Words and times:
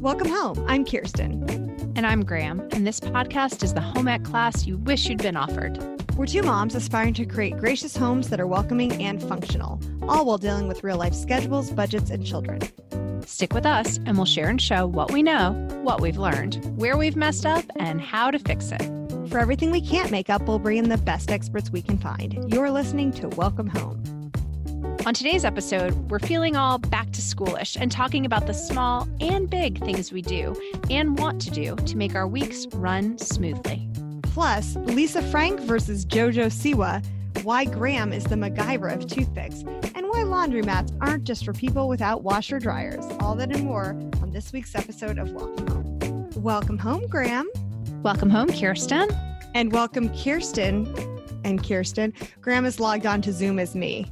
Welcome 0.00 0.28
home. 0.28 0.64
I'm 0.68 0.84
Kirsten. 0.84 1.48
And 1.96 2.06
I'm 2.06 2.24
Graham, 2.24 2.60
and 2.72 2.86
this 2.86 3.00
podcast 3.00 3.62
is 3.62 3.74
the 3.74 3.80
home 3.80 4.08
ec 4.08 4.24
class 4.24 4.66
you 4.66 4.76
wish 4.78 5.06
you'd 5.06 5.22
been 5.22 5.36
offered. 5.36 5.78
We're 6.16 6.26
two 6.26 6.42
moms 6.42 6.74
aspiring 6.74 7.14
to 7.14 7.26
create 7.26 7.56
gracious 7.56 7.96
homes 7.96 8.28
that 8.28 8.40
are 8.40 8.46
welcoming 8.46 9.00
and 9.02 9.22
functional, 9.22 9.80
all 10.02 10.26
while 10.26 10.38
dealing 10.38 10.68
with 10.68 10.84
real 10.84 10.96
life 10.96 11.14
schedules, 11.14 11.70
budgets, 11.70 12.10
and 12.10 12.24
children. 12.24 12.60
Stick 13.26 13.54
with 13.54 13.66
us, 13.66 13.98
and 14.06 14.16
we'll 14.16 14.26
share 14.26 14.48
and 14.48 14.60
show 14.60 14.86
what 14.86 15.12
we 15.12 15.22
know, 15.22 15.52
what 15.82 16.00
we've 16.00 16.18
learned, 16.18 16.56
where 16.76 16.96
we've 16.96 17.16
messed 17.16 17.46
up, 17.46 17.64
and 17.76 18.00
how 18.00 18.30
to 18.30 18.38
fix 18.38 18.70
it. 18.72 18.82
For 19.28 19.38
everything 19.38 19.70
we 19.70 19.80
can't 19.80 20.10
make 20.10 20.28
up, 20.28 20.42
we'll 20.42 20.58
bring 20.58 20.78
in 20.78 20.88
the 20.90 20.98
best 20.98 21.30
experts 21.30 21.70
we 21.70 21.82
can 21.82 21.98
find. 21.98 22.52
You're 22.52 22.70
listening 22.70 23.12
to 23.12 23.28
Welcome 23.30 23.68
Home. 23.68 24.02
On 25.06 25.12
today's 25.12 25.44
episode, 25.44 25.92
we're 26.10 26.18
feeling 26.18 26.56
all 26.56 26.78
back 26.78 27.10
to 27.10 27.20
schoolish 27.20 27.76
and 27.78 27.92
talking 27.92 28.24
about 28.24 28.46
the 28.46 28.54
small 28.54 29.06
and 29.20 29.50
big 29.50 29.78
things 29.84 30.10
we 30.10 30.22
do 30.22 30.58
and 30.88 31.18
want 31.18 31.42
to 31.42 31.50
do 31.50 31.76
to 31.76 31.98
make 31.98 32.14
our 32.14 32.26
weeks 32.26 32.66
run 32.72 33.18
smoothly. 33.18 33.86
Plus, 34.22 34.76
Lisa 34.76 35.20
Frank 35.24 35.60
versus 35.60 36.06
JoJo 36.06 36.46
Siwa, 36.46 37.04
why 37.42 37.66
Graham 37.66 38.14
is 38.14 38.24
the 38.24 38.34
MacGyver 38.34 38.90
of 38.94 39.06
toothpicks, 39.06 39.60
and 39.94 40.08
why 40.08 40.22
laundromats 40.24 40.96
aren't 41.02 41.24
just 41.24 41.44
for 41.44 41.52
people 41.52 41.86
without 41.86 42.22
washer 42.22 42.58
dryers. 42.58 43.04
All 43.20 43.34
that 43.34 43.54
and 43.54 43.62
more 43.62 43.90
on 44.22 44.30
this 44.32 44.54
week's 44.54 44.74
episode 44.74 45.18
of 45.18 45.32
Welcome 45.32 45.66
Home. 45.66 46.30
Welcome 46.42 46.78
home, 46.78 47.06
Graham. 47.08 47.46
Welcome 48.02 48.30
home, 48.30 48.48
Kirsten. 48.48 49.10
And 49.54 49.70
welcome, 49.70 50.08
Kirsten. 50.16 50.86
And 51.44 51.62
Kirsten. 51.62 52.14
Graham 52.40 52.64
is 52.64 52.80
logged 52.80 53.04
on 53.04 53.20
to 53.20 53.34
Zoom 53.34 53.58
as 53.58 53.74
me 53.74 54.10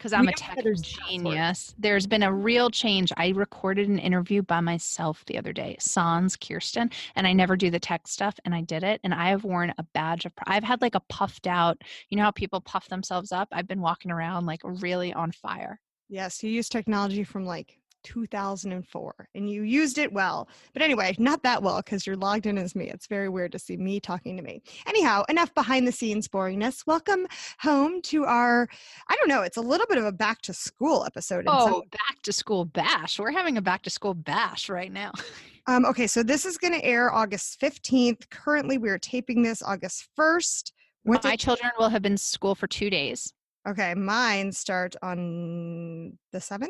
because 0.00 0.14
I'm 0.14 0.28
a 0.28 0.32
tech 0.32 0.58
genius. 0.80 1.74
There's 1.78 2.06
been 2.06 2.22
a 2.22 2.32
real 2.32 2.70
change. 2.70 3.12
I 3.18 3.28
recorded 3.28 3.90
an 3.90 3.98
interview 3.98 4.40
by 4.40 4.60
myself 4.60 5.22
the 5.26 5.36
other 5.36 5.52
day, 5.52 5.76
Sans 5.78 6.36
Kirsten, 6.36 6.90
and 7.16 7.26
I 7.26 7.34
never 7.34 7.54
do 7.54 7.70
the 7.70 7.78
tech 7.78 8.08
stuff, 8.08 8.34
and 8.46 8.54
I 8.54 8.62
did 8.62 8.82
it. 8.82 9.02
And 9.04 9.12
I 9.12 9.28
have 9.28 9.44
worn 9.44 9.74
a 9.76 9.82
badge 9.92 10.24
of. 10.24 10.32
I've 10.46 10.64
had 10.64 10.80
like 10.80 10.94
a 10.94 11.00
puffed 11.00 11.46
out. 11.46 11.82
You 12.08 12.16
know 12.16 12.22
how 12.22 12.30
people 12.30 12.62
puff 12.62 12.88
themselves 12.88 13.30
up? 13.30 13.48
I've 13.52 13.68
been 13.68 13.82
walking 13.82 14.10
around 14.10 14.46
like 14.46 14.62
really 14.64 15.12
on 15.12 15.32
fire. 15.32 15.78
Yes, 16.08 16.42
you 16.42 16.50
use 16.50 16.70
technology 16.70 17.22
from 17.22 17.44
like 17.44 17.79
2004 18.02 19.28
and 19.34 19.50
you 19.50 19.62
used 19.62 19.98
it 19.98 20.12
well. 20.12 20.48
But 20.72 20.82
anyway, 20.82 21.14
not 21.18 21.42
that 21.42 21.62
well 21.62 21.78
because 21.78 22.06
you're 22.06 22.16
logged 22.16 22.46
in 22.46 22.58
as 22.58 22.74
me. 22.74 22.88
It's 22.88 23.06
very 23.06 23.28
weird 23.28 23.52
to 23.52 23.58
see 23.58 23.76
me 23.76 24.00
talking 24.00 24.36
to 24.36 24.42
me. 24.42 24.62
Anyhow, 24.86 25.24
enough 25.28 25.54
behind 25.54 25.86
the 25.86 25.92
scenes 25.92 26.28
boringness. 26.28 26.86
Welcome 26.86 27.26
home 27.60 28.02
to 28.02 28.24
our, 28.24 28.68
I 29.08 29.16
don't 29.16 29.28
know, 29.28 29.42
it's 29.42 29.56
a 29.56 29.62
little 29.62 29.86
bit 29.86 29.98
of 29.98 30.04
a 30.04 30.12
back 30.12 30.42
to 30.42 30.54
school 30.54 31.04
episode. 31.04 31.44
Oh, 31.46 31.82
back 31.90 32.22
to 32.22 32.32
school 32.32 32.64
bash. 32.64 33.18
We're 33.18 33.32
having 33.32 33.56
a 33.56 33.62
back 33.62 33.82
to 33.82 33.90
school 33.90 34.14
bash 34.14 34.68
right 34.68 34.92
now. 34.92 35.12
um, 35.66 35.84
okay, 35.86 36.06
so 36.06 36.22
this 36.22 36.44
is 36.44 36.58
going 36.58 36.74
to 36.74 36.84
air 36.84 37.12
August 37.12 37.60
15th. 37.60 38.28
Currently, 38.30 38.78
we 38.78 38.88
are 38.90 38.98
taping 38.98 39.42
this 39.42 39.62
August 39.62 40.08
1st. 40.18 40.72
What's 41.04 41.24
My 41.24 41.36
children 41.36 41.70
will 41.78 41.88
have 41.88 42.02
been 42.02 42.16
school 42.16 42.54
for 42.54 42.66
two 42.66 42.90
days. 42.90 43.32
Okay, 43.68 43.94
mine 43.94 44.52
start 44.52 44.96
on 45.02 46.16
the 46.32 46.38
7th 46.38 46.68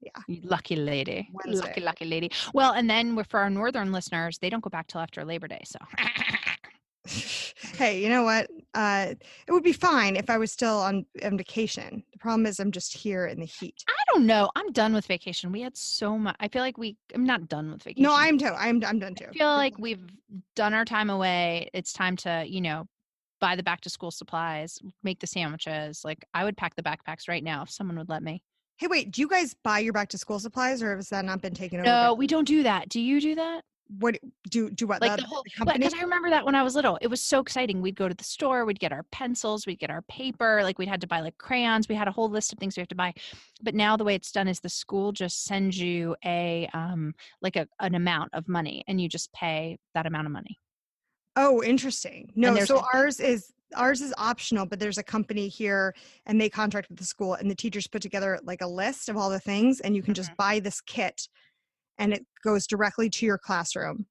yeah. 0.00 0.10
Lucky 0.42 0.76
lady 0.76 1.28
Wednesday. 1.32 1.66
lucky 1.66 1.80
lucky 1.80 2.04
lady. 2.04 2.30
Well 2.54 2.72
and 2.72 2.88
then 2.88 3.22
for 3.24 3.40
our 3.40 3.50
northern 3.50 3.92
listeners 3.92 4.38
they 4.38 4.50
don't 4.50 4.62
go 4.62 4.70
back 4.70 4.86
till 4.86 5.00
after 5.00 5.24
labor 5.24 5.48
day 5.48 5.62
so. 5.64 5.78
Hey 7.76 8.02
you 8.02 8.08
know 8.08 8.22
what? 8.22 8.50
Uh, 8.74 9.14
it 9.46 9.52
would 9.52 9.62
be 9.62 9.72
fine 9.72 10.14
if 10.14 10.28
i 10.30 10.36
was 10.36 10.52
still 10.52 10.78
on, 10.78 11.06
on 11.24 11.36
vacation. 11.38 12.02
The 12.12 12.18
problem 12.18 12.46
is 12.46 12.60
i'm 12.60 12.70
just 12.70 12.92
here 12.96 13.26
in 13.26 13.40
the 13.40 13.46
heat. 13.46 13.82
I 13.88 14.12
don't 14.12 14.26
know 14.26 14.50
i'm 14.56 14.72
done 14.72 14.92
with 14.92 15.06
vacation. 15.06 15.50
We 15.52 15.62
had 15.62 15.76
so 15.76 16.18
much 16.18 16.36
i 16.40 16.48
feel 16.48 16.62
like 16.62 16.78
we 16.78 16.96
i'm 17.14 17.24
not 17.24 17.48
done 17.48 17.70
with 17.72 17.82
vacation. 17.82 18.02
No 18.02 18.14
i'm 18.14 18.38
too 18.38 18.46
i'm, 18.56 18.82
I'm 18.84 18.98
done 18.98 19.14
too. 19.14 19.26
i 19.30 19.32
feel 19.32 19.46
like 19.48 19.78
we've 19.78 20.04
done 20.54 20.74
our 20.74 20.84
time 20.84 21.10
away. 21.10 21.70
It's 21.72 21.92
time 21.92 22.16
to 22.18 22.44
you 22.46 22.60
know 22.60 22.86
buy 23.40 23.56
the 23.56 23.62
back 23.62 23.80
to 23.82 23.90
school 23.90 24.10
supplies 24.10 24.78
make 25.02 25.20
the 25.20 25.26
sandwiches. 25.26 26.02
Like 26.04 26.24
i 26.34 26.44
would 26.44 26.56
pack 26.56 26.76
the 26.76 26.82
backpacks 26.82 27.28
right 27.28 27.42
now 27.42 27.62
if 27.62 27.70
someone 27.70 27.98
would 27.98 28.08
let 28.10 28.22
me 28.22 28.42
Hey, 28.78 28.86
wait, 28.86 29.10
do 29.10 29.20
you 29.20 29.28
guys 29.28 29.54
buy 29.64 29.80
your 29.80 29.92
back 29.92 30.08
to 30.10 30.18
school 30.18 30.38
supplies 30.38 30.82
or 30.82 30.94
has 30.96 31.08
that 31.08 31.24
not 31.24 31.42
been 31.42 31.54
taken 31.54 31.80
over? 31.80 31.88
No, 31.88 32.14
we 32.14 32.28
don't 32.28 32.46
do 32.46 32.62
that. 32.62 32.88
Do 32.88 33.00
you 33.00 33.20
do 33.20 33.34
that? 33.34 33.62
What 33.98 34.18
do 34.50 34.70
do 34.70 34.86
what? 34.86 35.00
Like 35.00 35.16
the, 35.16 35.22
the 35.22 35.28
whole 35.28 35.42
company? 35.56 35.78
Because 35.78 35.94
I 35.94 36.02
remember 36.02 36.28
that 36.30 36.44
when 36.44 36.54
I 36.54 36.62
was 36.62 36.74
little, 36.74 36.98
it 37.00 37.06
was 37.08 37.22
so 37.22 37.40
exciting. 37.40 37.80
We'd 37.80 37.96
go 37.96 38.06
to 38.06 38.14
the 38.14 38.22
store, 38.22 38.66
we'd 38.66 38.78
get 38.78 38.92
our 38.92 39.02
pencils, 39.10 39.66
we'd 39.66 39.78
get 39.78 39.90
our 39.90 40.02
paper, 40.02 40.60
like 40.62 40.78
we'd 40.78 40.88
had 40.88 41.00
to 41.00 41.06
buy 41.06 41.20
like 41.20 41.38
crayons. 41.38 41.88
We 41.88 41.94
had 41.94 42.06
a 42.06 42.12
whole 42.12 42.28
list 42.28 42.52
of 42.52 42.58
things 42.58 42.76
we 42.76 42.82
have 42.82 42.88
to 42.88 42.94
buy. 42.94 43.14
But 43.62 43.74
now 43.74 43.96
the 43.96 44.04
way 44.04 44.14
it's 44.14 44.30
done 44.30 44.46
is 44.46 44.60
the 44.60 44.68
school 44.68 45.12
just 45.12 45.44
sends 45.44 45.80
you 45.80 46.14
a 46.24 46.68
um 46.74 47.14
like 47.40 47.56
a 47.56 47.66
an 47.80 47.94
amount 47.94 48.34
of 48.34 48.46
money 48.46 48.84
and 48.86 49.00
you 49.00 49.08
just 49.08 49.32
pay 49.32 49.78
that 49.94 50.06
amount 50.06 50.26
of 50.26 50.32
money. 50.32 50.58
Oh, 51.34 51.62
interesting. 51.62 52.30
No, 52.36 52.54
so 52.64 52.84
ours 52.92 53.20
is 53.20 53.52
ours 53.76 54.00
is 54.00 54.14
optional 54.16 54.66
but 54.66 54.78
there's 54.78 54.98
a 54.98 55.02
company 55.02 55.48
here 55.48 55.94
and 56.26 56.40
they 56.40 56.48
contract 56.48 56.88
with 56.88 56.98
the 56.98 57.04
school 57.04 57.34
and 57.34 57.50
the 57.50 57.54
teachers 57.54 57.86
put 57.86 58.02
together 58.02 58.38
like 58.42 58.62
a 58.62 58.66
list 58.66 59.08
of 59.08 59.16
all 59.16 59.30
the 59.30 59.40
things 59.40 59.80
and 59.80 59.94
you 59.94 60.02
can 60.02 60.12
mm-hmm. 60.12 60.22
just 60.22 60.36
buy 60.36 60.58
this 60.60 60.80
kit 60.80 61.28
and 61.98 62.12
it 62.12 62.24
goes 62.42 62.66
directly 62.66 63.10
to 63.10 63.26
your 63.26 63.38
classroom 63.38 64.06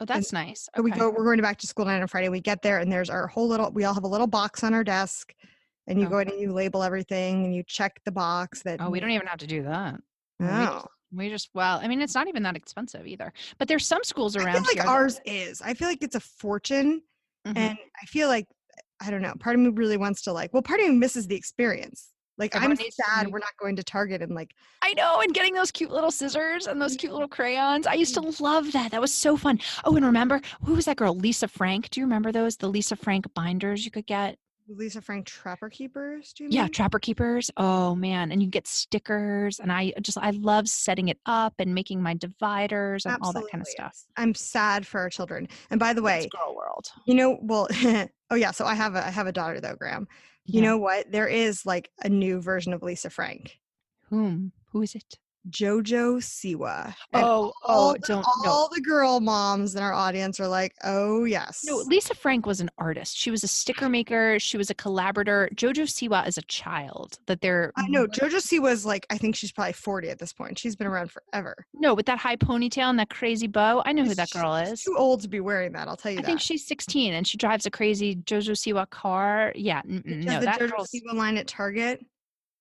oh 0.00 0.04
that's 0.04 0.32
and 0.32 0.46
nice 0.46 0.68
okay. 0.76 0.82
we 0.82 0.90
go 0.90 1.10
we're 1.10 1.24
going 1.24 1.40
back 1.40 1.58
to 1.58 1.66
school 1.66 1.84
night 1.84 2.00
on 2.00 2.08
friday 2.08 2.28
we 2.28 2.40
get 2.40 2.62
there 2.62 2.78
and 2.78 2.90
there's 2.90 3.10
our 3.10 3.26
whole 3.26 3.48
little 3.48 3.70
we 3.72 3.84
all 3.84 3.94
have 3.94 4.04
a 4.04 4.08
little 4.08 4.26
box 4.26 4.64
on 4.64 4.72
our 4.72 4.84
desk 4.84 5.34
and 5.86 6.00
you 6.00 6.06
oh. 6.06 6.10
go 6.10 6.18
in 6.18 6.28
and 6.28 6.40
you 6.40 6.52
label 6.52 6.82
everything 6.82 7.44
and 7.44 7.54
you 7.54 7.62
check 7.66 8.00
the 8.04 8.12
box 8.12 8.62
that 8.62 8.80
oh 8.80 8.90
we 8.90 9.00
don't 9.00 9.10
even 9.10 9.26
have 9.26 9.38
to 9.38 9.46
do 9.46 9.62
that 9.62 10.00
no 10.40 10.84
we 11.12 11.28
just 11.28 11.50
well 11.54 11.78
i 11.82 11.86
mean 11.86 12.00
it's 12.00 12.14
not 12.14 12.28
even 12.28 12.42
that 12.42 12.56
expensive 12.56 13.06
either 13.06 13.32
but 13.58 13.68
there's 13.68 13.86
some 13.86 14.02
schools 14.02 14.36
around 14.36 14.48
I 14.48 14.52
feel 14.54 14.62
like 14.76 14.86
ours 14.86 15.16
that- 15.16 15.30
is 15.30 15.62
i 15.62 15.74
feel 15.74 15.88
like 15.88 16.02
it's 16.02 16.16
a 16.16 16.20
fortune 16.20 17.02
Mm-hmm. 17.46 17.56
And 17.58 17.78
I 18.02 18.06
feel 18.06 18.28
like, 18.28 18.46
I 19.00 19.10
don't 19.10 19.22
know, 19.22 19.34
part 19.38 19.56
of 19.56 19.60
me 19.60 19.70
really 19.70 19.96
wants 19.96 20.22
to 20.22 20.32
like, 20.32 20.52
well, 20.52 20.62
part 20.62 20.80
of 20.80 20.86
me 20.86 20.94
misses 20.94 21.26
the 21.26 21.36
experience. 21.36 22.10
Like 22.36 22.56
I'm 22.56 22.76
sad 22.76 23.28
we're 23.30 23.38
not 23.38 23.56
going 23.60 23.76
to 23.76 23.84
Target 23.84 24.20
and 24.20 24.34
like 24.34 24.50
I 24.82 24.92
know 24.94 25.20
and 25.20 25.32
getting 25.32 25.54
those 25.54 25.70
cute 25.70 25.92
little 25.92 26.10
scissors 26.10 26.66
and 26.66 26.82
those 26.82 26.96
cute 26.96 27.12
little 27.12 27.28
crayons. 27.28 27.86
I 27.86 27.94
used 27.94 28.14
to 28.14 28.20
love 28.42 28.72
that. 28.72 28.90
That 28.90 29.00
was 29.00 29.14
so 29.14 29.36
fun. 29.36 29.60
Oh, 29.84 29.94
and 29.94 30.04
remember 30.04 30.40
who 30.64 30.74
was 30.74 30.86
that 30.86 30.96
girl? 30.96 31.14
Lisa 31.14 31.46
Frank. 31.46 31.90
Do 31.90 32.00
you 32.00 32.06
remember 32.06 32.32
those? 32.32 32.56
The 32.56 32.68
Lisa 32.68 32.96
Frank 32.96 33.32
binders 33.34 33.84
you 33.84 33.92
could 33.92 34.06
get. 34.06 34.36
Lisa 34.68 35.00
Frank 35.00 35.26
Trapper 35.26 35.68
Keepers, 35.68 36.32
do 36.32 36.44
you 36.44 36.50
Yeah, 36.50 36.68
Trapper 36.68 36.98
Keepers. 36.98 37.50
Oh 37.56 37.94
man, 37.94 38.32
and 38.32 38.42
you 38.42 38.48
get 38.48 38.66
stickers 38.66 39.60
and 39.60 39.70
I 39.70 39.92
just 40.00 40.16
I 40.18 40.30
love 40.30 40.68
setting 40.68 41.08
it 41.08 41.18
up 41.26 41.54
and 41.58 41.74
making 41.74 42.02
my 42.02 42.14
dividers 42.14 43.04
and 43.04 43.14
Absolutely. 43.14 43.40
all 43.40 43.44
that 43.44 43.50
kind 43.50 43.62
of 43.62 43.68
stuff. 43.68 43.96
I'm 44.16 44.34
sad 44.34 44.86
for 44.86 45.00
our 45.00 45.10
children. 45.10 45.48
And 45.70 45.78
by 45.78 45.92
the 45.92 46.02
way, 46.02 46.28
girl 46.32 46.54
world. 46.56 46.86
You 47.06 47.14
know, 47.14 47.38
well, 47.42 47.68
oh 48.30 48.34
yeah, 48.36 48.52
so 48.52 48.64
I 48.64 48.74
have 48.74 48.94
a 48.94 49.06
I 49.06 49.10
have 49.10 49.26
a 49.26 49.32
daughter 49.32 49.60
though, 49.60 49.76
Graham. 49.76 50.08
You 50.46 50.60
yeah. 50.60 50.70
know 50.70 50.78
what? 50.78 51.10
There 51.10 51.28
is 51.28 51.64
like 51.66 51.90
a 52.02 52.08
new 52.08 52.40
version 52.40 52.72
of 52.72 52.82
Lisa 52.82 53.10
Frank. 53.10 53.58
Whom? 54.10 54.52
Who 54.72 54.82
is 54.82 54.94
it? 54.94 55.18
Jojo 55.50 56.16
Siwa. 56.16 56.94
oh, 57.12 57.52
oh, 57.64 57.92
the, 57.92 57.98
don't 58.00 58.26
all 58.46 58.68
no. 58.70 58.74
the 58.74 58.80
girl 58.80 59.20
moms 59.20 59.74
in 59.74 59.82
our 59.82 59.92
audience 59.92 60.40
are 60.40 60.48
like, 60.48 60.74
oh 60.84 61.24
yes. 61.24 61.62
No, 61.64 61.76
Lisa 61.76 62.14
Frank 62.14 62.46
was 62.46 62.60
an 62.60 62.70
artist. 62.78 63.16
She 63.16 63.30
was 63.30 63.44
a 63.44 63.48
sticker 63.48 63.88
maker. 63.88 64.38
She 64.38 64.56
was 64.56 64.70
a 64.70 64.74
collaborator. 64.74 65.50
Jojo 65.54 65.84
Siwa 65.84 66.26
is 66.26 66.38
a 66.38 66.42
child 66.42 67.18
that 67.26 67.40
they're. 67.40 67.72
I 67.76 67.86
know 67.88 68.06
Jojo 68.06 68.36
Siwa 68.36 68.70
is 68.70 68.86
like 68.86 69.06
I 69.10 69.18
think 69.18 69.36
she's 69.36 69.52
probably 69.52 69.74
forty 69.74 70.08
at 70.08 70.18
this 70.18 70.32
point. 70.32 70.58
She's 70.58 70.76
been 70.76 70.86
around 70.86 71.10
forever. 71.10 71.66
No, 71.74 71.94
with 71.94 72.06
that 72.06 72.18
high 72.18 72.36
ponytail 72.36 72.90
and 72.90 72.98
that 72.98 73.10
crazy 73.10 73.46
bow. 73.46 73.82
I 73.84 73.92
know 73.92 74.04
who 74.04 74.14
that 74.14 74.30
girl 74.30 74.54
is. 74.56 74.82
Too 74.82 74.96
old 74.96 75.20
to 75.22 75.28
be 75.28 75.40
wearing 75.40 75.72
that. 75.72 75.88
I'll 75.88 75.96
tell 75.96 76.12
you. 76.12 76.18
I 76.18 76.22
that. 76.22 76.26
think 76.26 76.40
she's 76.40 76.66
sixteen 76.66 77.14
and 77.14 77.26
she 77.26 77.36
drives 77.36 77.66
a 77.66 77.70
crazy 77.70 78.16
Jojo 78.16 78.52
Siwa 78.52 78.88
car. 78.88 79.52
Yeah, 79.54 79.82
no, 79.84 80.40
the 80.40 80.46
that 80.46 80.60
Jojo 80.60 80.86
Siwa 80.86 81.14
line 81.14 81.36
at 81.36 81.46
Target. 81.46 82.04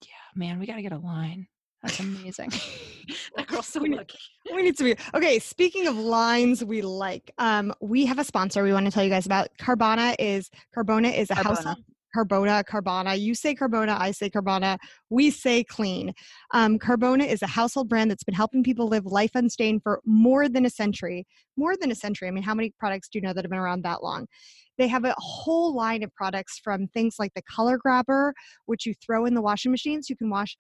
Yeah, 0.02 0.10
man, 0.36 0.60
we 0.60 0.66
got 0.66 0.76
to 0.76 0.82
get 0.82 0.92
a 0.92 0.98
line. 0.98 1.48
That's 1.84 2.00
amazing. 2.00 2.50
that 3.36 3.48
girl's 3.48 3.68
so 3.68 3.82
we 3.82 3.94
lucky. 3.94 4.18
Need, 4.46 4.56
we 4.56 4.62
need 4.64 4.78
to 4.78 4.84
be 4.86 4.96
okay. 5.14 5.38
Speaking 5.38 5.88
of 5.88 5.98
lines 5.98 6.64
we 6.64 6.82
like, 6.82 7.30
um, 7.38 7.74
we 7.82 8.06
have 8.06 8.20
a 8.20 8.24
sponsor 8.24 8.64
we 8.64 8.72
want 8.72 8.86
to 8.86 8.92
tell 8.92 9.04
you 9.04 9.10
guys 9.10 9.26
about. 9.26 9.50
Carbona 9.60 10.16
is 10.18 10.50
Carbona 10.76 11.16
is 11.16 11.30
a 11.30 11.36
Carbona. 11.36 11.44
household 11.44 11.78
Carbona, 12.16 12.64
Carbona. 12.64 13.20
You 13.20 13.34
say 13.34 13.56
Carbona, 13.56 14.00
I 14.00 14.12
say 14.12 14.30
Carbona. 14.30 14.78
We 15.10 15.32
say 15.32 15.64
clean. 15.64 16.14
Um, 16.54 16.78
Carbona 16.78 17.28
is 17.28 17.42
a 17.42 17.48
household 17.48 17.90
brand 17.90 18.12
that's 18.12 18.24
been 18.24 18.36
helping 18.36 18.64
people 18.64 18.88
live 18.88 19.06
life 19.06 19.32
unstained 19.34 19.82
for 19.84 20.00
more 20.06 20.48
than 20.48 20.66
a 20.66 20.70
century. 20.70 21.26
More 21.58 21.76
than 21.76 21.92
a 21.92 21.96
century. 21.96 22.28
I 22.28 22.32
mean, 22.32 22.44
how 22.44 22.54
many 22.54 22.74
products 22.78 23.10
do 23.10 23.18
you 23.18 23.24
know 23.24 23.34
that 23.34 23.44
have 23.44 23.52
been 23.52 23.60
around 23.60 23.84
that 23.84 24.04
long? 24.04 24.28
They 24.78 24.88
have 24.88 25.06
a 25.06 25.16
whole 25.18 25.76
line 25.76 26.04
of 26.04 26.14
products 26.16 26.60
from 26.64 26.88
things 26.88 27.16
like 27.20 27.34
the 27.36 27.44
color 27.44 27.78
grabber, 27.78 28.34
which 28.66 28.86
you 28.86 28.94
throw 28.94 29.26
in 29.26 29.34
the 29.34 29.42
washing 29.42 29.72
machine 29.72 30.02
so 30.02 30.12
you 30.12 30.18
can 30.18 30.30
wash 30.30 30.58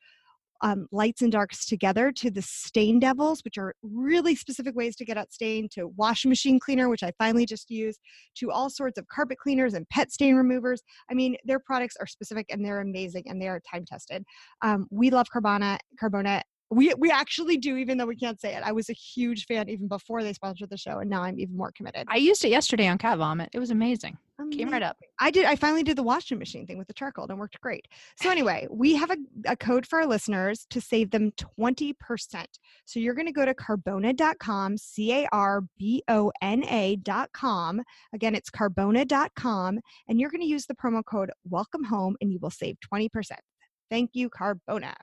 um, 0.63 0.87
lights 0.91 1.21
and 1.21 1.31
darks 1.31 1.65
together 1.65 2.11
to 2.13 2.31
the 2.31 2.41
stain 2.41 2.99
devils, 2.99 3.41
which 3.43 3.57
are 3.57 3.75
really 3.83 4.33
specific 4.33 4.75
ways 4.75 4.95
to 4.95 5.05
get 5.05 5.17
out 5.17 5.31
stain, 5.31 5.67
to 5.73 5.89
washing 5.89 6.29
machine 6.29 6.59
cleaner, 6.59 6.89
which 6.89 7.03
I 7.03 7.11
finally 7.19 7.45
just 7.45 7.69
used, 7.69 7.99
to 8.37 8.49
all 8.49 8.69
sorts 8.69 8.97
of 8.97 9.07
carpet 9.09 9.37
cleaners 9.37 9.73
and 9.73 9.87
pet 9.89 10.11
stain 10.11 10.35
removers. 10.35 10.81
I 11.11 11.13
mean, 11.13 11.35
their 11.45 11.59
products 11.59 11.95
are 11.99 12.07
specific 12.07 12.47
and 12.49 12.65
they're 12.65 12.81
amazing 12.81 13.25
and 13.27 13.41
they 13.41 13.49
are 13.49 13.61
time 13.69 13.85
tested. 13.85 14.23
Um, 14.61 14.87
we 14.89 15.09
love 15.09 15.27
Carbona. 15.33 15.77
Carbona 16.01 16.41
We 16.71 16.93
we 16.97 17.11
actually 17.11 17.57
do, 17.57 17.75
even 17.77 17.97
though 17.97 18.07
we 18.07 18.15
can't 18.15 18.39
say 18.39 18.55
it. 18.55 18.63
I 18.63 18.71
was 18.71 18.89
a 18.89 18.93
huge 18.93 19.45
fan 19.45 19.69
even 19.69 19.87
before 19.87 20.23
they 20.23 20.33
sponsored 20.33 20.69
the 20.69 20.77
show, 20.77 20.99
and 20.99 21.09
now 21.09 21.21
I'm 21.21 21.39
even 21.39 21.55
more 21.55 21.71
committed. 21.75 22.07
I 22.07 22.17
used 22.17 22.43
it 22.45 22.49
yesterday 22.49 22.87
on 22.87 22.97
cat 22.97 23.17
vomit. 23.17 23.49
It 23.53 23.59
was 23.59 23.69
amazing. 23.69 24.17
Amazing. 24.39 24.65
Came 24.65 24.73
right 24.73 24.83
up. 24.83 24.97
I 25.19 25.31
did. 25.31 25.45
I 25.45 25.55
finally 25.55 25.83
did 25.83 25.97
the 25.97 26.03
washing 26.03 26.39
machine 26.39 26.65
thing 26.65 26.77
with 26.77 26.87
the 26.87 26.93
charcoal, 26.93 27.25
and 27.25 27.31
it 27.31 27.37
worked 27.37 27.59
great. 27.61 27.87
So 28.21 28.29
anyway, 28.29 28.67
we 28.69 28.95
have 28.95 29.11
a, 29.11 29.17
a 29.45 29.55
code 29.55 29.85
for 29.85 29.99
our 29.99 30.05
listeners 30.05 30.65
to 30.69 30.81
save 30.81 31.11
them 31.11 31.31
twenty 31.37 31.93
percent. 31.93 32.49
So 32.85 32.99
you're 32.99 33.13
going 33.13 33.27
to 33.27 33.31
go 33.33 33.45
to 33.45 33.53
carbona.com, 33.53 34.77
c 34.77 35.13
a 35.13 35.27
r 35.31 35.61
b 35.77 36.03
o 36.07 36.31
n 36.41 36.63
a.com. 36.63 37.81
Again, 38.13 38.35
it's 38.35 38.49
carbona.com, 38.49 39.79
and 40.07 40.19
you're 40.19 40.31
going 40.31 40.41
to 40.41 40.47
use 40.47 40.65
the 40.65 40.75
promo 40.75 41.03
code 41.05 41.31
Welcome 41.49 41.83
Home, 41.85 42.15
and 42.21 42.31
you 42.31 42.39
will 42.41 42.49
save 42.49 42.79
twenty 42.79 43.09
percent. 43.09 43.41
Thank 43.89 44.11
you, 44.13 44.29
Carbona. 44.29 44.93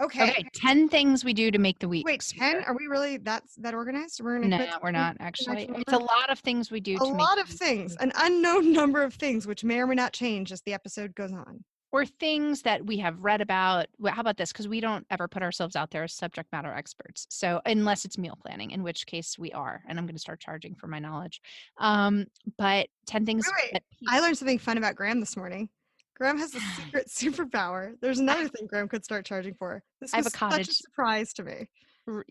Okay. 0.00 0.30
Okay. 0.30 0.44
10 0.54 0.88
things 0.88 1.24
we 1.24 1.32
do 1.32 1.50
to 1.50 1.58
make 1.58 1.78
the 1.78 1.88
week. 1.88 2.06
Wait, 2.06 2.20
10? 2.20 2.64
Are 2.64 2.76
we 2.76 2.86
really 2.86 3.16
that's 3.16 3.54
that 3.56 3.74
organized? 3.74 4.20
We're 4.20 4.38
gonna 4.38 4.58
No, 4.58 4.78
we're 4.82 4.90
not 4.90 5.16
actually. 5.20 5.70
It's 5.74 5.92
a 5.92 5.98
lot 5.98 6.30
of 6.30 6.38
things 6.40 6.70
we 6.70 6.80
do 6.80 6.98
to 6.98 7.04
make 7.04 7.12
a 7.14 7.16
lot 7.16 7.38
of 7.38 7.48
things. 7.48 7.96
An 7.96 8.12
unknown 8.16 8.72
number 8.74 9.02
of 9.02 9.14
things 9.14 9.46
which 9.46 9.64
may 9.64 9.80
or 9.80 9.86
may 9.86 9.94
not 9.94 10.12
change 10.12 10.52
as 10.52 10.60
the 10.62 10.74
episode 10.74 11.14
goes 11.14 11.32
on. 11.32 11.64
Or 11.92 12.04
things 12.04 12.62
that 12.62 12.84
we 12.84 12.98
have 12.98 13.18
read 13.20 13.40
about. 13.40 13.86
How 14.06 14.20
about 14.20 14.36
this? 14.36 14.52
Because 14.52 14.68
we 14.68 14.80
don't 14.80 15.06
ever 15.08 15.28
put 15.28 15.42
ourselves 15.42 15.76
out 15.76 15.90
there 15.92 16.02
as 16.02 16.12
subject 16.12 16.52
matter 16.52 16.70
experts. 16.74 17.26
So 17.30 17.62
unless 17.64 18.04
it's 18.04 18.18
meal 18.18 18.36
planning, 18.44 18.72
in 18.72 18.82
which 18.82 19.06
case 19.06 19.38
we 19.38 19.52
are, 19.52 19.82
and 19.88 19.98
I'm 19.98 20.04
going 20.04 20.16
to 20.16 20.20
start 20.20 20.40
charging 20.40 20.74
for 20.74 20.88
my 20.88 20.98
knowledge. 20.98 21.40
Um, 21.78 22.26
but 22.58 22.88
10 23.06 23.24
things. 23.24 23.46
Wait, 23.46 23.72
wait. 23.72 23.82
I 24.10 24.20
learned 24.20 24.36
something 24.36 24.58
fun 24.58 24.76
about 24.76 24.96
Graham 24.96 25.20
this 25.20 25.38
morning. 25.38 25.70
Graham 26.16 26.38
has 26.38 26.54
a 26.54 26.60
secret 26.76 27.08
superpower. 27.08 27.94
There's 28.00 28.18
another 28.18 28.48
thing 28.48 28.66
Graham 28.66 28.88
could 28.88 29.04
start 29.04 29.24
charging 29.24 29.54
for. 29.54 29.82
This 30.00 30.12
I 30.14 30.18
have 30.18 30.26
a 30.26 30.30
cottage. 30.30 30.66
Such 30.66 30.74
a 30.74 30.78
surprise 30.78 31.32
to 31.34 31.44
me. 31.44 31.68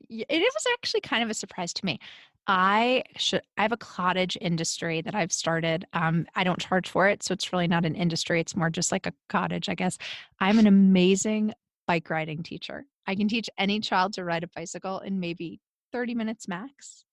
It 0.10 0.30
was 0.30 0.66
actually 0.74 1.02
kind 1.02 1.22
of 1.24 1.30
a 1.30 1.34
surprise 1.34 1.74
to 1.74 1.86
me. 1.86 2.00
I 2.48 3.04
should. 3.18 3.42
I 3.58 3.64
have 3.64 3.72
a 3.72 3.78
cottage 3.78 4.38
industry 4.40 5.02
that 5.02 5.16
I've 5.16 5.34
started. 5.34 5.86
Um, 5.94 6.28
I 6.36 6.44
don't 6.44 6.60
charge 6.60 6.90
for 6.90 7.08
it, 7.08 7.24
so 7.24 7.34
it's 7.34 7.52
really 7.52 7.68
not 7.68 7.86
an 7.86 7.96
industry. 7.96 8.40
It's 8.40 8.56
more 8.56 8.70
just 8.70 8.92
like 8.92 9.06
a 9.06 9.14
cottage, 9.28 9.68
I 9.68 9.76
guess. 9.76 9.98
I'm 10.40 10.60
an 10.60 10.68
amazing 10.68 11.54
bike 11.88 12.10
riding 12.10 12.42
teacher. 12.42 12.86
I 13.08 13.16
can 13.16 13.28
teach 13.28 13.50
any 13.58 13.80
child 13.80 14.14
to 14.14 14.24
ride 14.24 14.44
a 14.44 14.48
bicycle 14.48 15.00
in 15.00 15.20
maybe 15.20 15.60
30 15.92 16.16
minutes 16.16 16.48
max. 16.48 17.04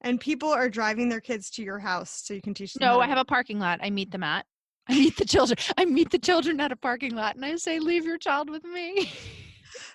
And 0.00 0.20
people 0.20 0.50
are 0.50 0.68
driving 0.68 1.08
their 1.08 1.20
kids 1.20 1.50
to 1.52 1.62
your 1.62 1.78
house 1.78 2.22
so 2.24 2.34
you 2.34 2.42
can 2.42 2.54
teach 2.54 2.74
them. 2.74 2.86
No, 2.86 3.00
I 3.00 3.06
have 3.06 3.18
a 3.18 3.24
parking 3.24 3.58
lot. 3.58 3.80
I 3.82 3.90
meet 3.90 4.10
them 4.10 4.22
at. 4.22 4.44
I 4.88 4.94
meet 4.94 5.16
the 5.16 5.24
children. 5.24 5.58
I 5.76 5.84
meet 5.84 6.10
the 6.10 6.18
children 6.18 6.60
at 6.60 6.72
a 6.72 6.76
parking 6.76 7.14
lot 7.14 7.36
and 7.36 7.44
I 7.44 7.56
say, 7.56 7.78
leave 7.78 8.04
your 8.04 8.18
child 8.18 8.50
with 8.50 8.64
me. 8.64 9.10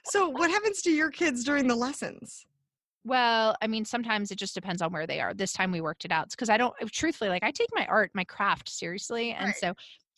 so, 0.06 0.30
what 0.30 0.50
happens 0.50 0.81
to 0.83 0.91
your 0.91 1.12
kids 1.12 1.44
during 1.44 1.68
the 1.68 1.75
lessons? 1.75 2.45
Well, 3.06 3.56
I 3.62 3.68
mean, 3.68 3.86
sometimes 3.86 4.30
it 4.30 4.36
just 4.36 4.53
depends 4.53 4.81
on 4.81 4.91
where 4.91 5.07
they 5.07 5.21
are. 5.21 5.33
This 5.33 5.53
time 5.53 5.71
we 5.71 5.81
worked 5.81 6.06
it 6.06 6.12
out 6.12 6.30
because 6.31 6.50
I 6.50 6.57
don't, 6.57 6.74
truthfully, 6.91 7.30
like 7.30 7.44
I 7.44 7.51
take 7.51 7.69
my 7.74 7.86
art, 7.86 8.12
my 8.13 8.24
craft 8.24 8.69
seriously. 8.69 9.31
And 9.31 9.47
right. 9.47 9.56
so 9.56 9.74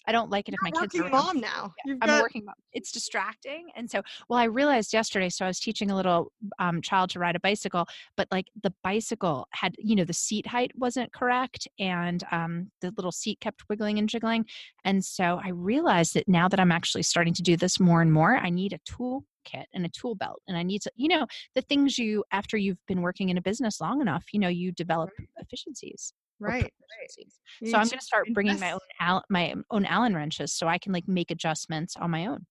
I 0.07 0.11
don't 0.11 0.29
like 0.29 0.47
it 0.47 0.53
You're 0.53 0.67
if 0.67 0.73
my 0.73 0.79
kids 0.81 0.95
are 0.95 1.09
mom 1.09 1.39
now. 1.39 1.73
Yeah, 1.85 1.95
I'm 2.01 2.07
got... 2.07 2.21
working 2.21 2.45
mom. 2.45 2.55
It's 2.73 2.91
distracting, 2.91 3.67
and 3.75 3.89
so 3.89 4.01
well, 4.29 4.39
I 4.39 4.45
realized 4.45 4.93
yesterday. 4.93 5.29
So 5.29 5.45
I 5.45 5.47
was 5.47 5.59
teaching 5.59 5.91
a 5.91 5.95
little 5.95 6.31
um, 6.59 6.81
child 6.81 7.09
to 7.11 7.19
ride 7.19 7.35
a 7.35 7.39
bicycle, 7.39 7.87
but 8.17 8.27
like 8.31 8.47
the 8.61 8.73
bicycle 8.83 9.47
had, 9.51 9.75
you 9.77 9.95
know, 9.95 10.05
the 10.05 10.13
seat 10.13 10.47
height 10.47 10.71
wasn't 10.75 11.13
correct, 11.13 11.67
and 11.79 12.23
um, 12.31 12.71
the 12.81 12.93
little 12.97 13.11
seat 13.11 13.39
kept 13.39 13.63
wiggling 13.69 13.99
and 13.99 14.09
jiggling, 14.09 14.45
and 14.85 15.03
so 15.03 15.39
I 15.43 15.49
realized 15.49 16.13
that 16.15 16.27
now 16.27 16.47
that 16.47 16.59
I'm 16.59 16.71
actually 16.71 17.03
starting 17.03 17.33
to 17.35 17.41
do 17.41 17.55
this 17.57 17.79
more 17.79 18.01
and 18.01 18.11
more, 18.11 18.37
I 18.37 18.49
need 18.49 18.73
a 18.73 18.79
tool 18.85 19.25
kit 19.43 19.67
and 19.73 19.85
a 19.85 19.89
tool 19.89 20.13
belt 20.13 20.39
and 20.47 20.55
i 20.55 20.61
need 20.61 20.83
to 20.83 20.91
you 20.95 21.07
know 21.07 21.25
the 21.55 21.61
things 21.61 21.97
you 21.97 22.23
after 22.31 22.57
you've 22.57 22.85
been 22.87 23.01
working 23.01 23.29
in 23.29 23.37
a 23.39 23.41
business 23.41 23.81
long 23.81 23.99
enough 23.99 24.25
you 24.31 24.39
know 24.39 24.47
you 24.47 24.71
develop 24.71 25.09
efficiencies 25.37 26.13
right, 26.41 26.63
right. 26.63 27.69
so 27.71 27.77
i'm 27.77 27.87
going 27.87 27.99
to 27.99 28.05
start 28.05 28.27
bringing 28.33 28.59
my 28.59 28.71
own 28.71 28.79
Al- 28.99 29.23
my 29.29 29.53
own 29.69 29.85
allen 29.85 30.15
wrenches 30.15 30.53
so 30.53 30.67
i 30.67 30.77
can 30.77 30.91
like 30.91 31.07
make 31.07 31.31
adjustments 31.31 31.95
on 31.97 32.11
my 32.11 32.25
own 32.25 32.45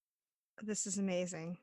this 0.63 0.87
is 0.87 0.99
amazing 0.99 1.57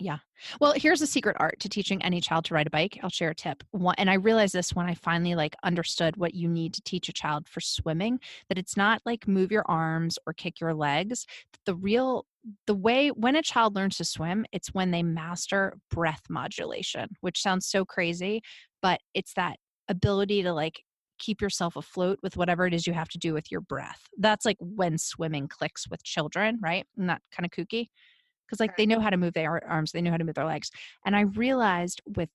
yeah. 0.00 0.18
Well, 0.60 0.74
here's 0.76 1.00
the 1.00 1.06
secret 1.06 1.36
art 1.38 1.60
to 1.60 1.68
teaching 1.68 2.02
any 2.02 2.20
child 2.20 2.46
to 2.46 2.54
ride 2.54 2.66
a 2.66 2.70
bike. 2.70 2.98
I'll 3.02 3.10
share 3.10 3.30
a 3.30 3.34
tip. 3.34 3.62
One, 3.70 3.94
and 3.96 4.10
I 4.10 4.14
realized 4.14 4.54
this 4.54 4.74
when 4.74 4.86
I 4.86 4.94
finally 4.94 5.36
like 5.36 5.54
understood 5.62 6.16
what 6.16 6.34
you 6.34 6.48
need 6.48 6.74
to 6.74 6.82
teach 6.82 7.08
a 7.08 7.12
child 7.12 7.48
for 7.48 7.60
swimming 7.60 8.18
that 8.48 8.58
it's 8.58 8.76
not 8.76 9.02
like 9.06 9.28
move 9.28 9.52
your 9.52 9.64
arms 9.68 10.18
or 10.26 10.32
kick 10.32 10.60
your 10.60 10.74
legs. 10.74 11.26
The 11.64 11.76
real 11.76 12.26
the 12.66 12.74
way 12.74 13.08
when 13.08 13.36
a 13.36 13.42
child 13.42 13.76
learns 13.76 13.96
to 13.98 14.04
swim, 14.04 14.44
it's 14.52 14.74
when 14.74 14.90
they 14.90 15.02
master 15.02 15.78
breath 15.90 16.22
modulation, 16.28 17.08
which 17.20 17.40
sounds 17.40 17.66
so 17.66 17.84
crazy, 17.84 18.42
but 18.82 19.00
it's 19.14 19.34
that 19.34 19.58
ability 19.88 20.42
to 20.42 20.52
like 20.52 20.82
keep 21.18 21.40
yourself 21.40 21.76
afloat 21.76 22.18
with 22.22 22.36
whatever 22.36 22.66
it 22.66 22.74
is 22.74 22.86
you 22.86 22.92
have 22.92 23.08
to 23.08 23.18
do 23.18 23.32
with 23.32 23.50
your 23.50 23.60
breath. 23.60 24.08
That's 24.18 24.44
like 24.44 24.56
when 24.60 24.98
swimming 24.98 25.48
clicks 25.48 25.88
with 25.88 26.02
children, 26.02 26.58
right? 26.62 26.86
And 26.96 27.08
that 27.08 27.22
kind 27.32 27.46
of 27.46 27.50
kooky 27.50 27.88
because 28.46 28.60
like 28.60 28.76
they 28.76 28.86
know 28.86 29.00
how 29.00 29.10
to 29.10 29.16
move 29.16 29.34
their 29.34 29.62
arms, 29.68 29.92
they 29.92 30.02
know 30.02 30.10
how 30.10 30.16
to 30.16 30.24
move 30.24 30.34
their 30.34 30.44
legs. 30.44 30.70
And 31.04 31.16
I 31.16 31.22
realized 31.22 32.02
with 32.16 32.28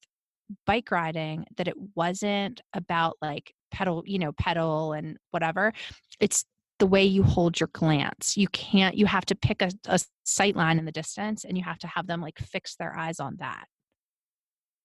bike 0.66 0.92
riding 0.92 1.46
that 1.58 1.68
it 1.68 1.76
wasn't 1.96 2.62
about 2.74 3.18
like 3.22 3.54
pedal, 3.72 4.04
you 4.06 4.18
know, 4.18 4.32
pedal 4.34 4.94
and 4.94 5.18
whatever. 5.32 5.72
It's 6.20 6.46
the 6.80 6.88
way 6.88 7.04
you 7.04 7.24
hold 7.24 7.60
your 7.60 7.70
glance. 7.74 8.36
You 8.38 8.48
can't, 8.48 8.98
you 8.98 9.06
have 9.06 9.26
to 9.26 9.36
pick 9.36 9.62
a, 9.62 9.70
a 9.86 10.00
sight 10.24 10.56
line 10.56 10.80
in 10.80 10.86
the 10.86 10.92
distance 10.92 11.46
and 11.46 11.58
you 11.58 11.64
have 11.64 11.78
to 11.80 11.88
have 11.88 12.08
them 12.08 12.22
like 12.22 12.40
fix 12.40 12.76
their 12.76 12.98
eyes 12.98 13.20
on 13.20 13.38
that. 13.40 13.66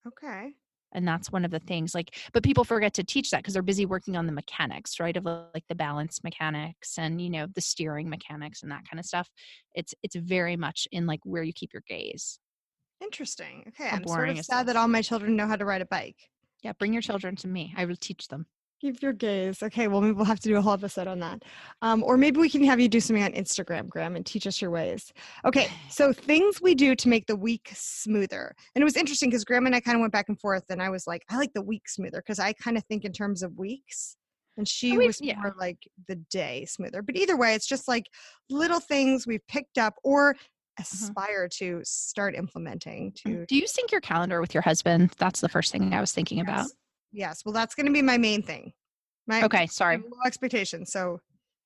Okay 0.06 0.54
and 0.94 1.06
that's 1.06 1.30
one 1.30 1.44
of 1.44 1.50
the 1.50 1.60
things 1.60 1.94
like 1.94 2.16
but 2.32 2.42
people 2.42 2.64
forget 2.64 2.94
to 2.94 3.04
teach 3.04 3.30
that 3.30 3.38
because 3.38 3.54
they're 3.54 3.62
busy 3.62 3.86
working 3.86 4.16
on 4.16 4.26
the 4.26 4.32
mechanics 4.32 5.00
right 5.00 5.16
of 5.16 5.24
like 5.24 5.64
the 5.68 5.74
balance 5.74 6.22
mechanics 6.24 6.98
and 6.98 7.20
you 7.20 7.30
know 7.30 7.46
the 7.54 7.60
steering 7.60 8.08
mechanics 8.08 8.62
and 8.62 8.70
that 8.70 8.82
kind 8.88 8.98
of 9.00 9.06
stuff. 9.06 9.28
It's 9.74 9.94
it's 10.02 10.16
very 10.16 10.56
much 10.56 10.88
in 10.92 11.06
like 11.06 11.20
where 11.24 11.42
you 11.42 11.52
keep 11.52 11.72
your 11.72 11.82
gaze. 11.88 12.38
Interesting. 13.00 13.64
Okay 13.68 13.88
How 13.88 13.96
i'm 13.96 14.06
sort 14.06 14.28
of 14.30 14.38
sad 14.44 14.66
that 14.68 14.76
all 14.76 14.88
my 14.88 15.02
children 15.02 15.36
know 15.36 15.46
how 15.46 15.56
to 15.56 15.64
ride 15.64 15.82
a 15.82 15.86
bike. 15.86 16.16
Yeah 16.62 16.72
bring 16.78 16.92
your 16.92 17.02
children 17.02 17.36
to 17.36 17.48
me. 17.48 17.74
I 17.76 17.84
will 17.84 17.96
teach 17.96 18.28
them 18.28 18.46
Keep 18.84 19.00
your 19.00 19.14
gaze. 19.14 19.62
Okay, 19.62 19.88
well, 19.88 20.02
maybe 20.02 20.12
we'll 20.12 20.26
have 20.26 20.40
to 20.40 20.48
do 20.50 20.58
a 20.58 20.60
whole 20.60 20.74
episode 20.74 21.06
on 21.06 21.18
that. 21.20 21.42
Um, 21.80 22.02
or 22.02 22.18
maybe 22.18 22.38
we 22.38 22.50
can 22.50 22.62
have 22.64 22.78
you 22.78 22.86
do 22.86 23.00
something 23.00 23.24
on 23.24 23.32
Instagram, 23.32 23.88
Graham, 23.88 24.14
and 24.14 24.26
teach 24.26 24.46
us 24.46 24.60
your 24.60 24.70
ways. 24.70 25.10
Okay, 25.46 25.68
so 25.88 26.12
things 26.12 26.60
we 26.60 26.74
do 26.74 26.94
to 26.94 27.08
make 27.08 27.26
the 27.26 27.34
week 27.34 27.72
smoother. 27.72 28.54
And 28.74 28.82
it 28.82 28.84
was 28.84 28.98
interesting 28.98 29.30
because 29.30 29.42
Graham 29.42 29.64
and 29.64 29.74
I 29.74 29.80
kind 29.80 29.96
of 29.96 30.02
went 30.02 30.12
back 30.12 30.28
and 30.28 30.38
forth, 30.38 30.64
and 30.68 30.82
I 30.82 30.90
was 30.90 31.06
like, 31.06 31.22
I 31.30 31.38
like 31.38 31.54
the 31.54 31.62
week 31.62 31.88
smoother 31.88 32.18
because 32.18 32.38
I 32.38 32.52
kind 32.52 32.76
of 32.76 32.84
think 32.84 33.06
in 33.06 33.12
terms 33.12 33.42
of 33.42 33.56
weeks. 33.56 34.18
And 34.58 34.68
she 34.68 34.98
was 34.98 35.18
yeah. 35.18 35.40
more 35.40 35.54
like 35.58 35.78
the 36.06 36.16
day 36.16 36.66
smoother. 36.66 37.00
But 37.00 37.16
either 37.16 37.38
way, 37.38 37.54
it's 37.54 37.66
just 37.66 37.88
like 37.88 38.04
little 38.50 38.80
things 38.80 39.26
we've 39.26 39.46
picked 39.48 39.78
up 39.78 39.94
or 40.04 40.34
mm-hmm. 40.34 40.82
aspire 40.82 41.48
uh-huh. 41.50 41.58
to 41.64 41.80
start 41.84 42.34
implementing 42.34 43.12
to 43.24 43.46
do 43.46 43.56
you 43.56 43.66
sync 43.66 43.92
your 43.92 44.02
calendar 44.02 44.40
with 44.40 44.52
your 44.52 44.62
husband 44.62 45.10
that's 45.18 45.40
the 45.40 45.48
first 45.48 45.70
thing 45.70 45.94
i 45.94 46.00
was 46.00 46.12
thinking 46.12 46.38
yes. 46.38 46.46
about 46.48 46.66
Yes. 47.14 47.42
Well, 47.44 47.52
that's 47.52 47.74
going 47.74 47.86
to 47.86 47.92
be 47.92 48.02
my 48.02 48.18
main 48.18 48.42
thing. 48.42 48.72
My, 49.26 49.44
okay. 49.44 49.66
Sorry. 49.66 49.98
Low 49.98 50.18
expectations. 50.26 50.92
So. 50.92 51.20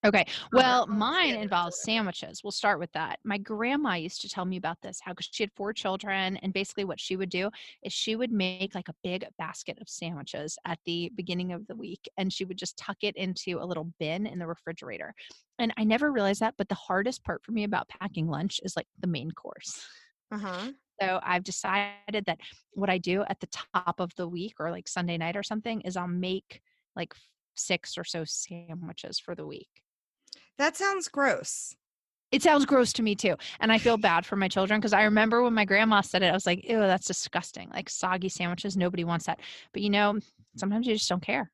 Okay. 0.07 0.27
Well, 0.53 0.87
mine 0.87 1.35
involves 1.35 1.83
sandwiches. 1.83 2.43
We'll 2.45 2.53
start 2.53 2.79
with 2.79 2.93
that. 2.93 3.19
My 3.25 3.37
grandma 3.37 3.95
used 3.95 4.21
to 4.21 4.29
tell 4.29 4.45
me 4.45 4.57
about 4.57 4.77
this, 4.81 5.01
how 5.03 5.13
she 5.19 5.43
had 5.43 5.51
four 5.57 5.73
children, 5.73 6.37
and 6.37 6.53
basically 6.53 6.85
what 6.85 7.01
she 7.01 7.17
would 7.17 7.31
do 7.31 7.51
is 7.83 7.93
she 7.93 8.15
would 8.15 8.31
make 8.31 8.77
like 8.77 8.89
a 8.89 8.95
big 9.03 9.27
basket 9.39 9.77
of 9.81 9.89
sandwiches 9.89 10.57
at 10.67 10.79
the 10.85 11.11
beginning 11.17 11.53
of 11.53 11.67
the 11.67 11.75
week, 11.75 12.09
and 12.17 12.33
she 12.33 12.45
would 12.45 12.57
just 12.57 12.77
tuck 12.77 12.99
it 13.03 13.17
into 13.17 13.59
a 13.61 13.67
little 13.67 13.91
bin 13.99 14.25
in 14.25 14.39
the 14.39 14.47
refrigerator. 14.47 15.13
And 15.59 15.75
I 15.77 15.83
never 15.83 16.13
realized 16.13 16.41
that, 16.41 16.55
but 16.57 16.69
the 16.69 16.77
hardest 16.77 17.25
part 17.25 17.43
for 17.45 17.51
me 17.51 17.65
about 17.65 17.89
packing 17.89 18.29
lunch 18.29 18.61
is 18.63 18.77
like 18.77 18.87
the 19.01 19.09
main 19.09 19.33
course. 19.33 19.85
Uh 20.31 20.39
huh. 20.39 20.71
So 21.01 21.21
I've 21.23 21.45
decided 21.45 22.25
that 22.27 22.39
what 22.73 22.91
I 22.91 22.99
do 22.99 23.25
at 23.29 23.41
the 23.41 23.49
top 23.75 24.01
of 24.01 24.15
the 24.17 24.29
week 24.29 24.55
or 24.59 24.71
like 24.71 24.89
Sunday 24.89 25.19
night 25.19 25.37
or 25.37 25.43
something 25.43 25.81
is 25.83 25.97
I'll 25.97 26.09
make 26.09 26.61
like 26.97 27.15
six 27.55 27.97
or 27.99 28.05
so 28.05 28.25
sandwiches 28.25 29.19
for 29.19 29.35
the 29.35 29.47
week. 29.47 29.69
That 30.59 30.77
sounds 30.77 31.09
gross. 31.09 31.75
It 32.31 32.43
sounds 32.43 32.67
gross 32.67 32.93
to 32.95 33.03
me 33.03 33.15
too. 33.15 33.37
And 33.61 33.73
I 33.73 33.79
feel 33.79 33.97
bad 33.99 34.27
for 34.27 34.37
my 34.37 34.49
children 34.49 34.81
because 34.81 34.93
I 34.93 35.05
remember 35.05 35.43
when 35.43 35.55
my 35.55 35.65
grandma 35.65 36.01
said 36.01 36.23
it, 36.23 36.27
I 36.27 36.33
was 36.33 36.47
like, 36.47 36.69
ew, 36.69 36.79
that's 36.79 37.07
disgusting. 37.07 37.71
Like 37.71 37.89
soggy 37.89 38.29
sandwiches, 38.29 38.77
nobody 38.77 39.05
wants 39.05 39.27
that. 39.27 39.41
But 39.73 39.83
you 39.83 39.91
know, 39.91 40.19
sometimes 40.57 40.87
you 40.87 40.95
just 40.95 41.09
don't 41.09 41.23
care. 41.23 41.51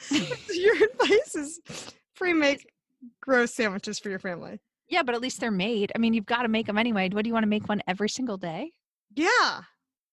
your 0.10 0.74
advice 0.84 1.34
is 1.34 1.60
pre 2.16 2.32
make 2.34 2.68
gross 3.20 3.54
sandwiches 3.54 3.98
for 3.98 4.10
your 4.10 4.18
family. 4.18 4.60
Yeah, 4.92 5.02
but 5.02 5.14
at 5.14 5.22
least 5.22 5.40
they're 5.40 5.50
made. 5.50 5.90
I 5.94 5.98
mean, 5.98 6.12
you've 6.12 6.26
got 6.26 6.42
to 6.42 6.48
make 6.48 6.66
them 6.66 6.76
anyway. 6.76 7.08
What 7.10 7.24
do 7.24 7.28
you 7.28 7.32
want 7.32 7.44
to 7.44 7.48
make 7.48 7.66
one 7.66 7.80
every 7.88 8.10
single 8.10 8.36
day? 8.36 8.72
Yeah. 9.14 9.62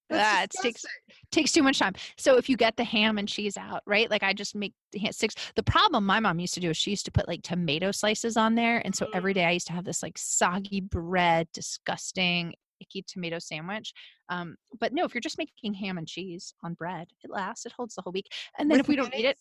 That 0.10 0.48
uh, 0.58 0.62
takes 0.64 0.86
takes 1.34 1.52
too 1.52 1.64
much 1.64 1.80
time. 1.80 1.96
So 2.18 2.38
if 2.38 2.48
you 2.48 2.56
get 2.56 2.78
the 2.78 2.86
ham 2.86 3.18
and 3.18 3.28
cheese 3.28 3.58
out, 3.58 3.82
right? 3.86 4.10
Like 4.10 4.24
I 4.24 4.32
just 4.32 4.56
make 4.56 4.74
six. 5.12 5.36
The 5.56 5.64
problem 5.64 6.06
my 6.06 6.22
mom 6.22 6.40
used 6.40 6.54
to 6.54 6.62
do 6.62 6.70
is 6.70 6.78
she 6.78 6.92
used 6.92 7.06
to 7.06 7.12
put 7.12 7.28
like 7.28 7.42
tomato 7.42 7.92
slices 7.92 8.38
on 8.38 8.56
there, 8.56 8.82
and 8.86 8.96
so 8.96 9.08
every 9.14 9.34
mm. 9.34 9.46
I 9.46 9.52
used 9.52 9.68
to 9.68 9.74
have 9.74 9.84
this 9.84 10.02
like 10.02 10.18
soggy 10.18 10.80
bread, 10.80 11.50
disgusting. 11.54 12.54
icky 12.80 13.04
tomato 13.06 13.40
sandwich. 13.40 13.94
Um, 14.30 14.56
but 14.80 14.94
no, 14.94 15.04
if 15.04 15.14
you're 15.14 15.22
just 15.22 15.38
making 15.38 15.74
ham 15.74 15.98
and 15.98 16.08
cheese 16.08 16.54
on 16.64 16.74
bread, 16.74 17.08
it 17.24 17.30
lasts. 17.30 17.66
It 17.66 17.74
holds 17.74 17.96
the 17.96 18.02
whole 18.02 18.14
week. 18.14 18.32
And 18.58 18.72
then 18.72 18.78
What 18.78 18.86
if 18.86 18.88
we 18.88 18.96
don't 18.96 19.14
eat 19.14 19.26
it, 19.26 19.38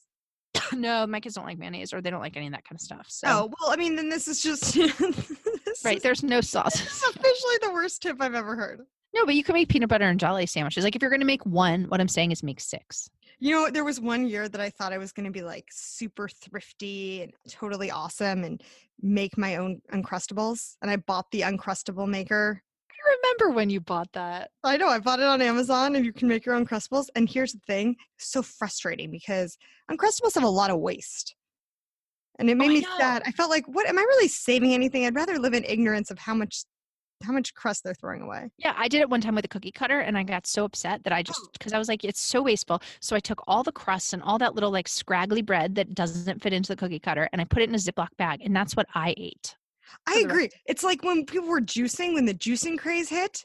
no, 0.72 1.06
my 1.06 1.20
kids 1.20 1.34
don't 1.34 1.44
like 1.46 1.58
mayonnaise 1.58 1.92
or 1.92 2.00
they 2.00 2.10
don't 2.10 2.20
like 2.20 2.36
any 2.36 2.46
of 2.46 2.52
that 2.52 2.64
kind 2.64 2.76
of 2.76 2.80
stuff. 2.80 3.06
So 3.08 3.26
Oh 3.28 3.50
well, 3.60 3.70
I 3.72 3.76
mean, 3.76 3.96
then 3.96 4.08
this 4.08 4.28
is 4.28 4.42
just 4.42 4.74
this 4.74 5.84
right, 5.84 5.96
is- 5.98 6.02
there's 6.02 6.22
no 6.22 6.40
sauce. 6.40 6.72
this 6.78 7.02
is 7.02 7.02
officially 7.16 7.56
the 7.62 7.70
worst 7.72 8.02
tip 8.02 8.16
I've 8.20 8.34
ever 8.34 8.56
heard. 8.56 8.80
No, 9.14 9.24
but 9.24 9.34
you 9.34 9.42
can 9.42 9.54
make 9.54 9.68
peanut 9.68 9.88
butter 9.88 10.04
and 10.04 10.20
jelly 10.20 10.44
sandwiches. 10.46 10.84
Like 10.84 10.94
if 10.94 11.00
you're 11.02 11.10
going 11.10 11.20
to 11.20 11.26
make 11.26 11.44
one, 11.46 11.84
what 11.84 12.00
I'm 12.00 12.08
saying 12.08 12.30
is 12.30 12.42
make 12.42 12.60
six. 12.60 13.08
You 13.38 13.54
know, 13.54 13.70
there 13.70 13.84
was 13.84 14.00
one 14.00 14.26
year 14.26 14.48
that 14.48 14.60
I 14.60 14.68
thought 14.68 14.92
I 14.92 14.98
was 14.98 15.12
going 15.12 15.24
to 15.24 15.32
be 15.32 15.42
like 15.42 15.64
super 15.70 16.28
thrifty 16.28 17.22
and 17.22 17.32
totally 17.48 17.90
awesome 17.90 18.44
and 18.44 18.62
make 19.00 19.38
my 19.38 19.56
own 19.56 19.80
Uncrustables. 19.94 20.74
And 20.82 20.90
I 20.90 20.96
bought 20.96 21.30
the 21.30 21.40
Uncrustable 21.42 22.06
maker. 22.08 22.62
Remember 23.22 23.54
when 23.54 23.70
you 23.70 23.80
bought 23.80 24.12
that. 24.12 24.50
I 24.64 24.76
know, 24.76 24.88
I 24.88 24.98
bought 24.98 25.20
it 25.20 25.26
on 25.26 25.42
Amazon 25.42 25.96
and 25.96 26.04
you 26.04 26.12
can 26.12 26.28
make 26.28 26.46
your 26.46 26.54
own 26.54 26.66
Uncrustables. 26.66 27.06
And 27.14 27.28
here's 27.28 27.52
the 27.52 27.60
thing 27.66 27.96
so 28.18 28.42
frustrating 28.42 29.10
because 29.10 29.56
Uncrustables 29.90 30.34
have 30.34 30.44
a 30.44 30.48
lot 30.48 30.70
of 30.70 30.78
waste. 30.78 31.34
And 32.38 32.48
it 32.48 32.56
made 32.56 32.70
I 32.70 32.74
me 32.74 32.86
sad. 32.98 33.22
I 33.26 33.32
felt 33.32 33.50
like, 33.50 33.66
what 33.66 33.88
am 33.88 33.98
I 33.98 34.02
really 34.02 34.28
saving 34.28 34.72
anything? 34.72 35.04
I'd 35.04 35.14
rather 35.14 35.38
live 35.38 35.54
in 35.54 35.64
ignorance 35.64 36.10
of 36.10 36.18
how 36.18 36.34
much 36.34 36.64
how 37.24 37.32
much 37.32 37.52
crust 37.54 37.82
they're 37.82 37.94
throwing 37.94 38.22
away. 38.22 38.48
Yeah, 38.58 38.74
I 38.76 38.86
did 38.88 39.00
it 39.00 39.10
one 39.10 39.20
time 39.20 39.34
with 39.34 39.44
a 39.44 39.48
cookie 39.48 39.72
cutter 39.72 39.98
and 40.00 40.16
I 40.16 40.22
got 40.22 40.46
so 40.46 40.64
upset 40.64 41.02
that 41.04 41.12
I 41.12 41.22
just 41.22 41.40
oh. 41.42 41.48
because 41.52 41.72
I 41.72 41.78
was 41.78 41.88
like, 41.88 42.04
it's 42.04 42.20
so 42.20 42.42
wasteful. 42.42 42.80
So 43.00 43.16
I 43.16 43.20
took 43.20 43.42
all 43.48 43.64
the 43.64 43.72
crusts 43.72 44.12
and 44.12 44.22
all 44.22 44.38
that 44.38 44.54
little 44.54 44.70
like 44.70 44.86
scraggly 44.86 45.42
bread 45.42 45.74
that 45.74 45.94
doesn't 45.94 46.42
fit 46.42 46.52
into 46.52 46.68
the 46.68 46.76
cookie 46.76 47.00
cutter 47.00 47.28
and 47.32 47.40
I 47.40 47.44
put 47.44 47.62
it 47.62 47.68
in 47.68 47.74
a 47.74 47.78
Ziploc 47.78 48.08
bag 48.18 48.40
and 48.42 48.54
that's 48.54 48.76
what 48.76 48.86
I 48.94 49.14
ate. 49.16 49.56
I 50.06 50.22
agree. 50.24 50.50
It's 50.66 50.82
like 50.84 51.02
when 51.02 51.24
people 51.26 51.48
were 51.48 51.60
juicing, 51.60 52.14
when 52.14 52.24
the 52.26 52.34
juicing 52.34 52.78
craze 52.78 53.08
hit, 53.08 53.44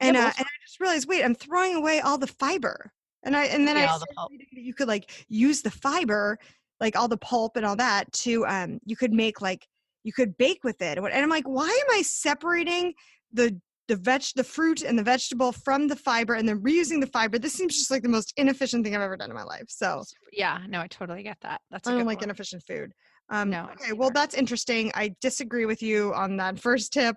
and 0.00 0.16
but 0.16 0.24
uh, 0.26 0.32
and 0.36 0.46
I 0.46 0.50
just 0.66 0.80
realized, 0.80 1.08
wait, 1.08 1.24
I'm 1.24 1.34
throwing 1.34 1.74
away 1.76 2.00
all 2.00 2.18
the 2.18 2.26
fiber, 2.26 2.92
and 3.22 3.36
I 3.36 3.44
and 3.46 3.66
then 3.66 3.76
Yeah, 3.76 3.84
I 3.84 3.86
all 3.86 3.98
the 3.98 4.06
started 4.06 4.16
pulp. 4.16 4.30
reading 4.32 4.48
that 4.54 4.62
you 4.62 4.74
could 4.74 4.88
like 4.88 5.24
use 5.28 5.62
the 5.62 5.70
fiber, 5.70 6.38
like 6.80 6.96
all 6.96 7.08
the 7.08 7.16
pulp 7.18 7.56
and 7.56 7.64
all 7.64 7.76
that, 7.76 8.12
to 8.12 8.46
um, 8.46 8.78
you 8.84 8.96
could 8.96 9.12
make 9.12 9.40
like 9.40 9.66
you 10.04 10.12
could 10.12 10.36
bake 10.36 10.64
with 10.64 10.82
it, 10.82 10.98
and 10.98 11.06
I'm 11.06 11.28
like, 11.30 11.46
why 11.48 11.66
am 11.68 11.98
I 11.98 12.02
separating 12.02 12.94
the 13.32 13.60
the 13.88 13.96
veg, 13.96 14.22
the 14.36 14.44
fruit 14.44 14.82
and 14.82 14.98
the 14.98 15.02
vegetable 15.02 15.52
from 15.52 15.88
the 15.88 15.96
fiber, 15.96 16.34
and 16.34 16.48
then 16.48 16.60
reusing 16.60 17.00
the 17.00 17.06
fiber? 17.06 17.38
This 17.38 17.52
seems 17.52 17.76
just 17.76 17.90
like 17.90 18.02
the 18.02 18.08
most 18.08 18.32
inefficient 18.36 18.84
thing 18.84 18.94
I've 18.96 19.02
ever 19.02 19.16
done 19.16 19.30
in 19.30 19.36
my 19.36 19.44
life. 19.44 19.66
So 19.68 20.02
Yeah, 20.32 20.60
no, 20.68 20.80
I 20.80 20.88
totally 20.88 21.22
get 21.22 21.38
that. 21.42 21.60
That's 21.70 21.88
a 21.88 21.92
I 21.92 21.98
don't 21.98 22.06
like 22.06 22.18
one. 22.18 22.24
inefficient 22.24 22.62
food. 22.66 22.92
Um, 23.30 23.50
No, 23.50 23.68
okay, 23.72 23.92
well 23.92 24.10
that's 24.10 24.34
interesting. 24.34 24.90
I 24.94 25.14
disagree 25.20 25.64
with 25.64 25.82
you 25.82 26.12
on 26.14 26.36
that 26.38 26.58
first 26.58 26.92
tip, 26.92 27.16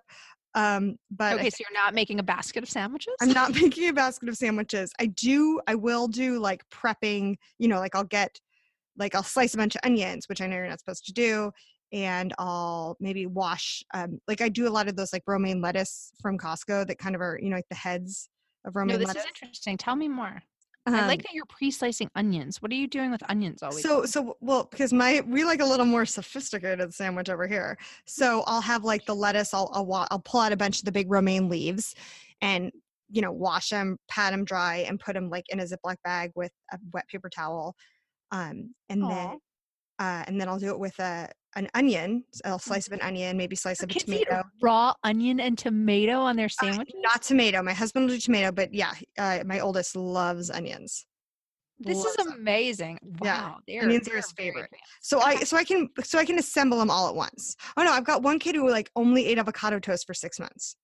um, 0.56 0.96
but 1.12 1.36
Okay, 1.36 1.50
so 1.50 1.58
you're 1.60 1.80
not 1.80 1.94
making 1.94 2.20
a 2.20 2.24
basket 2.24 2.64
of 2.64 2.70
sandwiches? 2.70 3.14
I'm 3.22 3.34
not 3.34 3.54
making 3.62 3.90
a 3.90 3.94
basket 3.94 4.30
of 4.30 4.38
sandwiches. 4.38 4.92
I 5.00 5.08
do, 5.08 5.60
I 5.68 5.76
will 5.76 6.08
do 6.08 6.40
like 6.40 6.64
prepping, 6.70 7.36
you 7.60 7.68
know, 7.68 7.80
like 7.80 7.94
I'll 7.94 8.06
get, 8.06 8.40
like 8.98 9.14
I'll 9.14 9.24
slice 9.24 9.54
a 9.54 9.58
bunch 9.58 9.76
of 9.76 9.82
onions, 9.84 10.30
which 10.30 10.42
I 10.42 10.48
know 10.48 10.56
you're 10.56 10.70
not 10.70 10.80
supposed 10.80 11.06
to 11.08 11.14
do. 11.14 11.52
And 11.92 12.34
I'll 12.40 12.96
maybe 13.00 13.26
wash, 13.26 13.84
um, 13.94 14.20
like 14.28 14.42
I 14.42 14.50
do 14.50 14.68
a 14.68 14.72
lot 14.72 14.88
of 14.88 14.96
those 14.96 15.12
like 15.12 15.24
romaine 15.28 15.62
lettuce 15.62 16.12
from 16.22 16.38
Costco 16.38 16.88
that 16.88 16.98
kind 16.98 17.16
of 17.16 17.22
are, 17.22 17.38
you 17.42 17.50
know, 17.50 17.58
like 17.58 17.70
the 17.70 17.76
heads 17.76 18.30
of 18.66 18.76
romaine 18.76 18.94
No, 18.94 19.00
this 19.00 19.08
lettuce. 19.08 19.24
is 19.24 19.28
interesting. 19.28 19.78
Tell 19.78 19.96
me 19.96 20.08
more. 20.08 20.42
I 20.88 21.02
Um, 21.02 21.08
like 21.08 21.24
that 21.24 21.34
you're 21.34 21.46
pre-slicing 21.46 22.10
onions. 22.16 22.62
What 22.62 22.72
are 22.72 22.76
you 22.76 22.88
doing 22.88 23.10
with 23.12 23.24
onions 23.30 23.64
all 23.64 23.72
week? 23.72 23.80
So 23.80 24.06
so 24.06 24.38
well 24.40 24.68
because 24.70 24.94
my 24.94 25.22
we 25.28 25.44
like 25.44 25.62
a 25.62 25.66
little 25.66 25.86
more 25.86 26.06
sophisticated 26.06 26.94
sandwich 26.94 27.30
over 27.30 27.48
here. 27.48 27.78
So 28.06 28.44
I'll 28.46 28.62
have 28.62 28.84
like 28.84 29.06
the 29.06 29.16
lettuce. 29.16 29.54
I'll 29.54 29.70
I'll, 29.74 30.08
I'll 30.12 30.20
pull 30.20 30.42
out 30.42 30.52
a 30.52 30.58
bunch 30.58 30.80
of 30.80 30.86
the 30.86 30.92
big 30.92 31.10
romaine 31.10 31.50
leaves, 31.50 31.96
and 32.42 32.72
you 33.10 33.22
know 33.22 33.32
wash 33.32 33.70
them, 33.70 33.98
pat 34.10 34.32
them 34.32 34.46
dry, 34.46 34.78
and 34.88 35.00
put 35.00 35.14
them 35.14 35.30
like 35.30 35.46
in 35.50 35.60
a 35.60 35.64
Ziploc 35.64 35.96
bag 36.04 36.32
with 36.36 36.52
a 36.72 36.78
wet 36.94 37.08
paper 37.08 37.30
towel. 37.30 37.76
Um, 38.32 38.76
and 38.90 39.04
Aw. 39.04 39.10
then 39.10 39.40
uh, 40.00 40.24
and 40.28 40.40
then 40.40 40.48
I'll 40.50 40.60
do 40.60 40.70
it 40.70 40.80
with 40.80 40.98
a 41.00 41.30
an 41.56 41.70
onion. 41.74 42.24
a 42.44 42.60
slice 42.60 42.88
of 42.88 42.94
an 42.94 43.02
onion, 43.02 43.38
maybe 43.38 43.56
slice 43.56 43.80
Your 43.82 43.86
of 43.86 43.96
a 43.96 44.00
tomato. 44.00 44.44
raw 44.62 44.94
onion 45.04 45.40
and 45.40 45.58
tomato 45.58 46.20
on 46.20 46.36
their 46.36 46.50
Uh, 46.62 46.84
not 46.96 47.22
tomato. 47.22 47.62
My 47.64 47.74
husband 47.74 48.06
will 48.08 48.16
do 48.16 48.20
tomato, 48.20 48.52
but 48.52 48.74
yeah, 48.74 48.94
uh, 49.18 49.40
my 49.46 49.60
oldest 49.60 49.96
loves 49.96 50.50
onions. 50.50 51.06
this 51.80 51.98
is 51.98 52.04
loves 52.06 52.16
them. 52.18 52.32
amazing. 52.34 53.00
Yeah, 53.24 53.42
Wow. 53.52 53.58
They're, 53.68 53.84
onions 53.84 54.08
are 54.08 54.12
they're 54.12 54.18
his 54.22 54.32
favorite. 54.34 54.70
So 55.02 55.20
I 55.22 55.44
so 55.44 55.58
I 55.58 55.64
can 55.64 55.90
so 56.04 56.18
I 56.20 56.26
can 56.26 56.38
assemble 56.40 56.78
them 56.80 56.90
all 56.90 57.08
at 57.10 57.16
once. 57.16 57.56
Oh 57.78 57.84
no, 57.84 57.92
I've 57.92 58.06
got 58.06 58.22
one 58.24 58.40
kid 58.40 58.56
who 58.56 58.70
like 58.70 58.90
only 58.96 59.26
ate 59.28 59.38
avocado 59.38 59.80
toast 59.80 60.06
for 60.08 60.14
six 60.14 60.40
months. 60.40 60.76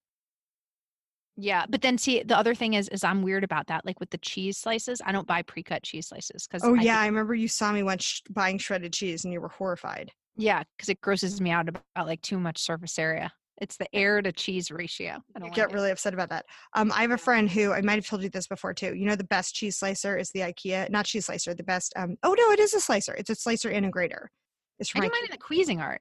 Yeah, 1.37 1.65
but 1.69 1.81
then 1.81 1.97
see 1.97 2.23
the 2.23 2.37
other 2.37 2.53
thing 2.53 2.73
is 2.73 2.87
is 2.89 3.03
I'm 3.05 3.21
weird 3.23 3.43
about 3.45 3.67
that. 3.67 3.85
Like 3.85 3.99
with 4.01 4.09
the 4.09 4.17
cheese 4.17 4.57
slices, 4.57 5.01
I 5.05 5.11
don't 5.13 5.25
buy 5.27 5.41
pre-cut 5.43 5.81
cheese 5.83 6.07
slices 6.07 6.45
because 6.45 6.61
Oh 6.63 6.73
yeah, 6.75 6.99
I 6.99 7.05
remember 7.07 7.33
you 7.35 7.47
saw 7.47 7.71
me 7.71 7.83
once 7.83 8.03
sh- 8.03 8.21
buying 8.29 8.57
shredded 8.57 8.91
cheese 8.93 9.23
and 9.23 9.33
you 9.33 9.39
were 9.41 9.47
horrified. 9.47 10.11
Yeah, 10.35 10.63
because 10.77 10.89
it 10.89 11.01
grosses 11.01 11.39
me 11.41 11.51
out 11.51 11.67
about, 11.69 11.83
like 12.07 12.21
too 12.21 12.39
much 12.39 12.57
surface 12.59 12.97
area. 12.99 13.31
It's 13.59 13.77
the 13.77 13.87
air 13.95 14.21
to 14.23 14.31
cheese 14.31 14.71
ratio. 14.71 15.17
I 15.35 15.39
don't 15.39 15.53
get 15.53 15.69
it. 15.69 15.73
really 15.75 15.91
upset 15.91 16.15
about 16.15 16.29
that. 16.29 16.45
Um, 16.73 16.91
I 16.95 17.01
have 17.03 17.11
a 17.11 17.17
friend 17.17 17.47
who 17.49 17.71
I 17.73 17.81
might 17.81 17.95
have 17.95 18.07
told 18.07 18.23
you 18.23 18.29
this 18.29 18.47
before 18.47 18.73
too. 18.73 18.95
You 18.95 19.05
know, 19.05 19.15
the 19.15 19.23
best 19.25 19.53
cheese 19.53 19.77
slicer 19.77 20.17
is 20.17 20.31
the 20.31 20.39
IKEA, 20.39 20.89
not 20.89 21.05
cheese 21.05 21.25
slicer. 21.27 21.53
The 21.53 21.61
best. 21.63 21.93
Um, 21.95 22.15
oh 22.23 22.33
no, 22.35 22.51
it 22.51 22.59
is 22.59 22.73
a 22.73 22.79
slicer. 22.79 23.13
It's 23.13 23.29
a 23.29 23.35
slicer 23.35 23.69
and 23.69 23.85
a 23.85 23.89
grater. 23.89 24.31
It's 24.79 24.89
I 24.95 24.99
from 24.99 25.01
do 25.01 25.07
IKEA. 25.09 25.11
mine 25.11 25.23
in 25.25 25.31
the 25.31 25.37
Cuisinart. 25.77 25.97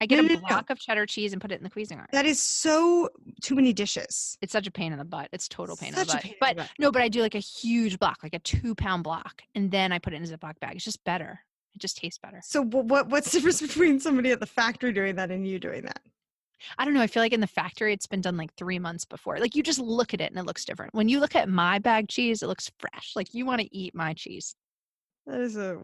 I 0.00 0.06
get 0.06 0.16
No, 0.16 0.20
a 0.20 0.28
no, 0.28 0.34
no, 0.34 0.40
no. 0.42 0.46
block 0.48 0.70
of 0.70 0.78
cheddar 0.78 1.06
cheese 1.06 1.32
and 1.32 1.40
put 1.40 1.50
it 1.50 1.56
in 1.58 1.64
the 1.64 1.70
Cuisinart. 1.70 2.10
That 2.12 2.26
is 2.26 2.40
so 2.40 3.08
too 3.42 3.54
many 3.56 3.72
dishes. 3.72 4.36
It's 4.42 4.52
such 4.52 4.66
a 4.66 4.70
pain 4.70 4.92
in 4.92 4.98
the 4.98 5.04
butt. 5.06 5.28
It's 5.32 5.48
total 5.48 5.74
pain 5.74 5.88
in 5.88 5.94
Such 5.94 6.08
the 6.08 6.12
a 6.12 6.16
butt. 6.16 6.24
in 6.24 6.30
the 6.30 6.36
but 6.40 6.56
butt. 6.58 6.70
no, 6.78 6.92
but 6.92 7.02
I 7.02 7.08
do 7.08 7.20
like 7.22 7.34
a 7.34 7.38
huge 7.40 7.98
block, 7.98 8.18
like 8.22 8.34
a 8.34 8.38
two 8.38 8.74
pound 8.76 9.02
block, 9.02 9.42
and 9.56 9.70
then 9.72 9.90
I 9.92 9.98
put 9.98 10.12
it 10.12 10.16
in 10.16 10.22
a 10.22 10.26
Ziploc 10.26 10.60
bag. 10.60 10.76
It's 10.76 10.84
just 10.84 11.02
better. 11.04 11.40
It 11.76 11.80
just 11.80 11.98
tastes 11.98 12.18
better. 12.18 12.40
So 12.42 12.62
what 12.62 13.08
what's 13.08 13.30
the 13.30 13.38
difference 13.38 13.60
between 13.60 14.00
somebody 14.00 14.32
at 14.32 14.40
the 14.40 14.46
factory 14.46 14.92
doing 14.92 15.14
that 15.16 15.30
and 15.30 15.46
you 15.46 15.58
doing 15.58 15.82
that? 15.82 16.00
I 16.78 16.86
don't 16.86 16.94
know. 16.94 17.02
I 17.02 17.06
feel 17.06 17.22
like 17.22 17.34
in 17.34 17.40
the 17.40 17.46
factory, 17.46 17.92
it's 17.92 18.06
been 18.06 18.22
done 18.22 18.38
like 18.38 18.54
three 18.54 18.78
months 18.78 19.04
before. 19.04 19.38
Like 19.38 19.54
you 19.54 19.62
just 19.62 19.78
look 19.78 20.14
at 20.14 20.22
it 20.22 20.30
and 20.30 20.38
it 20.38 20.46
looks 20.46 20.64
different. 20.64 20.94
When 20.94 21.08
you 21.08 21.20
look 21.20 21.36
at 21.36 21.50
my 21.50 21.78
bag 21.78 22.08
cheese, 22.08 22.42
it 22.42 22.46
looks 22.46 22.72
fresh. 22.80 23.12
Like 23.14 23.34
you 23.34 23.44
want 23.44 23.60
to 23.60 23.76
eat 23.76 23.94
my 23.94 24.14
cheese. 24.14 24.56
That 25.26 25.40
is 25.40 25.58
a 25.58 25.78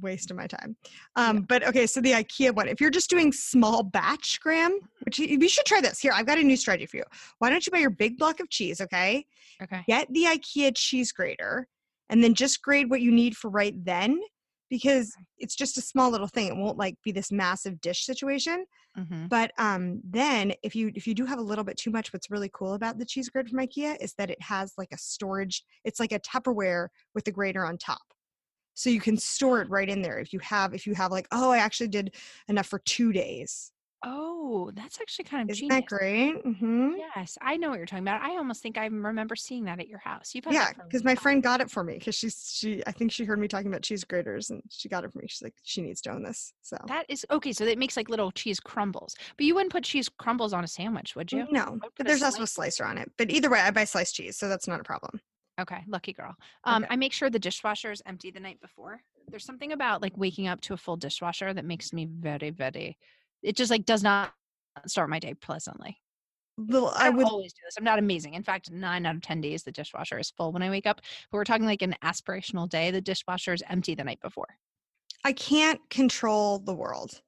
waste 0.00 0.30
of 0.30 0.38
my 0.38 0.46
time. 0.46 0.76
Um, 1.16 1.42
But 1.42 1.66
okay, 1.66 1.86
so 1.86 2.00
the 2.00 2.12
IKEA 2.12 2.54
one, 2.54 2.68
if 2.68 2.80
you're 2.80 2.90
just 2.90 3.10
doing 3.10 3.30
small 3.30 3.82
batch, 3.82 4.40
Graham, 4.40 4.78
which 5.00 5.18
you, 5.18 5.26
you 5.26 5.48
should 5.48 5.66
try 5.66 5.82
this. 5.82 6.00
Here, 6.00 6.12
I've 6.14 6.26
got 6.26 6.38
a 6.38 6.42
new 6.42 6.56
strategy 6.56 6.86
for 6.86 6.96
you. 6.96 7.04
Why 7.38 7.50
don't 7.50 7.66
you 7.66 7.72
buy 7.72 7.78
your 7.78 7.90
big 7.90 8.16
block 8.16 8.40
of 8.40 8.48
cheese, 8.48 8.80
okay? 8.80 9.26
Okay. 9.62 9.84
Get 9.86 10.10
the 10.12 10.24
IKEA 10.24 10.72
cheese 10.74 11.12
grater 11.12 11.68
and 12.08 12.24
then 12.24 12.34
just 12.34 12.62
grade 12.62 12.88
what 12.88 13.02
you 13.02 13.10
need 13.10 13.36
for 13.36 13.50
right 13.50 13.74
then 13.84 14.18
because 14.70 15.12
it's 15.38 15.56
just 15.56 15.76
a 15.78 15.82
small 15.82 16.10
little 16.10 16.28
thing. 16.28 16.46
It 16.48 16.56
won't 16.56 16.78
like 16.78 16.96
be 17.04 17.12
this 17.12 17.32
massive 17.32 17.80
dish 17.80 18.04
situation. 18.06 18.64
hmm 18.96 19.26
But 19.28 19.52
um, 19.58 20.00
then 20.04 20.54
if 20.62 20.74
you 20.76 20.92
if 20.94 21.06
you 21.06 21.14
do 21.14 21.26
have 21.26 21.38
a 21.38 21.42
little 21.42 21.64
bit 21.64 21.76
too 21.76 21.90
much, 21.90 22.12
what's 22.12 22.30
really 22.30 22.50
cool 22.54 22.74
about 22.74 22.98
the 22.98 23.04
cheese 23.06 23.28
grid 23.28 23.48
from 23.48 23.58
IKEA 23.60 23.96
is 24.00 24.14
that 24.14 24.30
it 24.30 24.42
has 24.42 24.74
like 24.78 24.92
a 24.92 24.98
storage. 24.98 25.64
It's 25.84 26.00
like 26.00 26.12
a 26.12 26.20
Tupperware 26.20 26.88
with 27.14 27.24
the 27.24 27.32
grater 27.32 27.64
on 27.66 27.78
top, 27.78 28.02
so 28.74 28.90
you 28.90 29.00
can 29.00 29.16
store 29.16 29.60
it 29.62 29.70
right 29.70 29.88
in 29.88 30.02
there. 30.02 30.18
If 30.18 30.32
you 30.32 30.40
have 30.40 30.74
if 30.74 30.86
you 30.86 30.94
have 30.94 31.10
like 31.12 31.26
oh 31.32 31.50
I 31.50 31.58
actually 31.58 31.88
did 31.88 32.14
enough 32.48 32.66
for 32.68 32.80
two 32.80 33.12
days. 33.12 33.72
Oh, 34.02 34.70
that's 34.72 35.00
actually 35.00 35.24
kind 35.24 35.42
of 35.42 35.48
Isn't 35.48 35.68
genius. 35.68 35.68
that 35.68 35.84
great? 35.86 36.40
hmm 36.42 36.94
Yes, 36.94 37.38
I 37.40 37.56
know 37.56 37.70
what 37.70 37.78
you're 37.78 37.86
talking 37.86 38.04
about. 38.04 38.22
I 38.22 38.36
almost 38.36 38.62
think 38.62 38.76
I 38.76 38.86
remember 38.86 39.36
seeing 39.36 39.64
that 39.64 39.80
at 39.80 39.88
your 39.88 39.98
house. 40.00 40.34
You've 40.34 40.44
Yeah, 40.48 40.72
that 40.76 40.76
a 40.78 40.84
because 40.88 41.04
my 41.04 41.14
friend 41.14 41.42
got 41.42 41.60
it 41.60 41.70
for 41.70 41.84
me 41.84 41.94
because 41.94 42.14
she's 42.16 42.50
she 42.52 42.82
I 42.86 42.92
think 42.92 43.12
she 43.12 43.24
heard 43.24 43.38
me 43.38 43.46
talking 43.48 43.68
about 43.68 43.82
cheese 43.82 44.04
graters 44.04 44.50
and 44.50 44.62
she 44.68 44.88
got 44.88 45.04
it 45.04 45.12
for 45.12 45.18
me. 45.20 45.26
She's 45.28 45.42
like 45.42 45.54
she 45.62 45.80
needs 45.82 46.00
to 46.02 46.10
own 46.10 46.22
this. 46.24 46.52
So 46.62 46.76
That 46.86 47.06
is 47.08 47.24
okay. 47.30 47.52
So 47.52 47.64
it 47.64 47.78
makes 47.78 47.96
like 47.96 48.08
little 48.10 48.30
cheese 48.32 48.60
crumbles, 48.60 49.14
but 49.36 49.46
you 49.46 49.54
wouldn't 49.54 49.72
put 49.72 49.84
cheese 49.84 50.08
crumbles 50.08 50.52
on 50.52 50.64
a 50.64 50.68
sandwich, 50.68 51.14
would 51.16 51.32
you? 51.32 51.46
no, 51.50 51.80
put 51.80 51.92
but 51.96 52.06
a 52.06 52.06
there's 52.06 52.22
also 52.22 52.42
a 52.42 52.46
slicer 52.46 52.84
on 52.84 52.98
it. 52.98 53.12
But 53.16 53.30
either 53.30 53.50
way, 53.50 53.60
I 53.60 53.70
buy 53.70 53.84
sliced 53.84 54.14
cheese, 54.14 54.36
so 54.36 54.48
that's 54.48 54.66
not 54.68 54.80
a 54.80 54.84
problem. 54.84 55.20
Okay, 55.60 55.84
lucky 55.86 56.12
girl. 56.12 56.36
Um, 56.64 56.86
Okay. 56.86 56.88
I 56.88 56.96
make 56.96 57.12
sure 57.12 57.28
the 57.28 57.38
dishwasher 57.38 57.90
is 57.92 58.02
empty 58.06 58.30
the 58.30 58.40
night 58.40 58.60
before. 58.60 59.02
There's 59.30 59.44
something 59.44 59.72
about 59.72 60.00
like 60.02 60.16
waking 60.16 60.46
up 60.48 60.60
to 60.62 60.74
a 60.74 60.76
full 60.78 60.96
dishwasher 60.96 61.52
that 61.52 61.64
makes 61.64 61.92
me 61.92 62.06
very, 62.06 62.50
very. 62.50 62.98
It 63.42 63.56
just 63.56 63.70
like 63.70 63.84
does 63.84 64.02
not 64.02 64.32
start 64.86 65.10
my 65.10 65.18
day 65.18 65.34
pleasantly. 65.34 65.98
Little 66.56 66.90
I, 66.90 67.06
I 67.06 67.10
would 67.10 67.26
always 67.26 67.52
do 67.52 67.60
this. 67.64 67.74
I'm 67.78 67.84
not 67.84 67.98
amazing. 67.98 68.34
In 68.34 68.42
fact, 68.42 68.70
nine 68.70 69.06
out 69.06 69.16
of 69.16 69.22
ten 69.22 69.40
days 69.40 69.62
the 69.62 69.72
dishwasher 69.72 70.18
is 70.18 70.30
full 70.30 70.52
when 70.52 70.62
I 70.62 70.70
wake 70.70 70.86
up. 70.86 71.00
But 71.30 71.38
we're 71.38 71.44
talking 71.44 71.64
like 71.64 71.82
an 71.82 71.96
aspirational 72.02 72.68
day. 72.68 72.90
The 72.90 73.00
dishwasher 73.00 73.54
is 73.54 73.62
empty 73.68 73.94
the 73.94 74.04
night 74.04 74.20
before. 74.20 74.48
I 75.24 75.32
can't 75.32 75.80
control 75.90 76.58
the 76.58 76.74
world. 76.74 77.20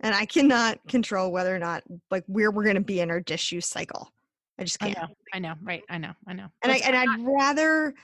And 0.00 0.14
I 0.14 0.26
cannot 0.26 0.80
control 0.88 1.30
whether 1.30 1.54
or 1.54 1.60
not 1.60 1.84
like 2.10 2.24
where 2.26 2.50
we're 2.50 2.64
gonna 2.64 2.80
be 2.80 3.00
in 3.00 3.10
our 3.10 3.20
dish 3.20 3.52
use 3.52 3.66
cycle. 3.66 4.12
I 4.58 4.64
just 4.64 4.80
can't. 4.80 4.98
know. 4.98 5.06
I 5.32 5.38
know. 5.38 5.54
Right. 5.62 5.82
I 5.88 5.98
know. 5.98 6.12
I 6.26 6.32
know. 6.32 6.48
And 6.62 6.72
I 6.72 6.76
and 6.78 6.96
I'm 6.96 7.20
I'd 7.20 7.26
rather 7.26 7.94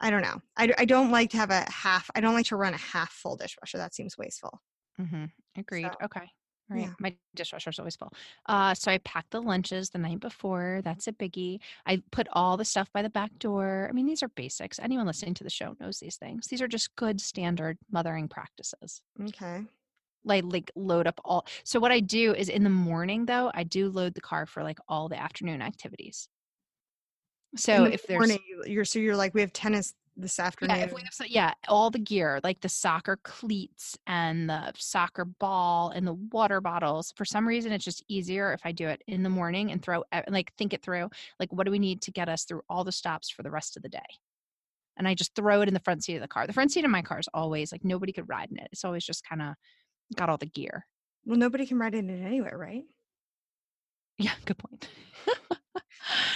I 0.00 0.10
don't 0.10 0.22
know. 0.22 0.40
I, 0.56 0.72
I 0.78 0.84
don't 0.84 1.12
like 1.12 1.30
to 1.30 1.36
have 1.36 1.50
a 1.50 1.64
half 1.70 2.10
I 2.14 2.20
don't 2.20 2.34
like 2.34 2.46
to 2.46 2.56
run 2.56 2.74
a 2.74 2.78
half 2.78 3.12
full 3.12 3.36
dishwasher. 3.36 3.78
That 3.78 3.94
seems 3.94 4.18
wasteful. 4.18 4.60
Mhm, 5.00 5.30
Agreed. 5.56 5.84
So, 5.84 6.06
okay. 6.06 6.28
Right? 6.68 6.82
Yeah. 6.82 6.92
My 6.98 7.14
dishwasher's 7.34 7.78
always 7.78 7.96
full. 7.96 8.12
Uh, 8.46 8.74
so 8.74 8.90
I 8.90 8.98
pack 8.98 9.26
the 9.30 9.42
lunches 9.42 9.90
the 9.90 9.98
night 9.98 10.20
before. 10.20 10.80
That's 10.84 11.06
a 11.06 11.12
biggie. 11.12 11.60
I 11.86 12.02
put 12.10 12.26
all 12.32 12.56
the 12.56 12.64
stuff 12.64 12.90
by 12.92 13.02
the 13.02 13.10
back 13.10 13.38
door. 13.38 13.86
I 13.88 13.92
mean, 13.92 14.06
these 14.06 14.22
are 14.22 14.28
basics. 14.28 14.78
Anyone 14.78 15.06
listening 15.06 15.34
to 15.34 15.44
the 15.44 15.50
show 15.50 15.76
knows 15.80 15.98
these 15.98 16.16
things. 16.16 16.46
These 16.46 16.62
are 16.62 16.68
just 16.68 16.94
good 16.96 17.20
standard 17.20 17.78
mothering 17.90 18.28
practices. 18.28 19.00
Okay. 19.20 19.64
Like 20.24 20.44
like 20.46 20.70
load 20.74 21.06
up 21.06 21.20
all. 21.24 21.46
So 21.64 21.78
what 21.78 21.92
I 21.92 22.00
do 22.00 22.34
is 22.34 22.48
in 22.48 22.64
the 22.64 22.70
morning 22.70 23.26
though, 23.26 23.50
I 23.54 23.64
do 23.64 23.90
load 23.90 24.14
the 24.14 24.22
car 24.22 24.46
for 24.46 24.62
like 24.62 24.78
all 24.88 25.08
the 25.08 25.20
afternoon 25.20 25.60
activities. 25.60 26.28
So 27.56 27.84
if 27.84 28.06
there's 28.06 28.18
morning, 28.18 28.38
you're 28.66 28.84
so 28.84 28.98
you're 28.98 29.16
like 29.16 29.34
we 29.34 29.40
have 29.42 29.52
tennis 29.52 29.94
this 30.16 30.38
afternoon. 30.38 30.76
Yeah, 30.76 30.84
if 30.84 30.92
we 30.92 31.02
have 31.02 31.12
so, 31.12 31.24
yeah, 31.24 31.52
all 31.68 31.90
the 31.90 31.98
gear 31.98 32.40
like 32.44 32.60
the 32.60 32.68
soccer 32.68 33.18
cleats 33.22 33.96
and 34.06 34.48
the 34.48 34.72
soccer 34.76 35.24
ball 35.24 35.90
and 35.90 36.06
the 36.06 36.14
water 36.14 36.60
bottles. 36.60 37.12
For 37.16 37.24
some 37.24 37.46
reason, 37.46 37.72
it's 37.72 37.84
just 37.84 38.04
easier 38.08 38.52
if 38.52 38.60
I 38.64 38.72
do 38.72 38.88
it 38.88 39.02
in 39.06 39.22
the 39.22 39.28
morning 39.28 39.70
and 39.72 39.82
throw 39.82 40.04
like 40.28 40.52
think 40.56 40.72
it 40.72 40.82
through. 40.82 41.08
Like, 41.40 41.52
what 41.52 41.64
do 41.64 41.70
we 41.70 41.78
need 41.78 42.02
to 42.02 42.10
get 42.10 42.28
us 42.28 42.44
through 42.44 42.62
all 42.68 42.84
the 42.84 42.92
stops 42.92 43.30
for 43.30 43.42
the 43.42 43.50
rest 43.50 43.76
of 43.76 43.82
the 43.82 43.88
day? 43.88 43.98
And 44.96 45.08
I 45.08 45.14
just 45.14 45.34
throw 45.34 45.60
it 45.62 45.68
in 45.68 45.74
the 45.74 45.80
front 45.80 46.04
seat 46.04 46.16
of 46.16 46.22
the 46.22 46.28
car. 46.28 46.46
The 46.46 46.52
front 46.52 46.72
seat 46.72 46.84
of 46.84 46.90
my 46.90 47.02
car 47.02 47.18
is 47.18 47.28
always 47.34 47.72
like 47.72 47.84
nobody 47.84 48.12
could 48.12 48.28
ride 48.28 48.50
in 48.50 48.58
it. 48.58 48.68
It's 48.72 48.84
always 48.84 49.04
just 49.04 49.28
kind 49.28 49.42
of 49.42 49.54
got 50.16 50.28
all 50.28 50.36
the 50.38 50.46
gear. 50.46 50.86
well, 51.24 51.38
nobody 51.38 51.66
can 51.66 51.78
ride 51.78 51.94
in 51.94 52.08
it 52.08 52.24
anyway, 52.24 52.52
right? 52.52 52.84
Yeah, 54.18 54.32
good 54.44 54.58
point. 54.58 54.88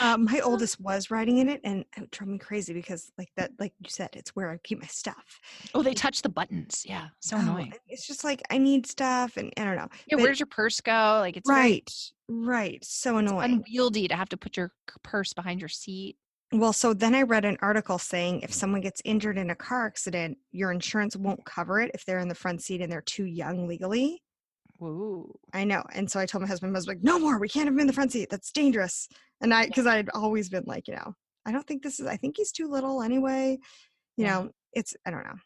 Uh, 0.01 0.17
my 0.17 0.41
oldest 0.45 0.81
was 0.81 1.11
riding 1.11 1.39
in 1.39 1.49
it, 1.49 1.61
and 1.63 1.85
it 1.97 2.11
drove 2.11 2.29
me 2.29 2.39
crazy 2.39 2.73
because, 2.73 3.13
like 3.19 3.29
that, 3.37 3.51
like 3.59 3.73
you 3.81 3.89
said, 3.91 4.09
it's 4.15 4.31
where 4.35 4.51
I 4.51 4.57
keep 4.65 4.81
my 4.81 4.87
stuff. 4.87 5.39
oh, 5.75 5.83
they 5.83 5.93
touch 5.95 6.23
the 6.23 6.29
buttons. 6.31 6.85
Yeah, 6.87 7.09
so 7.21 7.37
Oh, 7.37 7.41
annoying. 7.41 7.75
It's 7.87 8.07
just 8.07 8.25
like 8.25 8.41
I 8.51 8.57
need 8.59 8.87
stuff, 8.87 9.37
and 9.37 9.53
I 9.59 9.65
don't 9.65 9.77
know. 9.77 9.89
Yeah, 10.07 10.17
but- 10.17 10.23
where's 10.23 10.41
your 10.41 10.47
purse 10.47 10.81
go? 10.81 11.19
Like 11.21 11.37
it's 11.37 11.49
very 11.49 11.61
right, 11.61 11.93
right, 12.29 12.85
so 12.85 13.19
annoying. 13.19 13.53
unwieldy 13.53 14.09
to 14.09 14.17
have 14.17 14.31
to 14.31 14.37
put 14.39 14.57
your 14.57 14.73
purse 15.03 15.35
behind 15.35 15.61
your 15.61 15.69
seat. 15.69 16.17
Well, 16.51 16.73
so 16.73 16.95
then 16.95 17.15
I 17.15 17.23
read 17.23 17.45
an 17.45 17.59
article 17.61 17.99
saying 17.99 18.41
if 18.41 18.55
someone 18.55 18.81
gets 18.81 19.03
injured 19.05 19.37
in 19.37 19.51
a 19.51 19.55
car 19.55 19.85
accident, 19.87 20.39
your 20.51 20.73
insurance 20.73 21.15
won't 21.15 21.45
cover 21.45 21.79
it 21.79 21.91
if 21.93 22.07
they're 22.07 22.21
in 22.21 22.29
the 22.29 22.35
front 22.35 22.63
seat 22.63 22.81
and 22.81 22.91
they're 22.91 23.03
too 23.03 23.27
young 23.27 23.69
legally. 23.69 24.23
Whoa. 24.79 25.35
I 25.53 25.65
know. 25.65 25.83
And 25.93 26.11
so 26.11 26.21
I 26.21 26.27
told 26.27 26.43
my 26.43 26.49
husband, 26.49 26.75
I 26.75 26.79
was 26.79 26.87
like, 26.87 27.03
no 27.03 27.19
more. 27.19 27.39
We 27.39 27.49
can't 27.49 27.67
have 27.67 27.75
him 27.75 27.81
in 27.81 27.87
the 27.87 27.93
front 27.93 28.13
seat. 28.13 28.31
That's 28.31 28.51
dangerous. 28.53 29.09
And 29.41 29.53
I, 29.53 29.67
because 29.67 29.87
I'd 29.87 30.09
always 30.11 30.49
been 30.49 30.65
like, 30.67 30.89
you 30.89 30.95
know, 30.95 31.15
I 31.45 31.53
don't 31.53 31.67
think 31.67 31.83
this 31.83 31.99
is, 32.01 32.07
I 32.07 32.17
think 32.17 32.37
he's 32.37 32.53
too 32.53 32.69
little 32.71 33.03
anyway. 33.03 33.59
You 34.17 34.25
Yeah. 34.25 34.31
know, 34.43 34.51
it's, 34.73 34.95
I 35.05 35.11
don't 35.11 35.25
know. 35.25 35.37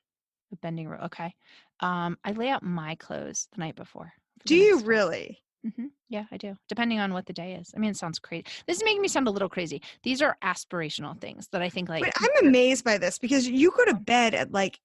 The 0.50 0.56
bending 0.56 0.88
rule. 0.88 1.00
Okay. 1.04 1.34
Um, 1.80 2.18
I 2.24 2.32
lay 2.32 2.50
out 2.50 2.62
my 2.62 2.94
clothes 2.96 3.48
the 3.52 3.60
night 3.60 3.74
before. 3.74 4.12
Do 4.44 4.54
you 4.56 4.78
day. 4.80 4.84
really? 4.86 5.38
Mhm. 5.66 5.90
Yeah, 6.08 6.24
I 6.32 6.36
do. 6.36 6.56
Depending 6.68 6.98
on 6.98 7.12
what 7.12 7.24
the 7.26 7.32
day 7.32 7.54
is. 7.54 7.72
I 7.74 7.78
mean, 7.78 7.90
it 7.90 7.96
sounds 7.96 8.18
crazy. 8.18 8.44
This 8.66 8.78
is 8.78 8.84
making 8.84 9.00
me 9.00 9.08
sound 9.08 9.28
a 9.28 9.30
little 9.30 9.48
crazy. 9.48 9.80
These 10.02 10.20
are 10.20 10.36
aspirational 10.42 11.18
things 11.20 11.48
that 11.52 11.62
I 11.62 11.68
think 11.68 11.88
like. 11.88 12.02
But 12.02 12.12
I'm 12.20 12.46
amazed 12.48 12.84
by 12.84 12.98
this 12.98 13.18
because 13.18 13.48
you 13.48 13.70
go 13.70 13.84
to 13.84 13.94
bed 13.94 14.34
at 14.34 14.50
like, 14.52 14.80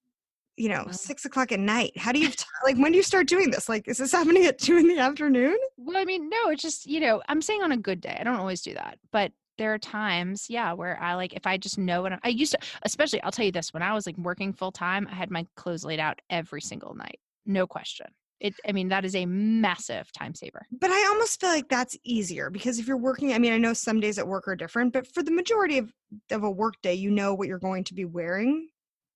you 0.57 0.69
know, 0.69 0.81
uh-huh. 0.81 0.91
six 0.91 1.23
o'clock 1.23 1.51
at 1.51 1.59
night. 1.59 1.95
How 1.97 2.11
do 2.11 2.19
you, 2.19 2.29
t- 2.29 2.45
like, 2.63 2.77
when 2.77 2.91
do 2.91 2.97
you 2.97 3.03
start 3.03 3.27
doing 3.27 3.51
this? 3.51 3.69
Like, 3.69 3.87
is 3.87 3.97
this 3.97 4.11
happening 4.11 4.45
at 4.45 4.59
two 4.59 4.77
in 4.77 4.87
the 4.87 4.97
afternoon? 4.97 5.57
Well, 5.77 5.97
I 5.97 6.03
mean, 6.03 6.29
no, 6.29 6.49
it's 6.49 6.61
just 6.61 6.87
you 6.87 6.99
know, 6.99 7.21
I'm 7.29 7.41
saying 7.41 7.63
on 7.63 7.71
a 7.71 7.77
good 7.77 8.01
day. 8.01 8.17
I 8.19 8.23
don't 8.23 8.39
always 8.39 8.61
do 8.61 8.73
that, 8.73 8.97
but 9.11 9.31
there 9.57 9.73
are 9.73 9.79
times, 9.79 10.47
yeah, 10.49 10.73
where 10.73 11.01
I 11.01 11.15
like 11.15 11.33
if 11.33 11.47
I 11.47 11.57
just 11.57 11.77
know 11.77 12.01
what 12.01 12.13
I'm, 12.13 12.19
I 12.23 12.29
used 12.29 12.51
to, 12.51 12.59
especially. 12.83 13.21
I'll 13.21 13.31
tell 13.31 13.45
you 13.45 13.51
this: 13.51 13.73
when 13.73 13.83
I 13.83 13.93
was 13.93 14.05
like 14.05 14.17
working 14.17 14.51
full 14.51 14.71
time, 14.71 15.07
I 15.11 15.15
had 15.15 15.31
my 15.31 15.45
clothes 15.55 15.85
laid 15.85 15.99
out 15.99 16.19
every 16.29 16.61
single 16.61 16.93
night, 16.95 17.19
no 17.45 17.67
question. 17.67 18.07
It. 18.39 18.53
I 18.67 18.71
mean, 18.71 18.89
that 18.89 19.03
is 19.05 19.15
a 19.15 19.25
massive 19.25 20.11
time 20.11 20.35
saver. 20.35 20.67
But 20.71 20.91
I 20.91 21.07
almost 21.09 21.39
feel 21.39 21.49
like 21.49 21.69
that's 21.69 21.97
easier 22.03 22.51
because 22.51 22.77
if 22.77 22.87
you're 22.87 22.97
working, 22.97 23.33
I 23.33 23.39
mean, 23.39 23.51
I 23.51 23.57
know 23.57 23.73
some 23.73 23.99
days 23.99 24.19
at 24.19 24.27
work 24.27 24.47
are 24.47 24.55
different, 24.55 24.93
but 24.93 25.11
for 25.11 25.23
the 25.23 25.31
majority 25.31 25.79
of, 25.79 25.91
of 26.29 26.43
a 26.43 26.51
work 26.51 26.75
day, 26.83 26.93
you 26.93 27.09
know 27.09 27.33
what 27.33 27.47
you're 27.47 27.57
going 27.57 27.83
to 27.85 27.95
be 27.95 28.05
wearing 28.05 28.67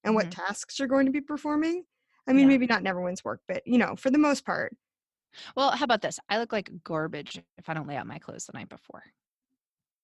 and 0.03 0.15
what 0.15 0.29
Mhm. 0.29 0.31
tasks 0.31 0.79
you're 0.79 0.88
going 0.88 1.05
to 1.05 1.12
be 1.12 1.22
performing. 1.22 1.86
I 2.27 2.34
mean, 2.34 2.48
Yeah. 2.48 2.48
maybe 2.48 2.67
not 2.67 2.81
in 2.81 2.88
everyone's 2.88 3.23
work, 3.23 3.41
but 3.47 3.65
you 3.65 3.78
know, 3.78 3.95
for 3.95 4.10
the 4.12 4.17
most 4.19 4.45
part. 4.45 4.76
Well, 5.56 5.71
how 5.71 5.86
about 5.86 6.02
this? 6.02 6.19
I 6.30 6.39
look 6.39 6.52
like 6.52 6.84
garbage 6.84 7.41
if 7.58 7.69
I 7.69 7.73
don't 7.73 7.88
lay 7.88 7.95
out 7.95 8.08
my 8.08 8.19
clothes 8.19 8.45
the 8.45 8.54
night 8.54 8.69
before. 8.69 9.04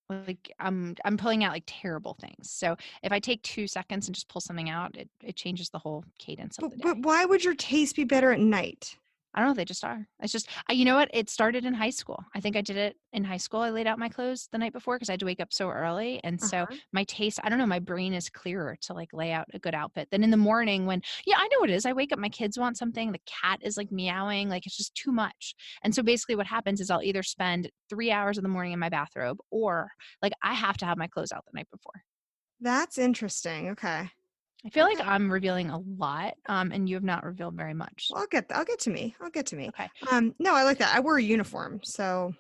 Like 0.09 0.51
I'm 0.59 0.95
I'm 1.03 1.17
pulling 1.17 1.43
out 1.43 1.51
like 1.51 1.65
terrible 1.67 2.13
things. 2.13 2.49
So 2.49 2.77
if 3.03 3.11
I 3.11 3.19
take 3.19 3.43
two 3.43 3.67
seconds 3.67 4.07
and 4.07 4.15
just 4.15 4.29
pull 4.29 4.39
something 4.41 4.69
out, 4.69 4.95
it, 4.95 5.09
it 5.21 5.35
changes 5.35 5.69
the 5.69 5.79
whole 5.79 6.05
cadence 6.17 6.57
of 6.57 6.65
But, 6.65 6.69
the 6.69 6.77
day. 6.77 6.83
but 6.83 6.99
why 6.99 7.25
would 7.25 7.43
your 7.43 7.55
taste 7.55 7.95
be 7.95 8.03
better 8.03 8.31
at 8.31 8.39
night? 8.39 8.99
I 9.37 9.41
don't 9.41 9.49
know. 9.49 9.53
They 9.53 9.65
just 9.65 9.83
are. 9.85 10.07
It's 10.19 10.33
just, 10.33 10.49
I, 10.67 10.73
you 10.73 10.83
know 10.83 10.95
what? 10.95 11.11
It 11.13 11.29
started 11.29 11.63
in 11.63 11.75
high 11.75 11.91
school. 11.91 12.25
I 12.33 12.41
think 12.41 12.55
I 12.55 12.61
did 12.61 12.75
it 12.75 12.97
in 13.13 13.23
high 13.23 13.37
school. 13.37 13.61
I 13.61 13.69
laid 13.69 13.85
out 13.85 13.99
my 13.99 14.09
clothes 14.09 14.49
the 14.51 14.57
night 14.57 14.73
before 14.73 14.95
because 14.97 15.09
I 15.09 15.13
had 15.13 15.19
to 15.19 15.27
wake 15.27 15.39
up 15.39 15.53
so 15.53 15.69
early. 15.69 16.19
And 16.23 16.41
so 16.41 16.65
Uh-huh. 16.65 16.77
my 16.91 17.03
taste, 17.03 17.39
I 17.43 17.49
don't 17.49 17.59
know, 17.59 17.67
my 17.67 17.79
brain 17.79 18.13
is 18.15 18.29
clearer 18.29 18.75
to 18.81 18.93
like 18.95 19.13
lay 19.13 19.31
out 19.31 19.45
a 19.53 19.59
good 19.59 19.75
outfit 19.75 20.09
than 20.09 20.23
in 20.23 20.31
the 20.31 20.37
morning 20.37 20.87
when, 20.87 21.03
yeah, 21.27 21.35
I 21.37 21.47
know 21.49 21.59
what 21.59 21.69
it 21.69 21.75
is. 21.75 21.85
I 21.85 21.93
wake 21.93 22.11
up, 22.11 22.19
my 22.19 22.29
kids 22.29 22.57
want 22.57 22.77
something, 22.77 23.11
the 23.11 23.21
cat 23.27 23.59
is 23.61 23.77
like 23.77 23.91
meowing, 23.91 24.49
like 24.49 24.65
it's 24.65 24.75
just 24.77 24.95
too 24.95 25.11
much. 25.11 25.53
And 25.83 25.93
so 25.93 26.01
basically 26.01 26.35
what 26.35 26.47
happens 26.47 26.81
is 26.81 26.89
I'll 26.89 27.03
either 27.03 27.21
spend 27.23 27.69
three 27.89 28.11
hours 28.11 28.37
in 28.39 28.43
the 28.43 28.49
morning 28.49 28.73
in 28.73 28.79
my 28.79 28.89
bathrobe 28.89 29.37
or 29.51 29.91
like 30.21 30.33
I 30.41 30.55
have 30.55 30.77
to 30.77 30.85
have 30.85 30.97
my 30.97 31.07
clothes 31.07 31.31
out 31.31 31.45
the 31.45 31.55
night 31.55 31.69
before. 31.71 32.03
That's 32.59 32.97
interesting. 32.97 33.69
Okay. 33.69 34.11
I 34.65 34.69
feel 34.69 34.85
like 34.85 34.99
I'm 34.99 35.31
revealing 35.31 35.69
a 35.69 35.79
lot, 35.79 36.33
um, 36.47 36.71
and 36.71 36.89
you 36.89 36.95
have 36.95 37.03
not 37.03 37.23
revealed 37.23 37.55
very 37.55 37.73
much. 37.73 38.09
Well, 38.11 38.21
I'll 38.21 38.27
get 38.27 38.45
I'll 38.53 38.65
get 38.65 38.79
to 38.81 38.89
me. 38.89 39.15
I'll 39.21 39.29
get 39.29 39.45
to 39.47 39.55
me. 39.55 39.69
Okay. 39.69 39.87
Um, 40.11 40.35
no, 40.39 40.55
I 40.55 40.63
like 40.63 40.79
that. 40.79 40.95
I 40.95 40.99
wear 40.99 41.17
a 41.17 41.23
uniform, 41.23 41.79
so 41.83 42.33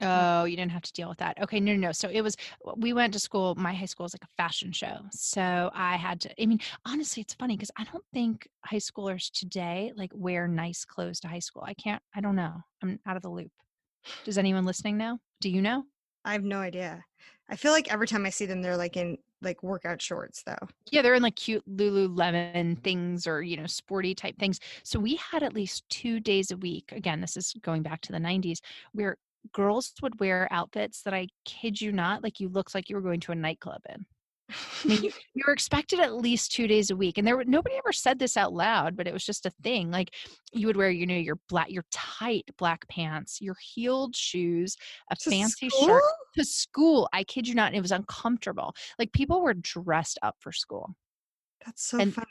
Oh, 0.00 0.44
you 0.44 0.56
didn't 0.56 0.72
have 0.72 0.82
to 0.82 0.92
deal 0.92 1.08
with 1.08 1.18
that. 1.18 1.40
Okay, 1.42 1.60
no, 1.60 1.72
no, 1.72 1.78
no. 1.88 1.92
So 1.92 2.08
it 2.08 2.20
was, 2.20 2.36
we 2.76 2.92
went 2.92 3.12
to 3.14 3.18
school. 3.18 3.54
My 3.56 3.72
high 3.74 3.86
school 3.86 4.06
is 4.06 4.14
like 4.14 4.24
a 4.24 4.42
fashion 4.42 4.72
show. 4.72 4.98
So 5.12 5.70
I 5.74 5.96
had 5.96 6.20
to, 6.22 6.42
I 6.42 6.46
mean, 6.46 6.60
honestly, 6.84 7.20
it's 7.22 7.34
funny 7.34 7.56
because 7.56 7.70
I 7.76 7.84
don't 7.84 8.04
think 8.12 8.48
high 8.64 8.76
schoolers 8.76 9.30
today 9.30 9.92
like 9.96 10.10
wear 10.14 10.46
nice 10.46 10.84
clothes 10.84 11.20
to 11.20 11.28
high 11.28 11.38
school. 11.40 11.64
I 11.66 11.74
can't, 11.74 12.02
I 12.14 12.20
don't 12.20 12.36
know. 12.36 12.54
I'm 12.82 13.00
out 13.06 13.16
of 13.16 13.22
the 13.22 13.30
loop. 13.30 13.50
Does 14.24 14.38
anyone 14.38 14.64
listening 14.64 14.98
know? 14.98 15.18
Do 15.40 15.50
you 15.50 15.62
know? 15.62 15.84
I 16.24 16.32
have 16.32 16.44
no 16.44 16.58
idea. 16.60 17.04
I 17.48 17.56
feel 17.56 17.72
like 17.72 17.92
every 17.92 18.06
time 18.06 18.26
I 18.26 18.30
see 18.30 18.46
them, 18.46 18.62
they're 18.62 18.76
like 18.76 18.96
in 18.96 19.18
like 19.42 19.62
workout 19.62 20.00
shorts, 20.02 20.42
though. 20.44 20.68
Yeah, 20.90 21.02
they're 21.02 21.14
in 21.14 21.22
like 21.22 21.36
cute 21.36 21.64
Lululemon 21.68 22.82
things 22.82 23.26
or, 23.26 23.42
you 23.42 23.56
know, 23.56 23.66
sporty 23.66 24.14
type 24.14 24.38
things. 24.38 24.60
So 24.82 24.98
we 24.98 25.16
had 25.16 25.42
at 25.42 25.54
least 25.54 25.88
two 25.88 26.20
days 26.20 26.50
a 26.50 26.56
week. 26.56 26.92
Again, 26.92 27.20
this 27.20 27.36
is 27.36 27.54
going 27.62 27.82
back 27.82 28.00
to 28.02 28.12
the 28.12 28.18
90s 28.18 28.58
where 28.92 29.16
girls 29.52 29.92
would 30.02 30.18
wear 30.20 30.48
outfits 30.50 31.02
that 31.02 31.14
I 31.14 31.28
kid 31.44 31.80
you 31.80 31.92
not, 31.92 32.22
like 32.22 32.40
you 32.40 32.48
looked 32.48 32.74
like 32.74 32.88
you 32.88 32.96
were 32.96 33.02
going 33.02 33.20
to 33.20 33.32
a 33.32 33.36
nightclub 33.36 33.82
in. 33.88 34.06
You, 34.84 35.10
you 35.34 35.42
were 35.46 35.52
expected 35.52 36.00
at 36.00 36.14
least 36.14 36.52
two 36.52 36.66
days 36.66 36.90
a 36.90 36.96
week, 36.96 37.18
and 37.18 37.26
there 37.26 37.36
were 37.36 37.44
nobody 37.44 37.76
ever 37.76 37.92
said 37.92 38.18
this 38.18 38.36
out 38.36 38.52
loud, 38.52 38.96
but 38.96 39.06
it 39.06 39.12
was 39.12 39.24
just 39.24 39.44
a 39.44 39.50
thing. 39.62 39.90
Like 39.90 40.14
you 40.52 40.66
would 40.66 40.76
wear, 40.76 40.90
you 40.90 41.06
know, 41.06 41.14
your 41.14 41.38
black, 41.48 41.70
your 41.70 41.84
tight 41.90 42.44
black 42.56 42.88
pants, 42.88 43.40
your 43.40 43.56
heeled 43.60 44.16
shoes, 44.16 44.76
a 45.10 45.16
To 45.16 45.30
fancy 45.30 45.68
school? 45.68 45.86
shirt 45.88 46.02
to 46.36 46.44
school. 46.44 47.08
I 47.12 47.24
kid 47.24 47.46
you 47.46 47.54
not, 47.54 47.74
it 47.74 47.82
was 47.82 47.92
uncomfortable. 47.92 48.74
Like 48.98 49.12
people 49.12 49.42
were 49.42 49.54
dressed 49.54 50.18
up 50.22 50.36
for 50.40 50.52
school. 50.52 50.94
That's 51.66 51.84
so 51.84 51.98
And- 51.98 52.14
funny. 52.14 52.26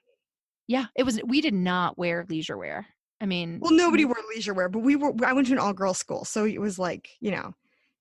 Yeah, 0.69 0.88
it 0.95 1.03
was. 1.03 1.19
We 1.23 1.39
did 1.39 1.53
not 1.53 1.97
wear 1.97 2.25
leisure 2.27 2.58
wear. 2.58 2.88
I 3.21 3.25
mean, 3.25 3.60
Well, 3.62 3.71
nobody 3.71 4.03
wore 4.06 4.17
leisure 4.36 4.53
wear, 4.53 4.67
but 4.69 4.80
we 4.80 4.95
were. 4.97 5.13
I 5.25 5.32
went 5.34 5.47
to 5.47 5.53
an 5.53 5.60
all 5.60 5.71
girls 5.73 5.97
school, 5.97 6.25
so 6.25 6.43
it 6.45 6.60
was 6.60 6.77
like 6.77 7.10
you 7.21 7.32
know, 7.32 7.53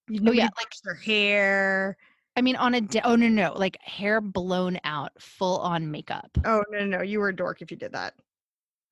you- 0.08 0.20
Oh 0.20 0.24
nobody 0.24 0.38
yeah, 0.38 0.48
like 0.56 0.72
their 0.84 0.94
hair. 0.94 1.96
I 2.36 2.42
mean, 2.42 2.56
on 2.56 2.74
a 2.74 2.80
day. 2.80 3.00
Oh 3.02 3.16
no, 3.16 3.28
no, 3.28 3.54
like 3.54 3.78
hair 3.82 4.20
blown 4.20 4.78
out, 4.84 5.12
full 5.18 5.58
on 5.58 5.90
makeup. 5.90 6.36
Oh 6.44 6.62
no, 6.70 6.80
no, 6.80 6.98
no, 6.98 7.02
you 7.02 7.18
were 7.18 7.30
a 7.30 7.36
dork 7.36 7.62
if 7.62 7.70
you 7.70 7.76
did 7.76 7.92
that. 7.92 8.14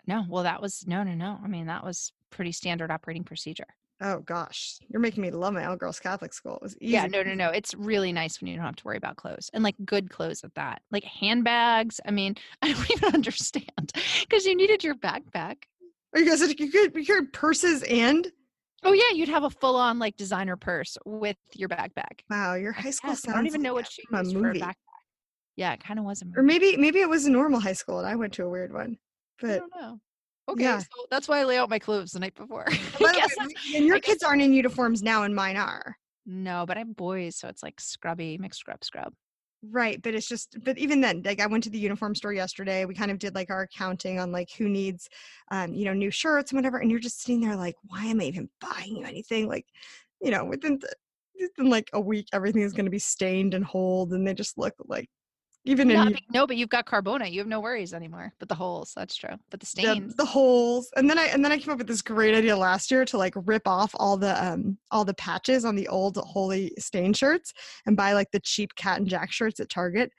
No, 0.07 0.25
well, 0.29 0.43
that 0.43 0.63
was 0.63 0.87
no, 0.87 1.03
no, 1.03 1.15
no. 1.15 1.39
I 1.43 1.47
mean, 1.47 1.67
that 1.67 1.85
was 1.85 2.13
pretty 2.31 2.53
standard 2.53 2.91
operating 2.91 3.25
procedure. 3.25 3.67
Oh 4.01 4.21
gosh, 4.21 4.79
you're 4.89 5.01
making 5.01 5.23
me 5.23 5.31
love 5.31 5.55
my 5.55 5.65
all 5.67 5.77
girls 5.77 6.01
Catholic 6.01 6.33
school. 6.33 6.57
It 6.57 6.63
was 6.63 6.77
easy. 6.81 6.95
Yeah, 6.95 7.07
no, 7.07 7.23
no, 7.23 7.35
no. 7.35 7.51
It's 7.51 7.75
really 7.75 8.13
nice 8.13 8.41
when 8.41 8.49
you 8.49 8.57
don't 8.57 8.65
have 8.65 8.77
to 8.77 8.85
worry 8.85 8.97
about 8.97 9.17
clothes 9.17 9.51
and 9.53 9.63
like 9.63 9.77
good 9.85 10.11
clothes 10.11 10.43
at 10.43 10.55
that. 10.55 10.83
Like 10.91 11.05
handbags. 11.05 12.01
I 12.07 12.11
mean, 12.11 12.37
I 12.63 12.73
don't 12.73 12.91
even 12.91 13.15
understand 13.15 13.93
because 14.21 14.47
you 14.47 14.57
needed 14.57 14.83
your 14.83 14.95
backpack. 14.95 15.57
Oh, 16.15 16.19
you 16.19 16.29
guys, 16.29 16.41
you 16.41 16.55
could 16.55 16.95
you 16.95 17.05
could 17.05 17.33
purses 17.33 17.83
and 17.85 18.31
Oh 18.85 18.93
yeah, 18.93 19.11
you'd 19.15 19.29
have 19.29 19.45
a 19.45 19.51
full 19.51 19.77
on 19.77 19.99
like 19.99 20.17
designer 20.17 20.57
purse 20.57 20.97
with 21.05 21.37
your 21.55 21.69
backpack. 21.69 22.21
wow, 22.31 22.55
your 22.55 22.73
high 22.73 22.91
school. 22.91 23.11
guess. 23.11 23.27
I 23.29 23.33
don't 23.33 23.47
even 23.47 23.63
know 23.63 23.75
like 23.75 23.85
what 23.85 23.93
she 23.93 24.03
used 24.11 24.33
for 24.37 24.51
a 24.51 24.55
backpack. 24.55 24.75
Yeah, 25.57 25.73
it 25.73 25.83
kind 25.83 25.99
of 25.99 26.05
was 26.05 26.21
a 26.23 26.25
movie. 26.25 26.39
Or 26.39 26.43
maybe 26.43 26.77
maybe 26.77 27.01
it 27.01 27.09
was 27.09 27.27
a 27.27 27.31
normal 27.31 27.61
high 27.61 27.73
school 27.75 27.99
and 27.99 28.09
I 28.09 28.17
went 28.17 28.33
to 28.35 28.45
a 28.45 28.49
weird 28.49 28.73
one. 28.73 28.99
I 29.43 29.47
But 29.47 29.59
don't 29.61 29.73
know. 29.81 29.99
Okay, 30.49 30.65
yeah. 30.65 30.79
so 30.79 30.87
that's 31.11 31.27
why 31.29 31.39
I 31.41 31.45
lay 31.45 31.57
out 31.57 31.71
my 31.71 31.79
clothes 31.79 32.11
the 32.13 32.21
night 32.21 32.35
before. 32.35 32.65
By 32.69 32.73
the 32.99 33.05
way, 33.05 33.13
guess 33.15 33.35
that's- 33.39 33.49
we- 33.73 33.77
and 33.79 33.87
your 33.87 33.97
I 33.97 33.99
guess- 34.01 34.11
kids 34.11 34.23
aren't 34.23 34.43
in 34.43 34.53
uniforms 34.53 35.03
now, 35.03 35.23
and 35.23 35.35
mine 35.35 35.57
are. 35.57 35.97
no, 36.27 36.65
but 36.67 36.77
I'm 36.77 36.93
boys, 36.93 37.37
so 37.37 37.49
it's 37.49 37.63
like 37.63 37.81
scrubby, 37.81 38.37
mixed 38.39 38.61
scrub, 38.61 38.85
scrub. 38.85 39.13
Right, 39.71 40.03
but 40.03 40.15
it's 40.15 40.29
just 40.29 40.57
but 40.65 40.77
even 40.79 41.01
then, 41.01 41.23
like 41.25 41.41
I 41.41 41.47
went 41.47 41.65
to 41.65 41.71
the 41.71 41.79
uniform 41.79 42.15
store 42.15 42.33
yesterday. 42.33 42.85
We 42.85 42.95
kind 42.95 43.11
of 43.11 43.19
did 43.19 43.35
like 43.35 43.51
our 43.51 43.63
accounting 43.63 44.19
on 44.19 44.33
like 44.33 44.51
who 44.51 44.69
needs 44.69 45.09
um, 45.51 45.73
you 45.73 45.85
know, 45.85 45.95
new 45.95 46.11
shirts 46.11 46.51
and 46.51 46.59
whatever. 46.59 46.79
And 46.79 46.91
you're 46.91 47.01
just 47.01 47.23
sitting 47.23 47.41
there 47.41 47.57
like, 47.57 47.77
why 47.85 48.05
am 48.07 48.21
I 48.21 48.25
even 48.25 48.51
buying 48.61 48.97
you 48.97 49.05
anything? 49.05 49.49
Like, 49.49 49.67
you 50.21 50.31
know, 50.31 50.45
within 50.45 50.81
the, 50.81 50.93
within 51.41 51.71
like 51.71 51.89
a 51.93 52.01
week, 52.01 52.27
everything 52.33 52.63
is 52.63 52.73
going 52.73 52.87
to 52.87 52.91
be 52.91 52.99
stained 52.99 53.55
and 53.55 53.65
holed, 53.65 54.13
and 54.13 54.27
they 54.27 54.35
just 54.35 54.59
look 54.59 54.75
like 54.87 55.09
even 55.65 55.89
no, 55.89 56.03
in 56.03 56.13
but, 56.13 56.23
no, 56.31 56.47
but 56.47 56.57
you've 56.57 56.69
got 56.69 56.85
Carbona. 56.87 57.31
You 57.31 57.41
have 57.41 57.49
no 57.49 57.61
worries 57.61 57.95
anymore. 57.95 58.33
But 58.39 58.49
the 58.49 58.55
holes, 58.55 58.93
that's 58.95 59.17
true. 59.17 59.37
But 59.51 59.61
the 59.61 59.65
the, 59.65 59.67
stains. 59.67 60.15
the 60.17 60.25
holes 60.25 60.91
and 60.97 61.09
then 61.09 61.19
i 61.19 61.25
and 61.27 61.45
then 61.45 61.53
i 61.53 61.59
came 61.59 61.73
up 61.73 61.79
with 61.79 61.87
this 61.87 62.03
great 62.03 62.35
idea 62.35 62.57
last 62.57 62.91
year 62.91 63.05
to 63.07 63.17
like 63.17 63.35
rip 63.47 63.67
off 63.67 63.91
all 63.95 64.17
the 64.17 64.45
um 64.45 64.77
all 64.91 65.05
the 65.05 65.15
patches 65.15 65.65
on 65.65 65.75
the 65.75 65.89
old 65.89 66.17
holey 66.17 66.71
stain 66.79 67.13
shirts 67.13 67.53
and 67.87 67.97
buy 67.97 68.13
like 68.13 68.31
the 68.33 68.41
cheap 68.41 68.75
cat 68.75 68.99
and 68.99 69.09
jack 69.09 69.33
shirts 69.33 69.61
at 69.61 69.69
target 69.69 70.11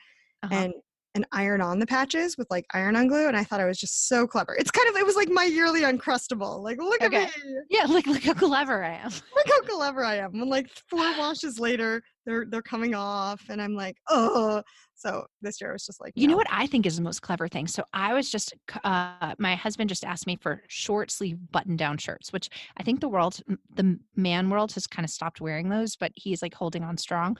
Uh-huh. 0.43 0.55
and 0.55 0.73
and 1.13 1.25
iron 1.31 1.61
on 1.61 1.79
the 1.79 1.85
patches 1.85 2.37
with 2.37 2.47
like 2.49 2.65
iron 2.73 2.95
on 2.95 3.07
glue 3.07 3.27
and 3.27 3.37
i 3.37 3.43
thought 3.43 3.61
i 3.61 3.65
was 3.65 3.77
just 3.79 4.07
so 4.09 4.25
clever 4.27 4.53
it's 4.55 4.71
kind 4.71 4.89
of 4.89 4.95
it 4.95 5.05
was 5.05 5.15
like 5.15 5.29
my 5.29 5.45
yearly 5.45 5.81
uncrustable 5.81 6.61
like 6.61 6.77
look 6.77 7.01
Okay. 7.03 7.23
at 7.23 7.29
me 7.45 7.55
yeah, 7.69 7.85
look, 7.87 8.05
look 8.07 8.23
how 8.23 8.33
clever 8.33 8.83
I 8.83 8.95
am. 8.95 9.11
look 9.35 9.47
how 9.47 9.61
clever 9.61 10.03
i 10.03 10.15
am 10.15 10.33
and 10.33 10.49
like 10.49 10.69
four 10.89 10.99
washes 11.19 11.59
later 11.59 12.01
they're 12.25 12.45
they're 12.49 12.61
coming 12.61 12.95
off 12.95 13.41
and 13.49 13.61
i'm 13.61 13.75
like 13.75 13.97
oh 14.09 14.61
so 14.95 15.25
this 15.41 15.59
year 15.59 15.71
I 15.71 15.73
was 15.73 15.85
just 15.85 16.01
like 16.01 16.13
You 16.15 16.27
know 16.27 16.37
what 16.37 16.47
I 16.49 16.67
think 16.67 16.85
is 16.85 16.95
the 16.95 17.01
most 17.01 17.21
clever 17.21 17.47
thing? 17.47 17.67
So 17.67 17.83
I 17.93 18.13
was 18.13 18.31
just, 18.31 18.53
uh, 18.83 19.35
my 19.37 19.55
husband 19.55 19.89
just 19.89 20.05
asked 20.05 20.25
me 20.25 20.37
for 20.37 20.63
short 20.67 21.11
sleeve 21.11 21.37
button 21.51 21.75
down 21.75 21.97
shirts, 21.97 22.31
which 22.31 22.49
I 22.77 22.83
think 22.83 23.01
the 23.01 23.09
world, 23.09 23.41
the 23.75 23.99
man 24.15 24.49
world 24.49 24.71
has 24.73 24.87
kind 24.87 25.05
of 25.05 25.09
stopped 25.09 25.41
wearing 25.41 25.69
those, 25.69 25.97
but 25.97 26.11
he's 26.15 26.41
like 26.41 26.53
holding 26.53 26.83
on 26.83 26.97
strong. 26.97 27.37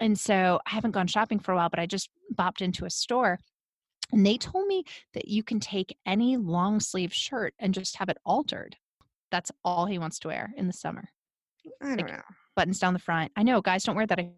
And 0.00 0.18
so 0.18 0.60
I 0.66 0.70
haven't 0.70 0.92
gone 0.92 1.08
shopping 1.08 1.40
for 1.40 1.52
a 1.52 1.56
while, 1.56 1.68
but 1.68 1.80
I 1.80 1.86
just 1.86 2.08
bopped 2.34 2.62
into 2.62 2.84
a 2.84 2.90
store 2.90 3.38
and 4.12 4.24
they 4.24 4.36
told 4.36 4.66
me 4.66 4.84
that 5.14 5.26
you 5.26 5.42
can 5.42 5.58
take 5.58 5.96
any 6.06 6.36
long 6.36 6.80
sleeve 6.80 7.12
shirt 7.12 7.54
and 7.58 7.74
just 7.74 7.96
have 7.96 8.10
it 8.10 8.18
altered. 8.24 8.76
That's 9.30 9.50
all 9.64 9.86
he 9.86 9.98
wants 9.98 10.18
to 10.20 10.28
wear 10.28 10.52
in 10.56 10.66
the 10.66 10.72
summer. 10.72 11.08
i 11.82 11.86
don't 11.88 11.96
like, 11.96 12.08
know 12.08 12.22
Buttons 12.56 12.78
down 12.78 12.92
the 12.92 12.98
front. 12.98 13.32
I 13.36 13.42
know 13.42 13.60
guys 13.60 13.84
don't 13.84 13.96
wear 13.96 14.06
that. 14.06 14.18
I 14.18 14.30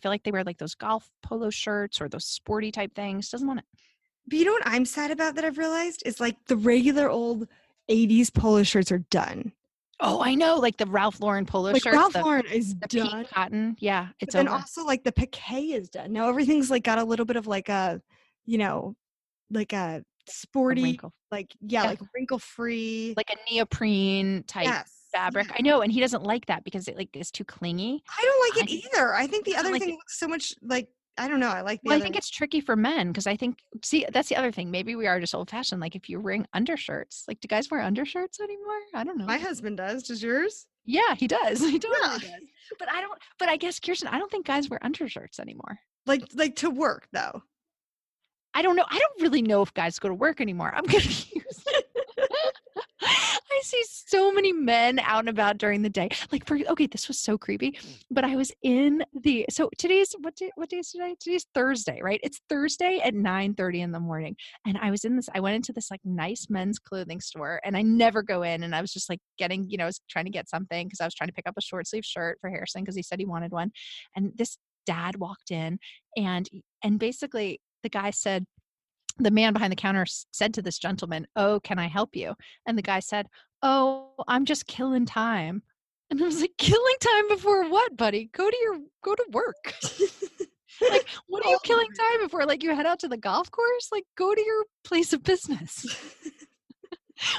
feel 0.00 0.10
like 0.10 0.22
they 0.24 0.30
wear 0.32 0.44
like 0.44 0.58
those 0.58 0.74
golf 0.74 1.10
polo 1.22 1.50
shirts 1.50 2.00
or 2.00 2.08
those 2.08 2.26
sporty 2.26 2.70
type 2.72 2.94
things. 2.94 3.30
Doesn't 3.30 3.46
want 3.46 3.60
it. 3.60 3.66
But 4.28 4.38
you 4.38 4.44
know 4.44 4.52
what 4.52 4.66
I'm 4.66 4.84
sad 4.84 5.10
about 5.10 5.34
that 5.36 5.44
I've 5.44 5.58
realized 5.58 6.02
is 6.06 6.20
like 6.20 6.36
the 6.46 6.56
regular 6.56 7.08
old 7.10 7.48
80s 7.90 8.32
polo 8.32 8.62
shirts 8.62 8.92
are 8.92 8.98
done. 9.10 9.52
Oh, 10.00 10.20
I 10.20 10.34
know, 10.34 10.56
like 10.56 10.76
the 10.78 10.86
Ralph 10.86 11.20
Lauren 11.20 11.46
polo 11.46 11.70
Like 11.72 11.82
shirts, 11.82 11.96
Ralph 11.96 12.12
the, 12.12 12.22
Lauren 12.22 12.46
is 12.46 12.74
the 12.74 12.88
done. 12.88 13.24
cotton. 13.32 13.76
Yeah, 13.78 14.08
it's 14.20 14.34
and 14.34 14.48
also 14.48 14.84
like 14.84 15.04
the 15.04 15.12
piqué 15.12 15.74
is 15.74 15.88
done. 15.88 16.12
Now 16.12 16.28
everything's 16.28 16.70
like 16.70 16.82
got 16.82 16.98
a 16.98 17.04
little 17.04 17.24
bit 17.26 17.36
of 17.36 17.46
like 17.46 17.68
a, 17.68 18.00
you 18.44 18.58
know, 18.58 18.96
like 19.50 19.72
a 19.72 20.02
A 20.28 20.30
sporty, 20.30 20.82
wrinkle. 20.82 21.12
like 21.30 21.52
yeah, 21.60 21.82
Yeah. 21.84 21.88
like 21.90 22.00
wrinkle 22.14 22.38
free. 22.40 23.14
like 23.16 23.30
a 23.30 23.52
neoprene 23.52 24.42
type 24.48 24.64
yes. 24.64 24.92
Fabric. 25.12 25.46
yeah. 25.48 25.54
I 25.54 25.58
hmm. 25.58 25.66
know, 25.66 25.80
and 25.82 25.92
he 25.92 26.00
doesn't 26.00 26.22
like 26.22 26.46
that 26.46 26.64
because 26.64 26.88
it 26.88 26.96
like 26.96 27.14
is 27.14 27.30
too 27.30 27.44
clingy. 27.44 28.02
I 28.18 28.22
don't 28.22 28.56
like 28.56 28.64
it 28.64 28.72
either. 28.72 29.14
I 29.14 29.26
think 29.26 29.44
the 29.44 29.56
I 29.56 29.60
other 29.60 29.72
like 29.72 29.80
thing 29.82 29.90
it. 29.90 29.96
looks 29.96 30.18
so 30.18 30.28
much 30.28 30.54
like 30.62 30.88
I 31.18 31.28
don't 31.28 31.40
know. 31.40 31.48
I 31.50 31.60
like 31.60 31.80
the 31.82 31.88
Well, 31.90 31.98
I 31.98 32.00
think 32.00 32.16
it's 32.16 32.30
tricky 32.30 32.60
for 32.60 32.74
men 32.74 33.08
because 33.08 33.26
I 33.26 33.36
think 33.36 33.58
see 33.84 34.06
that's 34.12 34.28
the 34.28 34.36
other 34.36 34.50
thing. 34.50 34.70
Maybe 34.70 34.96
we 34.96 35.06
are 35.06 35.20
just 35.20 35.34
old 35.34 35.50
fashioned. 35.50 35.80
Like 35.80 35.94
if 35.94 36.08
you're 36.08 36.20
wearing 36.20 36.46
undershirts, 36.54 37.24
like 37.28 37.40
do 37.40 37.48
guys 37.48 37.70
wear 37.70 37.82
undershirts 37.82 38.40
anymore? 38.40 38.80
I 38.94 39.04
don't 39.04 39.18
know. 39.18 39.26
my 39.26 39.38
husband 39.38 39.76
does. 39.76 40.04
Does 40.04 40.22
yours? 40.22 40.66
yeah, 40.84 41.14
he 41.14 41.28
does. 41.28 41.60
He 41.70 41.78
totally 41.78 42.00
Yeah. 42.02 42.18
does. 42.18 42.30
But 42.78 42.88
I 42.90 43.00
don't. 43.02 43.18
But 43.38 43.48
I 43.50 43.56
guess 43.56 43.78
Kirsten, 43.78 44.08
I 44.08 44.18
don't 44.18 44.30
think 44.30 44.46
guys 44.46 44.70
wear 44.70 44.82
undershirts 44.82 45.38
anymore. 45.38 45.78
Like 46.06 46.22
like 46.34 46.56
to 46.56 46.70
work 46.70 47.08
though. 47.12 47.42
I 48.54 48.62
don't 48.62 48.76
know. 48.76 48.84
I 48.88 48.98
don't 48.98 49.22
really 49.22 49.42
know 49.42 49.62
if 49.62 49.72
guys 49.74 49.98
go 49.98 50.08
to 50.08 50.14
work 50.14 50.40
anymore. 50.40 50.72
I'm 50.74 50.84
confused. 50.86 51.68
See 53.62 53.82
so 53.86 54.32
many 54.32 54.52
men 54.52 54.98
out 54.98 55.20
and 55.20 55.28
about 55.28 55.58
during 55.58 55.82
the 55.82 55.88
day. 55.88 56.08
Like 56.32 56.46
for 56.46 56.58
okay, 56.70 56.86
this 56.86 57.08
was 57.08 57.18
so 57.18 57.38
creepy. 57.38 57.78
But 58.10 58.24
I 58.24 58.36
was 58.36 58.50
in 58.62 59.04
the 59.22 59.46
so 59.50 59.70
today's 59.78 60.14
what 60.20 60.34
day 60.34 60.50
what 60.56 60.68
day 60.68 60.78
is 60.78 60.90
today? 60.90 61.14
Today's 61.20 61.46
Thursday, 61.54 62.00
right? 62.02 62.20
It's 62.22 62.40
Thursday 62.48 63.00
at 63.04 63.14
9 63.14 63.54
30 63.54 63.80
in 63.80 63.92
the 63.92 64.00
morning. 64.00 64.36
And 64.66 64.78
I 64.78 64.90
was 64.90 65.04
in 65.04 65.16
this, 65.16 65.28
I 65.34 65.40
went 65.40 65.56
into 65.56 65.72
this 65.72 65.90
like 65.90 66.00
nice 66.04 66.46
men's 66.50 66.78
clothing 66.78 67.20
store 67.20 67.60
and 67.64 67.76
I 67.76 67.82
never 67.82 68.22
go 68.22 68.42
in. 68.42 68.62
And 68.62 68.74
I 68.74 68.80
was 68.80 68.92
just 68.92 69.08
like 69.08 69.20
getting, 69.38 69.68
you 69.68 69.76
know, 69.76 69.84
I 69.84 69.86
was 69.86 70.00
trying 70.10 70.24
to 70.24 70.30
get 70.30 70.48
something 70.48 70.86
because 70.86 71.00
I 71.00 71.04
was 71.04 71.14
trying 71.14 71.28
to 71.28 71.34
pick 71.34 71.48
up 71.48 71.54
a 71.56 71.62
short 71.62 71.86
sleeve 71.86 72.04
shirt 72.04 72.38
for 72.40 72.50
Harrison 72.50 72.82
because 72.82 72.96
he 72.96 73.02
said 73.02 73.20
he 73.20 73.26
wanted 73.26 73.52
one. 73.52 73.70
And 74.16 74.32
this 74.36 74.58
dad 74.86 75.16
walked 75.16 75.52
in 75.52 75.78
and 76.16 76.48
and 76.82 76.98
basically 76.98 77.60
the 77.84 77.88
guy 77.88 78.10
said 78.10 78.44
the 79.18 79.30
man 79.30 79.52
behind 79.52 79.70
the 79.70 79.76
counter 79.76 80.06
said 80.32 80.54
to 80.54 80.62
this 80.62 80.78
gentleman, 80.78 81.26
"Oh, 81.36 81.60
can 81.60 81.78
I 81.78 81.86
help 81.86 82.16
you?" 82.16 82.34
And 82.66 82.78
the 82.78 82.82
guy 82.82 83.00
said, 83.00 83.26
"Oh, 83.62 84.10
I'm 84.28 84.44
just 84.44 84.66
killing 84.66 85.06
time." 85.06 85.62
And 86.10 86.20
I 86.20 86.24
was 86.24 86.40
like, 86.40 86.56
"Killing 86.58 86.96
time 87.00 87.28
before 87.28 87.68
what, 87.68 87.96
buddy? 87.96 88.30
Go 88.32 88.50
to 88.50 88.56
your 88.62 88.78
go 89.02 89.14
to 89.14 89.24
work. 89.30 89.74
like, 90.90 91.06
what 91.26 91.44
are 91.44 91.50
you 91.50 91.56
oh 91.56 91.64
killing 91.64 91.88
time 91.98 92.20
before? 92.22 92.46
Like, 92.46 92.62
you 92.62 92.74
head 92.74 92.86
out 92.86 93.00
to 93.00 93.08
the 93.08 93.16
golf 93.16 93.50
course? 93.50 93.88
Like, 93.92 94.04
go 94.16 94.34
to 94.34 94.40
your 94.40 94.64
place 94.84 95.12
of 95.12 95.22
business. 95.22 95.86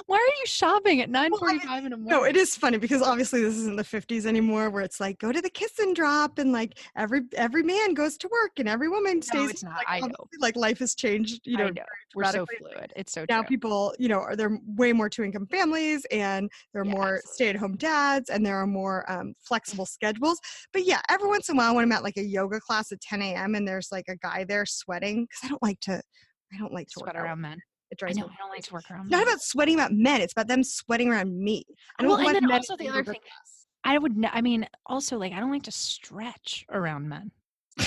Why 0.06 0.16
are 0.18 0.36
you 0.40 0.46
shopping 0.46 1.02
at 1.02 1.10
9:45 1.10 1.86
in 1.86 1.92
the 1.92 1.98
morning?" 1.98 2.10
No, 2.10 2.24
it 2.24 2.36
is 2.36 2.56
funny 2.56 2.78
because 2.78 3.02
obviously 3.02 3.42
this 3.42 3.56
isn't 3.56 3.76
the 3.76 3.84
50s 3.84 4.26
anymore 4.26 4.70
where 4.70 4.84
it's 4.84 5.00
like 5.00 5.20
go 5.20 5.32
to 5.32 5.42
the 5.42 5.50
kiss 5.50 5.80
and 5.80 5.96
drop 5.96 6.40
and 6.40 6.52
like 6.52 6.80
every 6.96 7.22
every 7.36 7.64
man 7.64 7.94
goes 7.94 8.18
to 8.18 8.28
work 8.28 8.52
and 8.58 8.68
every 8.70 8.90
woman 8.90 9.22
stays 9.22 9.44
no, 9.44 9.50
it's 9.50 9.64
not. 9.64 9.76
like, 9.76 9.88
I 9.88 10.00
know. 10.02 10.14
like 10.40 10.56
life 10.56 10.80
has 10.80 10.96
changed, 10.96 11.42
you 11.46 11.58
know. 11.58 11.68
I 11.68 11.70
know. 11.72 11.84
We're 12.16 12.26
so 12.26 12.46
fluid. 12.46 12.94
It's 12.96 13.12
so 13.12 13.26
Now 13.28 13.40
true. 13.40 13.48
people, 13.48 13.96
you 13.98 14.08
know, 14.08 14.20
are 14.20 14.36
there 14.36 14.60
way 14.66 14.94
more 14.94 15.10
two 15.10 15.24
income 15.24 15.48
families 15.48 16.06
and 16.12 16.50
there 16.74 16.82
are 16.84 16.86
Yeah, 16.86 16.92
more 16.92 17.16
absolutely. 17.16 17.34
stay 17.34 17.50
at 17.50 17.56
home 17.56 17.76
dads 17.78 18.30
and 18.30 18.46
there 18.46 18.58
are 18.58 18.68
more 18.68 19.10
um, 19.12 19.34
flexible 19.40 19.86
schedules. 19.86 20.40
But 20.72 20.86
yeah, 20.86 21.02
every 21.10 21.28
once 21.28 21.50
in 21.50 21.56
a 21.56 21.58
while 21.58 21.76
when 21.76 21.84
I'm 21.84 21.92
at 21.92 22.04
like 22.04 22.18
a 22.18 22.24
yoga 22.24 22.60
class 22.60 22.92
at 22.92 23.02
10 23.02 23.22
a.m. 23.24 23.56
and 23.56 23.68
there's 23.68 23.90
like 23.92 24.06
a 24.10 24.16
guy 24.18 24.44
there 24.44 24.66
sweating 24.66 25.24
because 25.26 25.40
I 25.44 25.48
don't 25.50 25.64
like 25.64 25.80
to, 25.82 26.02
I 26.54 26.58
don't 26.58 26.74
like 26.74 26.88
to 26.90 26.94
Sweat 27.00 27.08
work 27.08 27.16
out. 27.16 27.26
around 27.26 27.42
men. 27.42 27.60
It 28.02 28.06
I 28.10 28.12
know. 28.22 28.28
me 28.28 28.34
I 28.34 28.38
don't 28.42 28.50
like 28.50 28.64
to 28.64 28.74
work 28.74 28.90
around 28.92 29.02
It's 29.02 29.12
not 29.12 29.18
men. 29.20 29.28
about 29.28 29.42
sweating 29.42 29.76
about 29.76 29.92
men. 29.94 30.22
It's 30.22 30.34
about 30.34 30.48
them 30.48 30.64
sweating 30.64 31.10
around 31.10 31.38
me. 31.38 31.64
I 32.00 32.04
don't 32.04 32.12
Well, 32.12 32.20
and 32.26 32.36
then 32.36 32.48
men 32.48 32.52
also 32.58 32.76
the 32.78 32.88
other 32.90 32.98
yoga 33.00 33.12
thing 33.14 33.22
I 33.86 33.98
would. 33.98 34.14
n- 34.18 34.30
I 34.32 34.42
mean, 34.42 34.68
also 34.86 35.18
like 35.18 35.34
I 35.34 35.40
don't 35.40 35.52
like 35.52 35.64
to 35.64 35.72
stretch 35.72 36.66
around 36.72 37.10
men. 37.10 37.32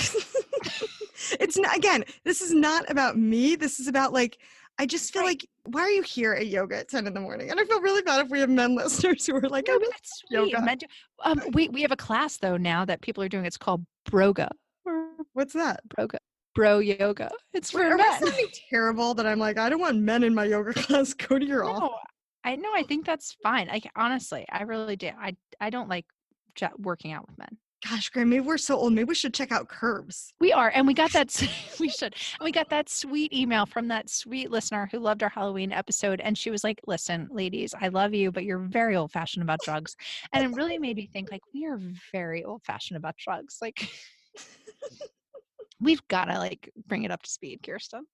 it's 1.39 1.57
not 1.57 1.75
again 1.75 2.03
this 2.25 2.41
is 2.41 2.53
not 2.53 2.89
about 2.89 3.17
me 3.17 3.55
this 3.55 3.79
is 3.79 3.87
about 3.87 4.11
like 4.13 4.37
i 4.79 4.85
just 4.85 5.11
feel 5.13 5.21
Right. 5.23 5.29
like 5.29 5.45
why 5.63 5.81
are 5.81 5.89
you 5.89 6.01
here 6.03 6.33
at 6.33 6.47
yoga 6.47 6.77
at 6.79 6.89
10 6.89 7.07
in 7.07 7.13
the 7.13 7.19
morning 7.19 7.49
and 7.49 7.59
i 7.59 7.63
feel 7.63 7.81
really 7.81 8.01
bad 8.01 8.25
if 8.25 8.29
we 8.31 8.39
have 8.41 8.49
men 8.49 8.75
listeners 8.75 9.25
who 9.25 9.35
are 9.35 9.41
like 9.41 9.67
No, 9.67 9.73
I 9.73 9.77
but 9.77 9.81
really 9.81 9.91
that's 9.93 10.19
sweet. 10.27 10.51
yoga. 10.51 10.61
Men 10.65 10.77
do- 10.77 10.85
um, 11.23 11.41
we 11.53 11.69
we 11.69 11.81
have 11.81 11.91
a 11.91 11.97
class 11.97 12.37
though 12.37 12.57
now 12.57 12.85
that 12.85 13.01
people 13.01 13.23
are 13.23 13.29
doing. 13.29 13.45
It's 13.45 13.57
called 13.57 13.85
Broga. 14.09 14.49
what's 15.33 15.53
that 15.53 15.79
Broga. 15.89 16.17
Bro 16.57 16.79
yoga. 16.79 17.29
It's 17.53 17.71
for 17.71 17.95
men. 17.95 18.19
sounding 18.19 18.47
terrible 18.69 19.13
that 19.13 19.25
i'm 19.27 19.37
like 19.39 19.57
i 19.59 19.69
don't 19.69 19.79
want 19.79 19.97
men 19.97 20.23
in 20.23 20.33
my 20.33 20.43
yoga 20.45 20.73
class 20.83 21.13
go 21.13 21.37
to 21.39 21.45
your 21.45 21.63
office 21.63 21.81
No, 21.81 21.95
I 22.43 22.55
know. 22.55 22.69
I 22.73 22.83
think 22.83 23.05
that's 23.05 23.35
fine. 23.43 23.67
Like 23.67 23.89
honestly, 23.95 24.45
I 24.51 24.63
really 24.63 24.95
do. 24.95 25.11
I 25.19 25.35
I 25.61 25.69
don't 25.69 25.87
like 25.89 26.05
working 26.79 27.11
out 27.11 27.27
with 27.27 27.37
men. 27.37 27.57
gosh 27.87 28.09
graham 28.09 28.29
maybe 28.29 28.39
we're 28.41 28.57
so 28.57 28.75
old 28.75 28.91
maybe 28.93 29.03
we 29.07 29.13
should 29.13 29.33
check 29.33 29.51
out 29.51 29.67
curbs 29.69 30.33
We 30.39 30.51
are, 30.51 30.71
and 30.73 30.87
we 30.87 30.93
got 30.95 31.11
that. 31.13 31.29
we 31.79 31.89
should. 31.89 32.15
And 32.39 32.43
we 32.45 32.51
got 32.51 32.69
that 32.71 32.89
sweet 32.89 33.31
email 33.33 33.65
from 33.67 33.87
that 33.89 34.09
sweet 34.09 34.49
listener 34.49 34.87
who 34.91 34.97
loved 34.99 35.21
our 35.21 35.29
Halloween 35.29 35.71
episode, 35.71 36.19
and 36.21 36.35
she 36.37 36.49
was 36.49 36.63
like, 36.63 36.79
"Listen, 36.87 37.27
ladies, 37.31 37.75
I 37.79 37.89
love 37.89 38.13
you, 38.15 38.31
but 38.31 38.45
you're 38.45 38.57
very 38.59 38.95
old 38.95 39.11
fashioned 39.11 39.43
about 39.43 39.59
drugs," 39.63 39.95
and 40.33 40.43
it 40.43 40.55
really 40.55 40.79
made 40.79 40.97
me 40.97 41.07
think 41.13 41.31
like 41.31 41.41
we 41.53 41.65
are 41.65 41.79
very 42.11 42.43
old 42.43 42.63
fashioned 42.63 42.97
about 42.97 43.15
drugs. 43.17 43.57
Like 43.61 43.87
we've 45.79 46.05
got 46.07 46.25
to 46.25 46.37
like 46.37 46.71
bring 46.87 47.03
it 47.03 47.11
up 47.11 47.21
to 47.23 47.29
speed, 47.29 47.61
Kirsten. 47.63 48.05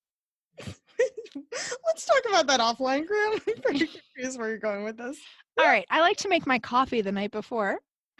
let's 0.60 2.06
talk 2.06 2.21
about 2.30 2.45
that 2.47 2.60
offline 2.60 3.08
graham 3.08 3.34
i'm 3.47 3.62
pretty 3.62 3.88
confused 3.88 4.38
where 4.39 4.49
you're 4.49 4.58
going 4.60 4.84
with 4.84 4.97
this 4.97 5.17
All 5.60 5.65
right, 5.65 5.86
I 5.89 6.02
like 6.02 6.17
to 6.17 6.30
make 6.30 6.45
my 6.45 6.60
coffee 6.60 7.02
the 7.02 7.12
night 7.12 7.32
before. 7.32 7.80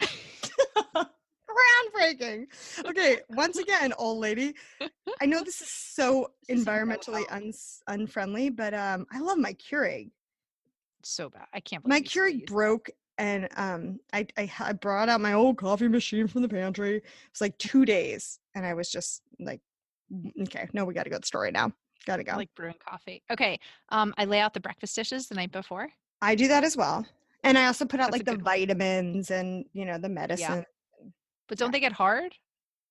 groundbreaking 1.94 2.46
okay 2.86 3.20
once 3.30 3.58
again 3.58 3.92
old 3.98 4.18
lady 4.18 4.54
i 5.20 5.26
know 5.26 5.40
this 5.44 5.60
is 5.60 5.68
so 5.70 6.32
This 6.48 6.58
is 6.58 6.64
so 6.64 6.70
environmentally 6.72 7.22
uns- 7.30 7.80
unfriendly 7.86 8.50
but 8.50 8.74
um 8.74 9.06
i 9.12 9.20
love 9.20 9.38
my 9.38 9.52
keurig 9.54 10.10
So 11.04 11.30
bad. 11.30 11.46
I 11.54 11.60
can't 11.60 11.86
my 11.86 12.00
believe 12.00 12.14
you 12.14 12.20
Keurig 12.42 12.46
broke 12.46 12.90
and 13.18 13.48
um 13.56 14.00
i 14.12 14.26
i 14.36 14.72
brought 14.72 15.08
out 15.08 15.20
my 15.20 15.32
old 15.32 15.56
coffee 15.56 15.88
machine 15.88 16.26
from 16.26 16.42
the 16.42 16.48
pantry. 16.48 16.96
It 16.96 17.04
was 17.32 17.40
like 17.40 17.56
two 17.58 17.84
days 17.84 18.38
and 18.54 18.66
I 18.66 18.74
was 18.74 18.90
just 18.90 19.22
like 19.38 19.60
"Mm, 20.12 20.32
okay, 20.42 20.68
no, 20.72 20.84
we 20.84 20.94
gotta 20.94 21.10
go 21.10 21.16
to 21.16 21.20
the 21.20 21.26
store 21.26 21.42
right 21.42 21.52
now. 21.52 21.72
Gotta 22.06 22.24
go. 22.24 22.36
Like 22.36 22.54
brewing 22.54 22.74
coffee. 22.86 23.22
Okay. 23.30 23.58
Um, 23.88 24.12
I 24.18 24.24
lay 24.26 24.40
out 24.40 24.52
the 24.52 24.60
breakfast 24.60 24.94
dishes 24.94 25.28
the 25.28 25.34
night 25.34 25.52
before. 25.52 25.88
I 26.20 26.34
do 26.34 26.48
that 26.48 26.64
as 26.64 26.76
well. 26.76 27.06
And 27.42 27.58
I 27.58 27.66
also 27.66 27.84
put 27.84 28.00
out 28.00 28.10
That's 28.10 28.18
like 28.18 28.24
the 28.26 28.32
one. 28.32 28.42
vitamins 28.42 29.30
and 29.30 29.64
you 29.72 29.84
know 29.84 29.98
the 29.98 30.08
medicine. 30.08 30.64
But 31.48 31.58
don't 31.58 31.72
they 31.72 31.80
get 31.80 31.92
hard? 31.92 32.34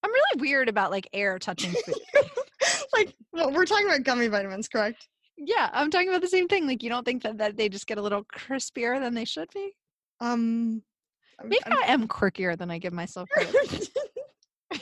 I'm 0.04 0.12
really 0.12 0.42
weird 0.42 0.70
about 0.70 0.92
like 0.92 1.08
air 1.14 1.40
touching 1.40 1.72
food. 1.72 1.96
like, 2.94 3.16
well, 3.32 3.52
we're 3.52 3.66
talking 3.66 3.88
about 3.88 4.04
gummy 4.04 4.28
vitamins, 4.28 4.68
correct? 4.68 5.08
Yeah, 5.38 5.70
I'm 5.74 5.90
talking 5.90 6.10
about 6.10 6.22
the 6.22 6.28
same 6.28 6.48
thing. 6.48 6.68
Like, 6.68 6.84
you 6.84 6.90
don't 6.90 7.04
think 7.04 7.24
that, 7.24 7.38
that 7.40 7.58
they 7.58 7.70
just 7.70 7.88
get 7.88 7.98
a 7.98 8.02
little 8.02 8.24
crispier 8.26 9.00
than 9.00 9.14
they 9.14 9.26
should 9.26 9.50
be? 9.54 9.74
Um, 10.24 10.82
maybe 11.44 11.60
I'm, 11.66 11.74
I 11.74 11.86
am 11.88 12.08
quirkier 12.08 12.58
than 12.58 12.72
I 12.72 12.78
give 12.78 12.94
myself 12.94 13.28
credit. 13.30 13.90
I 14.72 14.80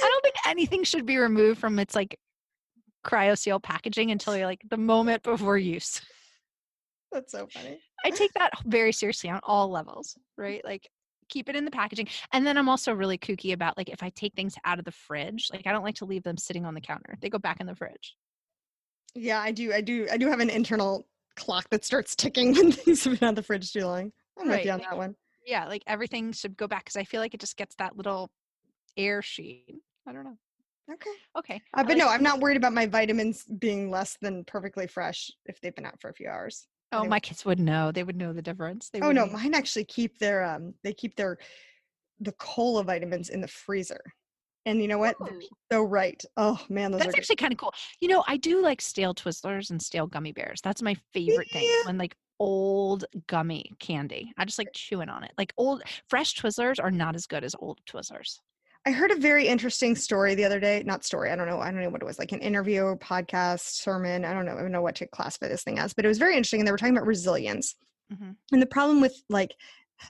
don't 0.00 0.22
think 0.22 0.34
anything 0.46 0.84
should 0.84 1.06
be 1.06 1.16
removed 1.16 1.58
from 1.58 1.78
its 1.78 1.94
like 1.94 2.18
cryo 3.04 3.38
seal 3.38 3.58
packaging 3.58 4.10
until 4.10 4.36
you're 4.36 4.46
like 4.46 4.60
the 4.68 4.76
moment 4.76 5.22
before 5.22 5.56
use. 5.56 6.02
That's 7.10 7.32
so 7.32 7.46
funny. 7.46 7.78
I 8.04 8.10
take 8.10 8.34
that 8.34 8.52
very 8.66 8.92
seriously 8.92 9.30
on 9.30 9.40
all 9.42 9.70
levels, 9.70 10.18
right? 10.36 10.62
Like 10.62 10.90
keep 11.30 11.48
it 11.48 11.56
in 11.56 11.64
the 11.64 11.70
packaging. 11.70 12.08
And 12.32 12.46
then 12.46 12.58
I'm 12.58 12.68
also 12.68 12.92
really 12.92 13.16
kooky 13.16 13.54
about 13.54 13.78
like 13.78 13.88
if 13.88 14.02
I 14.02 14.10
take 14.10 14.34
things 14.34 14.56
out 14.66 14.78
of 14.78 14.84
the 14.84 14.92
fridge, 14.92 15.48
like 15.52 15.66
I 15.66 15.72
don't 15.72 15.84
like 15.84 15.96
to 15.96 16.04
leave 16.04 16.22
them 16.22 16.36
sitting 16.36 16.66
on 16.66 16.74
the 16.74 16.82
counter. 16.82 17.16
They 17.22 17.30
go 17.30 17.38
back 17.38 17.60
in 17.60 17.66
the 17.66 17.74
fridge. 17.74 18.14
Yeah, 19.14 19.40
I 19.40 19.52
do. 19.52 19.72
I 19.72 19.80
do. 19.80 20.06
I 20.12 20.18
do 20.18 20.28
have 20.28 20.40
an 20.40 20.50
internal 20.50 21.06
clock 21.36 21.68
that 21.70 21.84
starts 21.84 22.16
ticking 22.16 22.52
when 22.56 22.72
things 22.72 23.04
have 23.04 23.18
been 23.18 23.26
out 23.26 23.30
of 23.30 23.36
the 23.36 23.42
fridge 23.42 23.72
too 23.72 23.84
long. 23.84 24.12
I'm 24.38 24.48
right. 24.48 24.58
with 24.58 24.66
you 24.66 24.72
on 24.72 24.80
that 24.80 24.96
one. 24.96 25.14
Yeah, 25.46 25.66
like 25.66 25.82
everything 25.86 26.32
should 26.32 26.56
go 26.56 26.66
back 26.66 26.84
because 26.84 26.96
I 26.96 27.04
feel 27.04 27.20
like 27.20 27.34
it 27.34 27.40
just 27.40 27.56
gets 27.56 27.74
that 27.76 27.96
little 27.96 28.30
air 28.96 29.22
sheet. 29.22 29.76
I 30.08 30.12
don't 30.12 30.24
know. 30.24 30.36
Okay. 30.92 31.10
Okay. 31.36 31.62
Uh, 31.74 31.82
but 31.82 31.90
like 31.90 31.98
no, 31.98 32.08
I'm 32.08 32.22
not 32.22 32.40
worried 32.40 32.56
about 32.56 32.72
my 32.72 32.86
vitamins 32.86 33.44
being 33.44 33.90
less 33.90 34.16
than 34.20 34.44
perfectly 34.44 34.86
fresh 34.86 35.30
if 35.46 35.60
they've 35.60 35.74
been 35.74 35.86
out 35.86 36.00
for 36.00 36.10
a 36.10 36.14
few 36.14 36.28
hours. 36.28 36.66
Oh, 36.92 37.04
my 37.04 37.18
kids 37.18 37.44
would 37.44 37.58
know. 37.58 37.90
They 37.90 38.04
would 38.04 38.16
know 38.16 38.32
the 38.32 38.42
difference. 38.42 38.88
They 38.90 39.00
oh 39.00 39.12
no, 39.12 39.26
mine 39.26 39.54
actually 39.54 39.84
keep 39.84 40.18
their 40.18 40.44
um 40.44 40.74
they 40.84 40.92
keep 40.92 41.16
their 41.16 41.38
the 42.20 42.32
cola 42.32 42.84
vitamins 42.84 43.28
in 43.28 43.40
the 43.40 43.48
freezer. 43.48 44.00
And 44.66 44.82
you 44.82 44.88
know 44.88 44.98
what? 44.98 45.16
So 45.72 45.82
right. 45.82 46.20
Oh 46.36 46.60
man, 46.68 46.90
that's 46.90 47.16
actually 47.16 47.36
kind 47.36 47.52
of 47.52 47.58
cool. 47.58 47.72
You 48.00 48.08
know, 48.08 48.24
I 48.26 48.36
do 48.36 48.60
like 48.60 48.82
stale 48.82 49.14
Twizzlers 49.14 49.70
and 49.70 49.80
stale 49.80 50.08
gummy 50.08 50.32
bears. 50.32 50.60
That's 50.62 50.82
my 50.82 50.96
favorite 51.14 51.48
yeah. 51.52 51.60
thing. 51.60 51.70
When 51.86 51.98
like 51.98 52.16
old 52.40 53.04
gummy 53.28 53.72
candy, 53.78 54.32
I 54.36 54.44
just 54.44 54.58
like 54.58 54.68
chewing 54.74 55.08
on 55.08 55.22
it. 55.22 55.32
Like 55.38 55.54
old 55.56 55.82
fresh 56.10 56.34
Twizzlers 56.34 56.82
are 56.82 56.90
not 56.90 57.14
as 57.14 57.26
good 57.26 57.44
as 57.44 57.54
old 57.58 57.80
Twizzlers. 57.88 58.40
I 58.84 58.90
heard 58.90 59.10
a 59.10 59.16
very 59.16 59.48
interesting 59.48 59.96
story 59.96 60.34
the 60.34 60.44
other 60.44 60.60
day. 60.60 60.82
Not 60.84 61.04
story. 61.04 61.30
I 61.30 61.36
don't 61.36 61.48
know. 61.48 61.60
I 61.60 61.70
don't 61.70 61.82
know 61.82 61.88
what 61.88 62.02
it 62.02 62.06
was 62.06 62.18
like 62.18 62.32
an 62.32 62.40
interview, 62.40 62.96
podcast, 62.96 63.60
sermon. 63.60 64.24
I 64.24 64.32
don't 64.32 64.46
know. 64.46 64.56
I 64.56 64.62
don't 64.62 64.72
know 64.72 64.82
what 64.82 64.96
to 64.96 65.06
classify 65.06 65.48
this 65.48 65.62
thing 65.62 65.78
as, 65.78 65.94
but 65.94 66.04
it 66.04 66.08
was 66.08 66.18
very 66.18 66.36
interesting. 66.36 66.60
And 66.60 66.66
they 66.66 66.72
were 66.72 66.78
talking 66.78 66.96
about 66.96 67.06
resilience. 67.06 67.76
Mm-hmm. 68.12 68.30
And 68.52 68.62
the 68.62 68.66
problem 68.66 69.00
with 69.00 69.20
like 69.28 69.54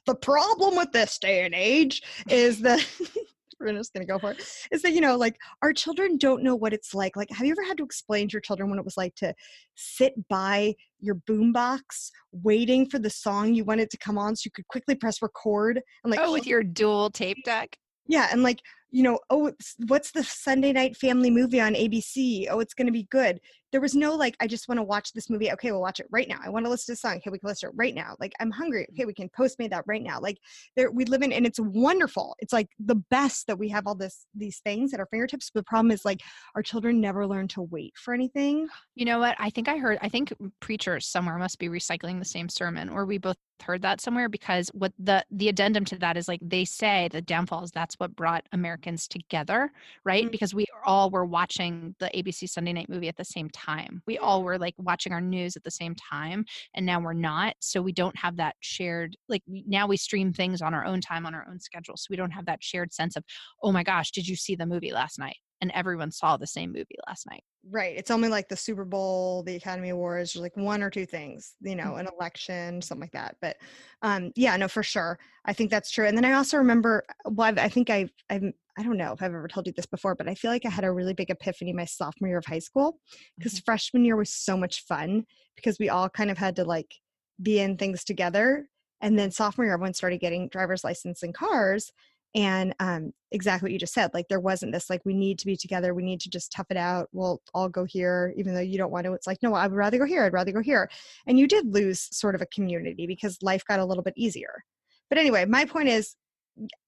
the 0.05 0.15
problem 0.15 0.77
with 0.77 0.93
this 0.93 1.19
day 1.19 1.45
and 1.45 1.55
age 1.55 2.03
is 2.29 2.61
that 2.61 2.87
we're 3.61 3.73
just 3.73 3.93
gonna 3.93 4.07
go 4.07 4.19
for 4.19 4.33
it. 4.33 4.49
Is 4.71 4.83
that 4.83 4.93
you 4.93 5.01
know 5.01 5.17
like 5.17 5.37
our 5.63 5.73
children 5.73 6.17
don't 6.19 6.43
know 6.43 6.55
what 6.55 6.73
it's 6.73 6.95
like. 6.95 7.17
Like, 7.17 7.31
have 7.31 7.47
you 7.47 7.53
ever 7.53 7.65
had 7.65 7.77
to 7.79 7.85
explain 7.85 8.29
to 8.29 8.35
your 8.35 8.41
children 8.41 8.71
what 8.71 8.79
it 8.79 8.85
was 8.85 8.97
like 8.97 9.15
to 9.17 9.35
sit 9.75 10.15
by 10.29 10.75
your 11.01 11.17
boombox 11.29 12.11
waiting 12.33 12.89
for 12.89 12.99
the 12.99 13.11
song 13.11 13.55
you 13.55 13.65
wanted 13.65 13.91
to 13.91 13.99
come 13.99 14.19
on 14.19 14.35
so 14.35 14.43
you 14.47 14.51
could 14.51 14.67
quickly 14.69 14.95
press 14.95 15.21
record 15.21 15.81
and 16.05 16.11
like 16.11 16.21
oh 16.21 16.33
with 16.33 16.47
oh 16.47 16.51
your 16.51 16.63
dual 16.63 17.11
tape 17.11 17.37
deck 17.45 17.77
yeah, 18.09 18.29
and 18.31 18.43
like, 18.43 18.61
you 18.91 19.03
know, 19.03 19.19
oh, 19.31 19.53
what's 19.89 20.13
the 20.13 20.25
Sunday 20.25 20.73
night 20.73 20.97
family 20.97 21.31
movie 21.31 21.61
on 21.61 21.75
ABC? 21.75 22.47
Oh, 22.51 22.61
it's 22.61 22.75
going 22.75 22.87
to 22.87 22.93
be 22.93 23.09
good 23.11 23.41
there 23.77 23.81
was 23.83 23.95
no 23.95 24.15
like 24.15 24.35
i 24.41 24.47
just 24.47 24.69
want 24.69 24.79
to 24.79 24.83
watch 24.83 25.13
this 25.13 25.29
movie 25.29 25.53
okay 25.53 25.71
we'll 25.71 25.83
watch 25.83 26.01
it 26.01 26.07
right 26.11 26.31
now 26.31 26.39
i 26.43 26.49
want 26.49 26.65
to 26.65 26.71
listen 26.71 26.87
to 26.87 26.93
a 26.95 26.97
song 26.97 27.17
okay 27.17 27.29
we 27.29 27.39
can 27.39 27.47
listen 27.47 27.69
to 27.69 27.75
it 27.75 27.77
right 27.77 27.95
now 27.95 28.17
like 28.19 28.33
i'm 28.41 28.51
hungry 28.51 28.87
okay 28.91 29.05
we 29.05 29.13
can 29.13 29.29
postmate 29.39 29.69
that 29.69 29.85
right 29.87 30.03
now 30.03 30.19
like 30.19 30.39
there 30.77 30.91
we 30.91 31.05
live 31.05 31.21
in 31.21 31.31
and 31.31 31.45
it's 31.45 31.61
wonderful 31.61 32.35
it's 32.39 32.55
like 32.55 32.71
the 32.79 32.95
best 33.11 33.47
that 33.47 33.59
we 33.59 33.69
have 33.69 33.87
all 33.87 33.95
this 33.95 34.25
these 34.35 34.61
things 34.61 34.95
at 34.95 35.01
our 35.01 35.05
fingertips 35.11 35.51
but 35.53 35.61
the 35.61 35.65
problem 35.65 35.91
is 35.91 36.07
like 36.07 36.23
our 36.55 36.63
children 36.63 37.03
never 37.03 37.27
learn 37.27 37.47
to 37.49 37.61
wait 37.61 37.93
for 37.97 38.15
anything. 38.15 38.67
You 38.95 39.05
know 39.05 39.19
what 39.19 39.37
i 39.39 39.51
think 39.51 39.69
i 39.69 39.77
heard 39.77 39.99
i 40.01 40.09
think 40.09 40.33
preachers 40.61 41.07
somewhere 41.07 41.37
must 41.37 41.59
be 41.59 41.69
recycling 41.69 42.19
the 42.19 42.25
same 42.25 42.49
sermon 42.49 42.89
or 42.89 43.05
we 43.05 43.19
both 43.19 43.37
heard 43.63 43.83
that 43.83 44.01
somewhere 44.01 44.29
because 44.29 44.69
what 44.75 44.93
the 44.99 45.25
the 45.31 45.49
addendum 45.49 45.85
to 45.85 45.99
that 45.99 46.17
is 46.17 46.29
like 46.29 46.41
they 46.43 46.65
say 46.65 47.09
the 47.13 47.23
downfalls 47.23 47.71
that's 47.71 47.95
what 47.97 48.15
brought 48.15 48.45
americans 48.53 49.09
together 49.09 49.71
right 50.05 50.25
mm-hmm. 50.25 50.31
because 50.31 50.55
we 50.55 50.67
all 50.85 51.11
were 51.11 51.25
watching 51.25 51.95
the 51.99 52.11
abc 52.15 52.49
sunday 52.49 52.73
night 52.73 52.89
movie 52.89 53.09
at 53.09 53.17
the 53.17 53.25
same 53.25 53.51
time. 53.51 54.03
We 54.07 54.19
all 54.19 54.43
were 54.43 54.59
like 54.59 54.75
watching 54.79 55.13
our 55.13 55.21
news 55.21 55.57
at 55.57 55.65
the 55.65 55.71
same 55.71 55.95
time, 55.95 56.45
and 56.75 56.87
now 56.87 57.01
we're 57.01 57.13
not. 57.13 57.55
So 57.61 57.83
we 57.83 57.93
don't 57.93 58.17
have 58.17 58.37
that 58.37 58.57
shared, 58.61 59.17
like 59.29 59.43
now 59.47 59.87
we 59.87 59.97
stream 59.97 60.33
things 60.33 60.63
on 60.63 60.75
our 60.75 60.85
own 60.85 61.01
time, 61.01 61.27
on 61.27 61.35
our 61.35 61.47
own 61.49 61.61
schedule. 61.61 61.97
So 61.97 62.07
we 62.11 62.17
don't 62.17 62.31
have 62.31 62.47
that 62.47 62.63
shared 62.63 62.93
sense 62.93 63.17
of, 63.17 63.25
oh 63.63 63.73
my 63.73 63.83
gosh, 63.83 64.11
did 64.11 64.29
you 64.29 64.37
see 64.37 64.57
the 64.57 64.67
movie 64.67 64.93
last 64.93 65.19
night? 65.19 65.37
And 65.61 65.71
everyone 65.75 66.11
saw 66.11 66.37
the 66.37 66.47
same 66.47 66.73
movie 66.73 66.99
last 67.07 67.27
night. 67.31 67.43
Right. 67.69 67.97
It's 67.97 68.11
only 68.11 68.29
like 68.29 68.49
the 68.49 68.57
Super 68.57 68.85
Bowl, 68.85 69.43
the 69.43 69.57
Academy 69.57 69.89
Awards, 69.89 70.37
like 70.37 70.57
one 70.57 70.83
or 70.83 70.91
two 70.91 71.07
things, 71.07 71.55
you 71.61 71.75
know, 71.75 71.85
mm-hmm. 71.85 72.01
an 72.01 72.09
election, 72.15 72.83
something 72.83 73.03
like 73.03 73.13
that. 73.13 73.37
But 73.41 73.57
um, 74.03 74.33
yeah, 74.37 74.57
no, 74.57 74.69
for 74.69 74.83
sure. 74.83 75.19
I 75.45 75.53
think 75.53 75.71
that's 75.71 75.91
true. 75.91 76.07
And 76.07 76.17
then 76.17 76.25
I 76.25 76.35
also 76.35 76.59
remember, 76.59 77.05
well, 77.25 77.49
I've, 77.49 77.59
i 77.59 77.69
think 77.69 77.91
I've, 77.91 78.11
I've 78.29 78.53
I 78.79 78.83
don't 78.83 78.99
know 78.99 79.13
if 79.13 79.23
I've 79.23 79.33
ever 79.33 79.49
told 79.49 79.67
you 79.67 79.73
this 79.75 79.87
before, 79.87 80.15
but 80.15 80.29
I 80.29 80.35
feel 80.35 80.51
like 80.51 80.67
I 80.67 80.71
had 80.71 80.85
a 80.85 80.93
really 80.93 81.15
big 81.15 81.31
epiphany 81.31 81.73
my 81.73 81.87
sophomore 81.87 82.29
year 82.29 82.39
of 82.39 82.45
high 82.45 82.59
school 82.59 82.99
because 83.39 83.55
mm-hmm. 83.55 83.65
freshman 83.65 84.05
year 84.05 84.17
was 84.17 84.31
so 84.31 84.57
much 84.57 84.85
fun 84.85 85.25
because 85.57 85.79
we 85.79 85.89
all 85.89 86.11
kind 86.11 86.31
of 86.31 86.37
had 86.37 86.57
to 86.57 86.65
like 86.65 86.95
be 87.41 87.59
in 87.59 87.79
things 87.79 88.05
together. 88.05 88.69
And 89.01 89.19
then 89.19 89.31
sophomore 89.31 89.65
year, 89.67 89.75
everyone 89.75 89.95
started 89.95 90.21
getting 90.21 90.49
driver's 90.49 90.85
license 90.85 91.23
and 91.23 91.35
cars. 91.35 91.91
And 92.37 92.75
um, 92.81 93.13
exactly 93.33 93.67
what 93.67 93.73
you 93.73 93.79
just 93.79 93.95
said, 93.95 94.13
like 94.13 94.29
there 94.29 94.41
wasn't 94.41 94.73
this 94.73 94.91
like 94.91 95.01
we 95.07 95.15
need 95.15 95.39
to 95.39 95.47
be 95.47 95.57
together, 95.57 95.95
we 95.95 96.03
need 96.03 96.21
to 96.21 96.31
just 96.31 96.53
tough 96.53 96.67
it 96.69 96.77
out. 96.77 97.09
We'll 97.13 97.41
all 97.55 97.71
go 97.71 97.85
here, 97.85 98.35
even 98.37 98.55
though 98.55 98.61
you 98.61 98.77
don't 98.77 98.93
want 98.93 99.07
to. 99.07 99.15
It's 99.15 99.27
like 99.27 99.39
no, 99.43 99.55
I 99.55 99.67
would 99.67 99.77
rather 99.77 99.97
go 99.97 100.05
here. 100.05 100.23
I'd 100.23 100.35
rather 100.35 100.53
go 100.53 100.61
here. 100.61 100.91
And 101.27 101.39
you 101.39 101.49
did 101.49 101.73
lose 101.73 102.15
sort 102.15 102.35
of 102.35 102.43
a 102.43 102.47
community 102.47 103.07
because 103.07 103.39
life 103.41 103.65
got 103.65 103.81
a 103.81 103.87
little 103.87 104.05
bit 104.05 104.15
easier. 104.19 104.65
But 105.09 105.19
anyway, 105.19 105.47
my 105.47 105.65
point 105.65 105.89
is, 105.89 106.15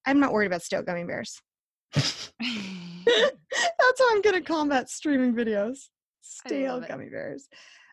I'm 0.05 0.19
not 0.19 0.33
worried 0.33 0.47
about 0.47 0.61
stale 0.61 0.83
gummy 0.83 1.03
bears. 1.03 1.41
That's 1.93 3.99
how 3.99 4.11
I'm 4.11 4.21
going 4.21 4.35
to 4.35 4.41
combat 4.41 4.89
streaming 4.89 5.33
videos. 5.33 5.87
Stale 6.21 6.81
gummy 6.81 7.09
bears. 7.09 7.47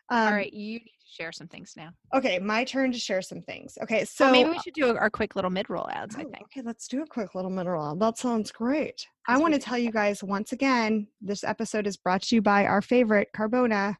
Um, 0.09 0.27
All 0.27 0.33
right, 0.33 0.53
you 0.53 0.79
need 0.79 0.85
to 0.85 1.11
share 1.11 1.31
some 1.31 1.47
things 1.47 1.73
now. 1.75 1.89
Okay, 2.13 2.39
my 2.39 2.63
turn 2.63 2.91
to 2.91 2.99
share 2.99 3.21
some 3.21 3.41
things. 3.41 3.77
Okay, 3.83 4.05
so 4.05 4.25
well, 4.25 4.31
maybe 4.31 4.49
we 4.51 4.59
should 4.59 4.73
do 4.73 4.95
our 4.95 5.09
quick 5.09 5.35
little 5.35 5.51
mid-roll 5.51 5.89
ads. 5.89 6.15
Oh, 6.15 6.21
I 6.21 6.23
think. 6.23 6.43
Okay, 6.43 6.61
let's 6.63 6.87
do 6.87 7.01
a 7.03 7.05
quick 7.05 7.35
little 7.35 7.51
mid-roll 7.51 7.91
ad. 7.91 7.99
That 7.99 8.17
sounds 8.17 8.51
great. 8.51 9.05
I 9.27 9.37
want 9.37 9.53
to 9.53 9.59
tell 9.59 9.77
you 9.77 9.91
guys 9.91 10.23
once 10.23 10.53
again, 10.53 11.07
this 11.21 11.43
episode 11.43 11.87
is 11.87 11.97
brought 11.97 12.21
to 12.23 12.35
you 12.35 12.41
by 12.41 12.65
our 12.65 12.81
favorite 12.81 13.29
Carbona. 13.35 13.95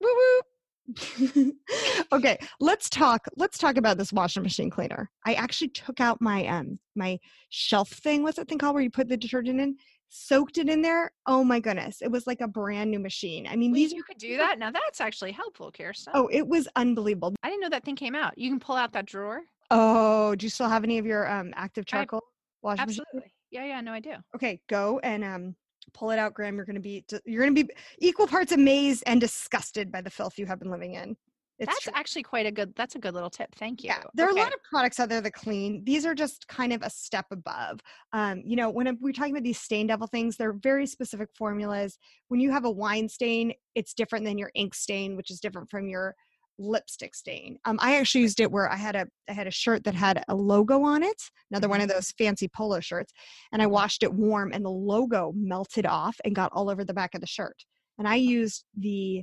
Woo 0.00 0.08
woo. 0.08 0.42
okay, 2.12 2.38
let's 2.60 2.90
talk. 2.90 3.24
Let's 3.36 3.58
talk 3.58 3.76
about 3.76 3.98
this 3.98 4.12
washing 4.12 4.42
machine 4.42 4.68
cleaner. 4.70 5.10
I 5.24 5.34
actually 5.34 5.68
took 5.68 6.00
out 6.00 6.20
my 6.20 6.46
um 6.46 6.78
my 6.96 7.18
shelf 7.50 7.88
thing. 7.90 8.22
What's 8.22 8.36
that 8.36 8.48
thing 8.48 8.58
called 8.58 8.74
where 8.74 8.82
you 8.82 8.90
put 8.90 9.08
the 9.08 9.16
detergent 9.16 9.60
in? 9.60 9.76
Soaked 10.14 10.58
it 10.58 10.68
in 10.68 10.82
there. 10.82 11.10
Oh 11.24 11.42
my 11.42 11.58
goodness, 11.58 12.02
it 12.02 12.10
was 12.10 12.26
like 12.26 12.42
a 12.42 12.46
brand 12.46 12.90
new 12.90 12.98
machine. 12.98 13.46
I 13.46 13.56
mean, 13.56 13.72
Wait, 13.72 13.78
these 13.78 13.92
you 13.92 14.02
could 14.02 14.18
do 14.18 14.36
that. 14.36 14.58
Now 14.58 14.70
that's 14.70 15.00
actually 15.00 15.32
helpful, 15.32 15.72
Kirsten. 15.72 16.12
Oh, 16.14 16.28
it 16.30 16.46
was 16.46 16.68
unbelievable. 16.76 17.34
I 17.42 17.48
didn't 17.48 17.62
know 17.62 17.70
that 17.70 17.82
thing 17.82 17.96
came 17.96 18.14
out. 18.14 18.36
You 18.36 18.50
can 18.50 18.60
pull 18.60 18.76
out 18.76 18.92
that 18.92 19.06
drawer. 19.06 19.40
Oh, 19.70 20.34
do 20.34 20.44
you 20.44 20.50
still 20.50 20.68
have 20.68 20.84
any 20.84 20.98
of 20.98 21.06
your 21.06 21.30
um 21.30 21.54
active 21.56 21.86
charcoal 21.86 22.20
I, 22.22 22.28
washing 22.60 22.82
absolutely. 22.82 23.20
Machine? 23.20 23.30
Yeah, 23.50 23.64
yeah, 23.64 23.80
no, 23.80 23.92
I 23.92 24.00
do. 24.00 24.12
Okay, 24.34 24.60
go 24.68 24.98
and 25.02 25.24
um 25.24 25.56
pull 25.94 26.10
it 26.10 26.18
out 26.18 26.32
graham 26.32 26.56
you're 26.56 26.64
going 26.64 26.76
to 26.76 26.80
be 26.80 27.04
you're 27.24 27.42
going 27.42 27.54
to 27.54 27.64
be 27.64 27.70
equal 27.98 28.26
parts 28.26 28.52
amazed 28.52 29.02
and 29.06 29.20
disgusted 29.20 29.90
by 29.90 30.00
the 30.00 30.10
filth 30.10 30.38
you 30.38 30.46
have 30.46 30.58
been 30.58 30.70
living 30.70 30.94
in 30.94 31.16
it's 31.62 31.72
that's 31.72 31.84
true. 31.84 31.92
actually 31.94 32.22
quite 32.22 32.46
a 32.46 32.50
good 32.50 32.74
that's 32.76 32.94
a 32.94 32.98
good 32.98 33.14
little 33.14 33.30
tip 33.30 33.54
thank 33.54 33.82
you 33.82 33.88
yeah 33.88 34.02
there 34.14 34.28
okay. 34.28 34.38
are 34.38 34.40
a 34.40 34.44
lot 34.44 34.54
of 34.54 34.62
products 34.68 34.98
out 34.98 35.08
there 35.08 35.20
that 35.20 35.32
clean 35.32 35.82
these 35.84 36.04
are 36.04 36.14
just 36.14 36.46
kind 36.48 36.72
of 36.72 36.82
a 36.82 36.90
step 36.90 37.26
above 37.30 37.80
um, 38.12 38.42
you 38.44 38.56
know 38.56 38.68
when 38.68 38.98
we're 39.00 39.12
talking 39.12 39.32
about 39.32 39.44
these 39.44 39.60
stain 39.60 39.86
devil 39.86 40.06
things 40.06 40.36
they're 40.36 40.52
very 40.52 40.86
specific 40.86 41.28
formulas 41.36 41.98
when 42.28 42.40
you 42.40 42.50
have 42.50 42.64
a 42.64 42.70
wine 42.70 43.08
stain 43.08 43.52
it's 43.74 43.94
different 43.94 44.24
than 44.24 44.38
your 44.38 44.50
ink 44.54 44.74
stain 44.74 45.16
which 45.16 45.30
is 45.30 45.40
different 45.40 45.70
from 45.70 45.88
your 45.88 46.14
lipstick 46.58 47.14
stain. 47.14 47.58
Um, 47.64 47.78
I 47.80 47.96
actually 47.96 48.22
used 48.22 48.40
it 48.40 48.50
where 48.50 48.70
I 48.70 48.76
had 48.76 48.94
a 48.94 49.06
I 49.28 49.32
had 49.32 49.46
a 49.46 49.50
shirt 49.50 49.84
that 49.84 49.94
had 49.94 50.22
a 50.28 50.34
logo 50.34 50.82
on 50.82 51.02
it, 51.02 51.20
another 51.50 51.68
one 51.68 51.80
of 51.80 51.88
mm-hmm. 51.88 51.96
those 51.96 52.12
fancy 52.12 52.48
polo 52.48 52.80
shirts, 52.80 53.12
and 53.52 53.62
I 53.62 53.66
washed 53.66 54.02
it 54.02 54.12
warm, 54.12 54.52
and 54.52 54.64
the 54.64 54.70
logo 54.70 55.32
melted 55.34 55.86
off 55.86 56.16
and 56.24 56.34
got 56.34 56.52
all 56.52 56.70
over 56.70 56.84
the 56.84 56.94
back 56.94 57.14
of 57.14 57.20
the 57.20 57.26
shirt. 57.26 57.64
And 57.98 58.06
I 58.08 58.16
used 58.16 58.64
the 58.76 59.22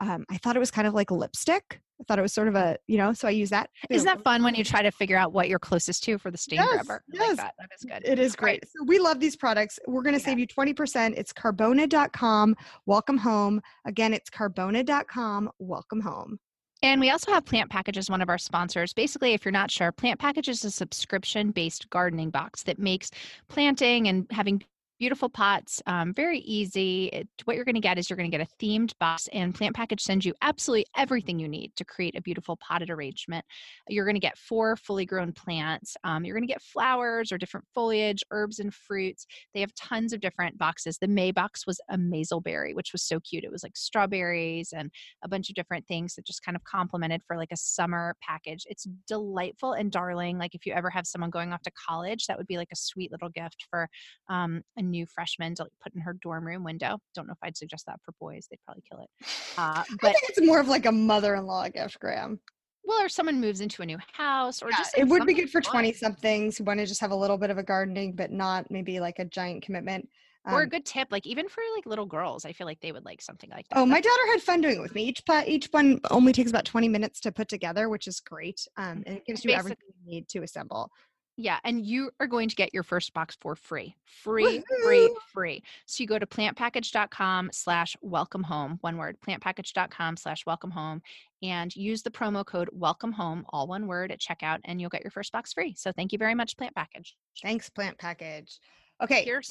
um, 0.00 0.24
I 0.30 0.36
thought 0.38 0.56
it 0.56 0.60
was 0.60 0.70
kind 0.70 0.86
of 0.86 0.94
like 0.94 1.10
lipstick. 1.10 1.80
I 2.00 2.04
thought 2.04 2.18
it 2.18 2.22
was 2.22 2.32
sort 2.32 2.48
of 2.48 2.56
a, 2.56 2.76
you 2.88 2.98
know, 2.98 3.12
so 3.12 3.28
I 3.28 3.30
use 3.30 3.50
that. 3.50 3.70
Isn't 3.88 4.06
that 4.06 4.22
fun 4.24 4.42
when 4.42 4.54
you 4.56 4.64
try 4.64 4.82
to 4.82 4.90
figure 4.90 5.16
out 5.16 5.32
what 5.32 5.48
you're 5.48 5.60
closest 5.60 6.02
to 6.04 6.18
for 6.18 6.30
the 6.30 6.38
stain 6.38 6.58
yes, 6.58 6.72
grabber? 6.72 7.04
yes. 7.12 7.28
Like 7.28 7.36
that. 7.36 7.54
that 7.58 7.68
is 7.78 7.84
good. 7.84 8.02
It 8.04 8.18
is 8.18 8.34
great. 8.34 8.64
So 8.64 8.84
we 8.84 8.98
love 8.98 9.20
these 9.20 9.36
products. 9.36 9.78
We're 9.86 10.02
going 10.02 10.14
to 10.14 10.20
yeah. 10.20 10.26
save 10.26 10.38
you 10.40 10.46
20%. 10.46 11.14
It's 11.16 11.32
carbona.com. 11.32 12.56
Welcome 12.86 13.18
home. 13.18 13.60
Again, 13.86 14.12
it's 14.12 14.28
carbona.com. 14.28 15.50
Welcome 15.60 16.00
home. 16.00 16.38
And 16.82 17.00
we 17.00 17.10
also 17.10 17.32
have 17.32 17.46
Plant 17.46 17.70
Packages, 17.70 18.10
one 18.10 18.20
of 18.20 18.28
our 18.28 18.36
sponsors. 18.36 18.92
Basically, 18.92 19.32
if 19.32 19.44
you're 19.44 19.52
not 19.52 19.70
sure, 19.70 19.90
Plant 19.92 20.20
Package 20.20 20.48
is 20.48 20.64
a 20.64 20.70
subscription 20.70 21.50
based 21.50 21.88
gardening 21.88 22.28
box 22.28 22.62
that 22.64 22.78
makes 22.78 23.10
planting 23.48 24.08
and 24.08 24.26
having 24.30 24.62
beautiful 24.98 25.28
pots 25.28 25.82
um, 25.86 26.12
very 26.12 26.38
easy. 26.40 27.06
It, 27.12 27.28
what 27.44 27.56
you're 27.56 27.64
going 27.64 27.74
to 27.74 27.80
get 27.80 27.98
is 27.98 28.08
you're 28.08 28.16
going 28.16 28.30
to 28.30 28.36
get 28.36 28.46
a 28.46 28.64
themed 28.64 28.92
box 28.98 29.28
and 29.32 29.54
plant 29.54 29.74
package 29.74 30.00
sends 30.00 30.24
you 30.24 30.34
absolutely 30.42 30.86
everything 30.96 31.38
you 31.38 31.48
need 31.48 31.72
to 31.76 31.84
create 31.84 32.16
a 32.16 32.22
beautiful 32.22 32.56
potted 32.56 32.90
arrangement. 32.90 33.44
You're 33.88 34.04
going 34.04 34.14
to 34.14 34.20
get 34.20 34.38
four 34.38 34.76
fully 34.76 35.06
grown 35.06 35.32
plants 35.32 35.96
um, 36.04 36.24
you're 36.24 36.36
going 36.36 36.46
to 36.46 36.52
get 36.52 36.62
flowers 36.62 37.32
or 37.32 37.38
different 37.38 37.66
foliage 37.74 38.22
herbs 38.30 38.58
and 38.58 38.72
fruits. 38.72 39.26
They 39.52 39.60
have 39.60 39.74
tons 39.74 40.12
of 40.12 40.20
different 40.20 40.58
boxes. 40.58 40.98
The 40.98 41.08
may 41.08 41.32
box 41.32 41.66
was 41.66 41.80
a 41.90 41.96
mazelberry 41.96 42.74
which 42.74 42.92
was 42.92 43.02
so 43.02 43.20
cute. 43.20 43.44
It 43.44 43.52
was 43.52 43.62
like 43.62 43.76
strawberries 43.76 44.72
and 44.76 44.90
a 45.22 45.28
bunch 45.28 45.48
of 45.48 45.54
different 45.54 45.86
things 45.86 46.14
that 46.14 46.26
just 46.26 46.42
kind 46.44 46.56
of 46.56 46.64
complemented 46.64 47.22
for 47.26 47.36
like 47.36 47.52
a 47.52 47.56
summer 47.56 48.14
package. 48.22 48.64
It's 48.68 48.86
delightful 49.08 49.72
and 49.72 49.90
darling. 49.90 50.38
Like 50.38 50.54
if 50.54 50.66
you 50.66 50.72
ever 50.72 50.90
have 50.90 51.06
someone 51.06 51.30
going 51.30 51.52
off 51.52 51.62
to 51.62 51.70
college 51.72 52.26
that 52.26 52.38
would 52.38 52.46
be 52.46 52.56
like 52.56 52.68
a 52.72 52.76
sweet 52.76 53.10
little 53.10 53.28
gift 53.28 53.66
for 53.70 53.88
um, 54.28 54.62
new 54.90 55.06
freshman 55.06 55.54
to 55.56 55.64
like 55.64 55.72
put 55.82 55.94
in 55.94 56.00
her 56.00 56.14
dorm 56.14 56.46
room 56.46 56.64
window. 56.64 56.98
Don't 57.14 57.26
know 57.26 57.32
if 57.32 57.38
I'd 57.42 57.56
suggest 57.56 57.86
that 57.86 58.00
for 58.04 58.12
boys; 58.20 58.46
they'd 58.50 58.60
probably 58.64 58.82
kill 58.90 59.00
it. 59.00 59.10
Uh, 59.56 59.82
but 60.00 60.10
I 60.10 60.12
think 60.12 60.30
it's 60.30 60.46
more 60.46 60.60
of 60.60 60.68
like 60.68 60.86
a 60.86 60.92
mother-in-law 60.92 61.68
gift, 61.70 62.00
Graham. 62.00 62.40
Well, 62.86 63.02
or 63.02 63.08
someone 63.08 63.40
moves 63.40 63.60
into 63.60 63.82
a 63.82 63.86
new 63.86 63.98
house, 64.12 64.62
or 64.62 64.70
yeah, 64.70 64.76
just 64.76 64.96
like 64.96 65.06
it 65.06 65.08
would 65.08 65.26
be 65.26 65.34
good 65.34 65.50
for 65.50 65.60
twenty 65.60 65.92
somethings 65.92 66.58
who 66.58 66.64
want 66.64 66.80
to 66.80 66.86
just 66.86 67.00
have 67.00 67.12
a 67.12 67.16
little 67.16 67.38
bit 67.38 67.50
of 67.50 67.58
a 67.58 67.62
gardening, 67.62 68.12
but 68.14 68.30
not 68.30 68.70
maybe 68.70 69.00
like 69.00 69.18
a 69.18 69.24
giant 69.24 69.62
commitment. 69.62 70.08
Um, 70.46 70.54
or 70.54 70.60
a 70.60 70.62
um 70.64 70.68
good 70.68 70.84
tip, 70.84 71.08
like 71.10 71.26
even 71.26 71.48
for 71.48 71.62
like 71.74 71.86
little 71.86 72.04
girls, 72.04 72.44
I 72.44 72.52
feel 72.52 72.66
like 72.66 72.80
they 72.80 72.92
would 72.92 73.06
like 73.06 73.22
something 73.22 73.48
like 73.48 73.66
that. 73.68 73.78
Oh, 73.78 73.86
my 73.86 74.00
daughter 74.02 74.26
had 74.32 74.42
fun 74.42 74.60
doing 74.60 74.76
it 74.76 74.82
with 74.82 74.94
me. 74.94 75.04
Each 75.04 75.24
pot, 75.24 75.48
each 75.48 75.68
one 75.70 76.00
only 76.10 76.34
takes 76.34 76.50
about 76.50 76.66
twenty 76.66 76.88
minutes 76.88 77.20
to 77.20 77.32
put 77.32 77.48
together, 77.48 77.88
which 77.88 78.06
is 78.06 78.20
great. 78.20 78.66
Um, 78.76 79.02
and 79.06 79.16
it 79.16 79.24
gives 79.24 79.44
you 79.44 79.52
everything 79.52 79.86
you 80.04 80.14
need 80.14 80.28
to 80.28 80.42
assemble. 80.42 80.90
Yeah, 81.36 81.58
and 81.64 81.84
you 81.84 82.10
are 82.20 82.28
going 82.28 82.48
to 82.48 82.54
get 82.54 82.72
your 82.72 82.84
first 82.84 83.12
box 83.12 83.36
for 83.40 83.56
free. 83.56 83.96
Free, 84.04 84.58
Woo-hoo! 84.58 84.84
free, 84.84 85.16
free. 85.32 85.62
So 85.86 86.02
you 86.02 86.06
go 86.06 86.18
to 86.18 86.26
plantpackage.com 86.26 87.50
slash 87.52 87.96
welcome 88.02 88.44
home, 88.44 88.78
one 88.82 88.96
word, 88.96 89.16
plantpackage.com 89.26 90.16
slash 90.16 90.46
welcome 90.46 90.70
home, 90.70 91.02
and 91.42 91.74
use 91.74 92.02
the 92.02 92.10
promo 92.10 92.46
code 92.46 92.68
welcome 92.72 93.10
home, 93.10 93.44
all 93.48 93.66
one 93.66 93.88
word 93.88 94.12
at 94.12 94.20
checkout, 94.20 94.60
and 94.64 94.80
you'll 94.80 94.90
get 94.90 95.02
your 95.02 95.10
first 95.10 95.32
box 95.32 95.52
free. 95.52 95.74
So 95.76 95.90
thank 95.90 96.12
you 96.12 96.18
very 96.18 96.36
much, 96.36 96.56
Plant 96.56 96.74
Package. 96.76 97.16
Thanks, 97.42 97.68
Plant 97.68 97.98
Package. 97.98 98.60
Okay. 99.02 99.24
Here's 99.24 99.50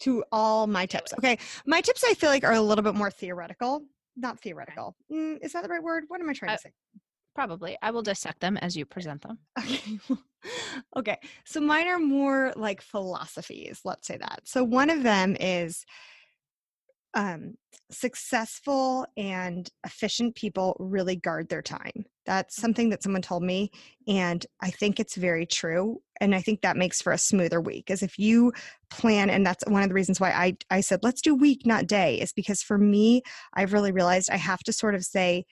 to 0.00 0.24
all 0.30 0.66
my 0.66 0.86
tips. 0.86 1.12
Okay. 1.18 1.38
My 1.66 1.80
tips 1.80 2.04
I 2.06 2.14
feel 2.14 2.30
like 2.30 2.44
are 2.44 2.52
a 2.52 2.60
little 2.60 2.84
bit 2.84 2.94
more 2.94 3.10
theoretical. 3.10 3.82
Not 4.16 4.40
theoretical. 4.40 4.96
Mm, 5.12 5.38
is 5.42 5.52
that 5.52 5.62
the 5.62 5.68
right 5.68 5.82
word? 5.82 6.04
What 6.08 6.20
am 6.20 6.28
I 6.28 6.32
trying 6.34 6.52
uh, 6.52 6.56
to 6.56 6.62
say? 6.62 6.70
Probably. 7.40 7.78
I 7.80 7.90
will 7.90 8.02
dissect 8.02 8.40
them 8.40 8.58
as 8.58 8.76
you 8.76 8.84
present 8.84 9.22
them. 9.22 9.38
Okay. 9.58 9.98
okay. 10.96 11.18
So 11.46 11.58
mine 11.58 11.88
are 11.88 11.98
more 11.98 12.52
like 12.54 12.82
philosophies, 12.82 13.80
let's 13.82 14.06
say 14.06 14.18
that. 14.18 14.40
So 14.44 14.62
one 14.62 14.90
of 14.90 15.02
them 15.02 15.38
is 15.40 15.86
um, 17.14 17.54
successful 17.90 19.06
and 19.16 19.70
efficient 19.86 20.34
people 20.34 20.76
really 20.78 21.16
guard 21.16 21.48
their 21.48 21.62
time. 21.62 22.04
That's 22.26 22.58
mm. 22.58 22.60
something 22.60 22.90
that 22.90 23.02
someone 23.02 23.22
told 23.22 23.42
me, 23.42 23.70
and 24.06 24.44
I 24.60 24.70
think 24.70 25.00
it's 25.00 25.16
very 25.16 25.46
true. 25.46 26.02
And 26.20 26.34
I 26.34 26.42
think 26.42 26.60
that 26.60 26.76
makes 26.76 27.00
for 27.00 27.10
a 27.10 27.18
smoother 27.18 27.62
week. 27.62 27.90
Is 27.90 28.02
if 28.02 28.18
you 28.18 28.52
plan, 28.90 29.30
and 29.30 29.46
that's 29.46 29.64
one 29.66 29.82
of 29.82 29.88
the 29.88 29.94
reasons 29.94 30.20
why 30.20 30.32
I 30.32 30.58
I 30.68 30.82
said 30.82 31.00
let's 31.02 31.22
do 31.22 31.34
week, 31.34 31.64
not 31.64 31.86
day, 31.86 32.20
is 32.20 32.34
because 32.34 32.62
for 32.62 32.76
me, 32.76 33.22
I've 33.54 33.72
really 33.72 33.92
realized 33.92 34.28
I 34.30 34.36
have 34.36 34.60
to 34.64 34.74
sort 34.74 34.94
of 34.94 35.04
say 35.04 35.46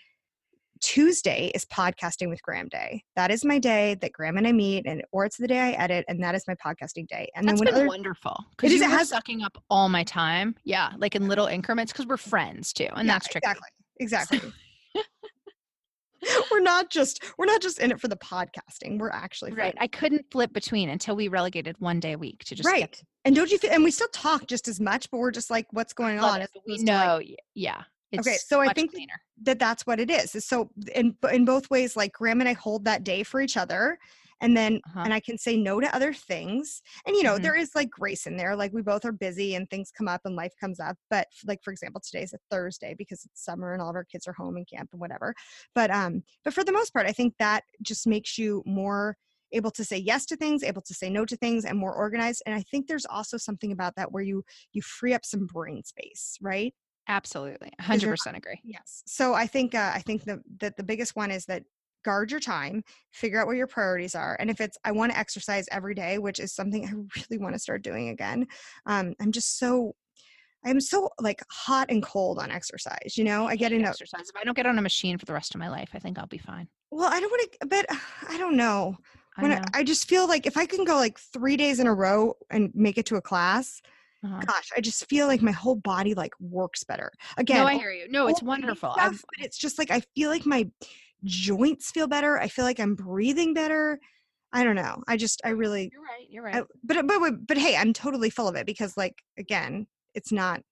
Tuesday 0.81 1.51
is 1.55 1.65
podcasting 1.67 2.29
with 2.29 2.43
Graham 2.43 2.69
Day. 2.69 3.03
That 3.17 3.31
is 3.31 3.45
my 3.45 3.59
day 3.59 3.97
that 4.01 4.13
Graham 4.13 4.37
and 4.37 4.47
I 4.47 4.53
meet, 4.53 4.87
and 4.87 5.03
or 5.13 5.25
it's 5.25 5.37
the 5.37 5.47
day 5.47 5.59
I 5.59 5.71
edit, 5.73 6.05
and 6.09 6.23
that 6.23 6.35
is 6.35 6.45
my 6.49 6.55
podcasting 6.55 7.07
day. 7.09 7.29
And 7.35 7.47
That's 7.47 7.61
then 7.61 7.67
when 7.67 7.75
been 7.75 7.83
other, 7.83 7.89
wonderful 7.89 8.45
because 8.51 8.73
you 8.73 8.83
it 8.83 8.91
has 8.91 9.11
sucking 9.11 9.43
up 9.43 9.63
all 9.71 9.89
my 9.89 10.05
time. 10.05 10.55
Yeah, 10.65 10.93
like 10.99 11.15
in 11.15 11.29
little 11.29 11.47
increments 11.47 11.93
because 11.93 12.07
we're 12.07 12.17
friends 12.17 12.73
too, 12.73 12.89
and 12.95 13.07
yeah, 13.07 13.15
that's 13.15 13.29
tricky. 13.29 13.47
Exactly. 13.47 13.69
Exactly. 14.01 14.53
we're 16.51 16.61
not 16.61 16.91
just 16.91 17.23
we're 17.39 17.47
not 17.47 17.61
just 17.61 17.79
in 17.79 17.91
it 17.91 18.01
for 18.01 18.09
the 18.09 18.17
podcasting. 18.17 18.99
We're 18.99 19.11
actually 19.11 19.53
right. 19.53 19.75
I 19.79 19.87
couldn't 19.87 20.27
flip 20.31 20.53
between 20.53 20.89
until 20.89 21.17
we 21.17 21.29
relegated 21.29 21.77
one 21.79 22.01
day 22.01 22.13
a 22.13 22.19
week 22.19 22.45
to 22.45 22.55
just 22.55 22.67
right. 22.67 22.81
Get- 22.81 23.03
and 23.25 23.37
don't 23.37 23.51
you 23.51 23.59
feel? 23.59 23.73
And 23.73 23.85
we 23.85 23.91
still 23.91 24.09
talk 24.09 24.47
just 24.47 24.69
as 24.69 24.81
much, 24.81 25.11
but 25.11 25.19
we're 25.19 25.31
just 25.31 25.51
like, 25.51 25.67
what's 25.73 25.93
going 25.93 26.19
on? 26.19 26.47
We 26.67 26.79
know, 26.79 27.17
like, 27.19 27.37
yeah. 27.55 27.83
It's 28.11 28.27
okay, 28.27 28.37
so 28.37 28.61
I 28.61 28.73
think 28.73 28.93
cleaner. 28.93 29.13
that 29.43 29.59
that's 29.59 29.87
what 29.87 30.01
it 30.01 30.11
is. 30.11 30.45
So 30.45 30.71
in 30.95 31.15
in 31.31 31.45
both 31.45 31.69
ways, 31.71 31.97
like 31.97 32.13
Graham 32.13 32.41
and 32.41 32.49
I 32.49 32.55
hold 32.55 32.85
that 32.87 33.05
day 33.05 33.23
for 33.23 33.41
each 33.41 33.57
other, 33.57 33.99
and 34.41 34.57
then 34.57 34.81
uh-huh. 34.87 35.03
and 35.05 35.15
I 35.15 35.21
can 35.21 35.37
say 35.37 35.57
no 35.57 35.81
to 35.81 35.95
other 35.95 36.13
things. 36.13 36.81
And 37.07 37.17
you 37.17 37.23
know, 37.23 37.35
mm-hmm. 37.35 37.43
there 37.43 37.57
is 37.57 37.73
like 37.75 37.91
grace 37.91 38.27
in 38.27 38.37
there. 38.37 38.57
Like 38.57 38.73
we 38.73 38.83
both 38.83 39.05
are 39.05 39.13
busy 39.13 39.55
and 39.55 39.69
things 39.69 39.91
come 39.91 40.09
up 40.09 40.23
and 40.25 40.37
life 40.37 40.55
comes 40.59 40.81
up. 40.81 40.97
But 41.11 41.27
like 41.47 41.63
for 41.63 41.71
example, 41.71 42.01
today's 42.01 42.33
a 42.33 42.39
Thursday 42.51 42.95
because 42.97 43.25
it's 43.25 43.45
summer 43.45 43.73
and 43.73 43.83
all 43.83 43.91
of 43.91 43.97
our 43.97 44.05
kids 44.05 44.27
are 44.27 44.33
home 44.33 44.57
and 44.57 44.69
camp 44.69 44.91
and 44.93 45.01
whatever. 45.01 45.35
But 45.75 45.91
um, 45.91 46.23
but 46.45 46.55
for 46.55 46.65
the 46.65 46.73
most 46.73 46.93
part, 46.93 47.07
I 47.07 47.13
think 47.13 47.35
that 47.39 47.65
just 47.83 48.07
makes 48.07 48.39
you 48.39 48.63
more 48.65 49.17
able 49.53 49.71
to 49.71 49.85
say 49.85 49.97
yes 49.97 50.27
to 50.27 50.37
things 50.37 50.63
able 50.63 50.83
to 50.83 50.95
say 50.95 51.09
no 51.09 51.25
to 51.25 51.37
things 51.37 51.65
and 51.65 51.79
more 51.79 51.95
organized 51.95 52.43
and 52.45 52.55
i 52.55 52.63
think 52.71 52.87
there's 52.87 53.07
also 53.07 53.39
something 53.39 53.73
about 53.73 53.95
that 53.97 54.13
where 54.13 54.23
you 54.23 54.45
you 54.75 54.83
free 54.83 55.15
up 55.15 55.25
some 55.25 55.47
brain 55.47 55.83
space 55.83 56.37
right 56.43 56.75
Absolutely. 57.09 57.73
100% 57.81 58.37
agree. 58.37 58.61
Yes. 58.65 59.03
So 59.07 59.35
I 59.35 59.47
think 59.47 59.75
uh, 59.75 59.93
I 59.95 60.01
think 60.01 60.25
the, 60.25 60.43
that 60.61 60.77
the 60.77 60.83
biggest 60.83 61.17
one 61.17 61.31
is 61.31 61.47
that 61.47 61.65
guard 62.05 62.31
your 62.31 62.41
time, 62.41 62.85
figure 63.13 63.41
out 63.41 63.47
what 63.47 63.57
your 63.57 63.67
priorities 63.67 64.15
are. 64.15 64.37
And 64.39 64.51
if 64.51 64.61
it's 64.61 64.79
I 64.85 64.93
want 64.93 65.13
to 65.13 65.19
exercise 65.19 65.67
every 65.71 65.95
day, 65.95 66.19
which 66.19 66.39
is 66.39 66.55
something 66.55 66.85
I 66.87 66.93
really 66.93 67.43
want 67.43 67.55
to 67.55 67.59
start 67.59 67.83
doing 67.83 68.11
again. 68.11 68.47
Um, 68.87 69.15
I'm 69.21 69.33
just 69.33 69.59
so 69.59 69.95
I'm 70.65 70.81
so 70.81 71.09
like 71.21 71.41
hot 71.51 71.91
and 71.91 72.03
cold 72.03 72.39
on 72.39 72.51
exercise. 72.51 73.17
You 73.17 73.25
know, 73.25 73.47
I 73.47 73.57
get 73.57 73.73
into 73.73 73.89
exercise. 73.89 74.29
If 74.29 74.37
I 74.41 74.45
don't 74.45 74.57
get 74.57 74.67
on 74.67 74.79
a 74.79 74.83
machine 74.83 75.17
for 75.17 75.25
the 75.25 75.33
rest 75.33 75.55
of 75.55 75.61
my 75.61 75.69
life, 75.69 75.91
I 75.95 75.99
think 75.99 76.19
I'll 76.19 76.27
be 76.27 76.39
fine. 76.39 76.69
Well, 76.91 77.09
I 77.13 77.21
don't 77.21 77.31
want 77.31 77.53
to, 77.53 77.67
but 77.67 77.87
I 78.29 78.37
don't 78.39 78.57
know. 78.57 78.97
When 79.39 79.53
I, 79.53 79.59
I, 79.59 79.65
I 79.75 79.85
just 79.85 80.09
feel 80.09 80.27
like 80.27 80.47
if 80.47 80.57
I 80.57 80.67
can 80.67 80.85
go 80.85 80.97
like 80.97 81.17
three 81.17 81.57
days 81.57 81.79
in 81.79 81.87
a 81.87 81.95
row 81.95 82.35
and 82.51 82.73
make 82.75 82.99
it 82.99 83.07
to 83.07 83.17
a 83.17 83.23
class, 83.23 83.81
uh-huh. 84.25 84.41
gosh, 84.47 84.71
I 84.77 84.81
just 84.81 85.09
feel 85.09 85.27
like 85.27 85.43
my 85.43 85.53
whole 85.53 85.77
body 85.77 86.15
like 86.15 86.33
works 86.41 86.85
better. 86.85 87.13
Again, 87.37 87.59
no, 87.59 87.67
I 87.67 87.75
hear 87.75 87.93
you. 87.93 88.09
No, 88.09 88.27
it's 88.27 88.43
wonderful. 88.43 88.93
Stuff, 88.93 89.23
but 89.37 89.45
it's 89.45 89.59
just 89.59 89.79
like 89.79 89.91
I 89.91 90.03
feel 90.15 90.31
like 90.31 90.45
my 90.45 90.69
joints 91.25 91.91
feel 91.91 92.09
better. 92.09 92.39
I 92.39 92.49
feel 92.49 92.65
like 92.65 92.81
I'm 92.81 92.95
breathing 92.95 93.55
better. 93.55 94.01
I 94.53 94.65
don't 94.65 94.77
know. 94.77 95.03
I 95.07 95.17
just 95.17 95.41
I 95.45 95.51
really 95.51 95.91
You're 95.93 96.03
right. 96.03 96.27
You're 96.29 96.43
right. 96.43 96.57
I, 96.57 96.63
but 96.83 97.07
but 97.07 97.47
but 97.47 97.59
hey, 97.59 97.77
I'm 97.77 97.93
totally 97.93 98.31
full 98.31 98.49
of 98.49 98.57
it 98.57 98.67
because 98.67 98.97
like 98.97 99.23
again, 99.37 99.87
it's 100.15 100.33
not 100.33 100.63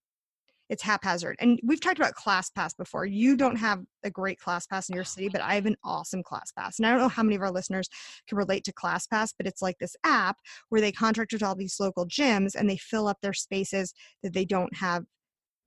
it's 0.69 0.83
haphazard. 0.83 1.35
And 1.39 1.59
we've 1.63 1.79
talked 1.79 1.99
about 1.99 2.15
ClassPass 2.15 2.75
before. 2.77 3.05
You 3.05 3.37
don't 3.37 3.55
have 3.55 3.83
a 4.03 4.09
great 4.09 4.39
ClassPass 4.39 4.89
in 4.89 4.95
your 4.95 5.03
city, 5.03 5.29
but 5.29 5.41
I 5.41 5.55
have 5.55 5.65
an 5.65 5.77
awesome 5.83 6.23
ClassPass. 6.23 6.77
And 6.77 6.85
I 6.85 6.91
don't 6.91 6.99
know 6.99 7.07
how 7.07 7.23
many 7.23 7.35
of 7.35 7.41
our 7.41 7.51
listeners 7.51 7.89
can 8.27 8.37
relate 8.37 8.63
to 8.65 8.73
ClassPass, 8.73 9.33
but 9.37 9.47
it's 9.47 9.61
like 9.61 9.77
this 9.79 9.95
app 10.03 10.37
where 10.69 10.81
they 10.81 10.91
contract 10.91 11.33
with 11.33 11.43
all 11.43 11.55
these 11.55 11.79
local 11.79 12.05
gyms 12.05 12.55
and 12.55 12.69
they 12.69 12.77
fill 12.77 13.07
up 13.07 13.17
their 13.21 13.33
spaces 13.33 13.93
that 14.23 14.33
they 14.33 14.45
don't 14.45 14.75
have 14.75 15.03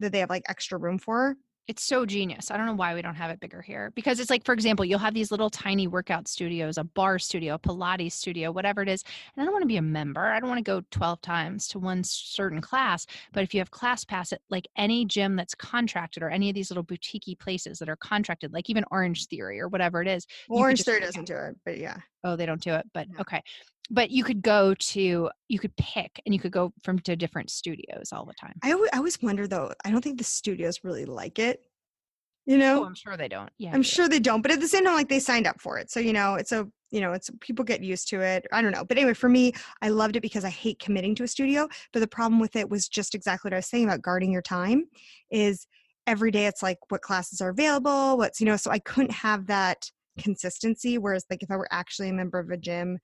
that 0.00 0.12
they 0.12 0.20
have 0.20 0.30
like 0.30 0.44
extra 0.48 0.78
room 0.78 0.98
for 0.98 1.36
it's 1.70 1.84
so 1.84 2.04
genius. 2.04 2.50
I 2.50 2.56
don't 2.56 2.66
know 2.66 2.74
why 2.74 2.96
we 2.96 3.00
don't 3.00 3.14
have 3.14 3.30
it 3.30 3.38
bigger 3.38 3.62
here. 3.62 3.92
Because 3.94 4.18
it's 4.18 4.28
like, 4.28 4.44
for 4.44 4.52
example, 4.52 4.84
you'll 4.84 4.98
have 4.98 5.14
these 5.14 5.30
little 5.30 5.48
tiny 5.48 5.86
workout 5.86 6.26
studios, 6.26 6.78
a 6.78 6.84
barre 6.84 7.20
studio, 7.20 7.54
a 7.54 7.58
Pilates 7.60 8.10
studio, 8.10 8.50
whatever 8.50 8.82
it 8.82 8.88
is. 8.88 9.04
And 9.36 9.40
I 9.40 9.44
don't 9.44 9.52
want 9.52 9.62
to 9.62 9.68
be 9.68 9.76
a 9.76 9.82
member. 9.82 10.26
I 10.26 10.40
don't 10.40 10.48
want 10.48 10.58
to 10.58 10.68
go 10.68 10.82
12 10.90 11.20
times 11.20 11.68
to 11.68 11.78
one 11.78 12.02
certain 12.02 12.60
class. 12.60 13.06
But 13.32 13.44
if 13.44 13.54
you 13.54 13.60
have 13.60 13.70
ClassPass 13.70 14.32
at 14.32 14.40
like 14.50 14.66
any 14.76 15.04
gym 15.04 15.36
that's 15.36 15.54
contracted 15.54 16.24
or 16.24 16.28
any 16.28 16.50
of 16.50 16.56
these 16.56 16.70
little 16.72 16.82
boutique 16.82 17.38
places 17.38 17.78
that 17.78 17.88
are 17.88 17.94
contracted, 17.94 18.52
like 18.52 18.68
even 18.68 18.84
Orange 18.90 19.28
Theory 19.28 19.60
or 19.60 19.68
whatever 19.68 20.02
it 20.02 20.08
is. 20.08 20.26
Orange 20.48 20.82
Theory 20.82 21.00
doesn't 21.00 21.26
do 21.26 21.36
it, 21.36 21.56
but 21.64 21.78
yeah. 21.78 21.98
Oh, 22.24 22.34
they 22.34 22.46
don't 22.46 22.60
do 22.60 22.74
it. 22.74 22.84
But 22.92 23.06
okay 23.20 23.42
but 23.90 24.10
you 24.10 24.24
could 24.24 24.40
go 24.40 24.74
to 24.74 25.28
you 25.48 25.58
could 25.58 25.76
pick 25.76 26.20
and 26.24 26.32
you 26.34 26.40
could 26.40 26.52
go 26.52 26.72
from 26.82 26.98
to 27.00 27.16
different 27.16 27.50
studios 27.50 28.10
all 28.12 28.24
the 28.24 28.34
time. 28.34 28.54
I 28.62 28.72
always, 28.72 28.90
always 28.94 29.22
wonder 29.22 29.46
though 29.46 29.72
i 29.84 29.90
don't 29.90 30.02
think 30.02 30.18
the 30.18 30.24
studios 30.24 30.80
really 30.84 31.04
like 31.04 31.38
it 31.38 31.62
you 32.46 32.56
oh, 32.56 32.58
know? 32.58 32.82
Oh, 32.82 32.86
i'm 32.86 32.94
sure 32.94 33.16
they 33.16 33.28
don't. 33.28 33.50
Yeah 33.58 33.72
i'm 33.74 33.82
sure 33.82 34.08
they 34.08 34.20
don't 34.20 34.42
but 34.42 34.50
at 34.50 34.60
the 34.60 34.68
same 34.68 34.84
time 34.84 34.94
like 34.94 35.08
they 35.08 35.20
signed 35.20 35.46
up 35.46 35.60
for 35.60 35.78
it 35.78 35.90
so 35.90 36.00
you 36.00 36.12
know 36.12 36.34
it's 36.34 36.52
a 36.52 36.66
you 36.90 37.00
know 37.00 37.12
it's 37.12 37.30
people 37.40 37.64
get 37.64 37.82
used 37.82 38.08
to 38.08 38.20
it 38.20 38.46
i 38.52 38.62
don't 38.62 38.72
know 38.72 38.84
but 38.84 38.96
anyway 38.96 39.14
for 39.14 39.28
me 39.28 39.52
i 39.82 39.88
loved 39.88 40.16
it 40.16 40.22
because 40.22 40.44
i 40.44 40.50
hate 40.50 40.78
committing 40.78 41.14
to 41.14 41.24
a 41.24 41.28
studio 41.28 41.68
but 41.92 42.00
the 42.00 42.08
problem 42.08 42.40
with 42.40 42.56
it 42.56 42.68
was 42.68 42.88
just 42.88 43.14
exactly 43.14 43.48
what 43.48 43.54
i 43.54 43.58
was 43.58 43.66
saying 43.66 43.84
about 43.84 44.02
guarding 44.02 44.32
your 44.32 44.42
time 44.42 44.84
is 45.30 45.66
every 46.06 46.30
day 46.30 46.46
it's 46.46 46.62
like 46.62 46.78
what 46.88 47.02
classes 47.02 47.40
are 47.40 47.50
available 47.50 48.16
what's 48.16 48.40
you 48.40 48.46
know 48.46 48.56
so 48.56 48.70
i 48.70 48.78
couldn't 48.78 49.12
have 49.12 49.46
that 49.46 49.88
consistency 50.18 50.98
whereas 50.98 51.24
like 51.30 51.42
if 51.42 51.50
i 51.50 51.56
were 51.56 51.68
actually 51.70 52.08
a 52.08 52.12
member 52.12 52.38
of 52.38 52.50
a 52.50 52.56
gym 52.56 52.98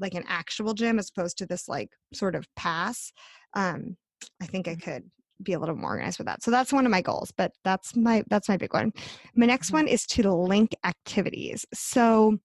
like 0.00 0.14
an 0.14 0.24
actual 0.26 0.74
gym 0.74 0.98
as 0.98 1.10
opposed 1.10 1.38
to 1.38 1.46
this 1.46 1.68
like 1.68 1.90
sort 2.12 2.34
of 2.34 2.46
pass 2.56 3.12
um 3.54 3.96
i 4.42 4.46
think 4.46 4.66
i 4.66 4.72
mm-hmm. 4.72 4.90
could 4.90 5.10
be 5.42 5.52
a 5.52 5.58
little 5.58 5.76
more 5.76 5.90
organized 5.90 6.18
with 6.18 6.26
that. 6.26 6.42
So 6.42 6.50
that's 6.50 6.72
one 6.72 6.86
of 6.86 6.92
my 6.92 7.02
goals, 7.02 7.32
but 7.36 7.52
that's 7.64 7.96
my 7.96 8.22
that's 8.28 8.48
my 8.48 8.56
big 8.56 8.72
one. 8.74 8.92
My 9.34 9.46
next 9.46 9.70
Mhm. 9.70 9.74
one 9.74 9.88
is 9.88 10.06
to 10.08 10.30
link 10.32 10.74
activities. 10.84 11.66
So 11.72 12.38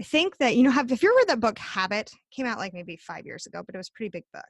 I 0.00 0.02
think 0.02 0.38
that 0.38 0.56
you 0.56 0.62
know 0.62 0.70
have 0.70 0.90
if 0.90 1.02
you 1.02 1.14
read 1.16 1.28
that 1.28 1.40
book 1.40 1.58
Habit 1.58 2.10
came 2.30 2.46
out 2.46 2.58
like 2.58 2.72
maybe 2.72 2.96
5 2.96 3.26
years 3.26 3.46
ago, 3.46 3.62
but 3.64 3.74
it 3.74 3.78
was 3.78 3.88
a 3.88 3.92
pretty 3.92 4.10
big 4.10 4.24
book. 4.32 4.44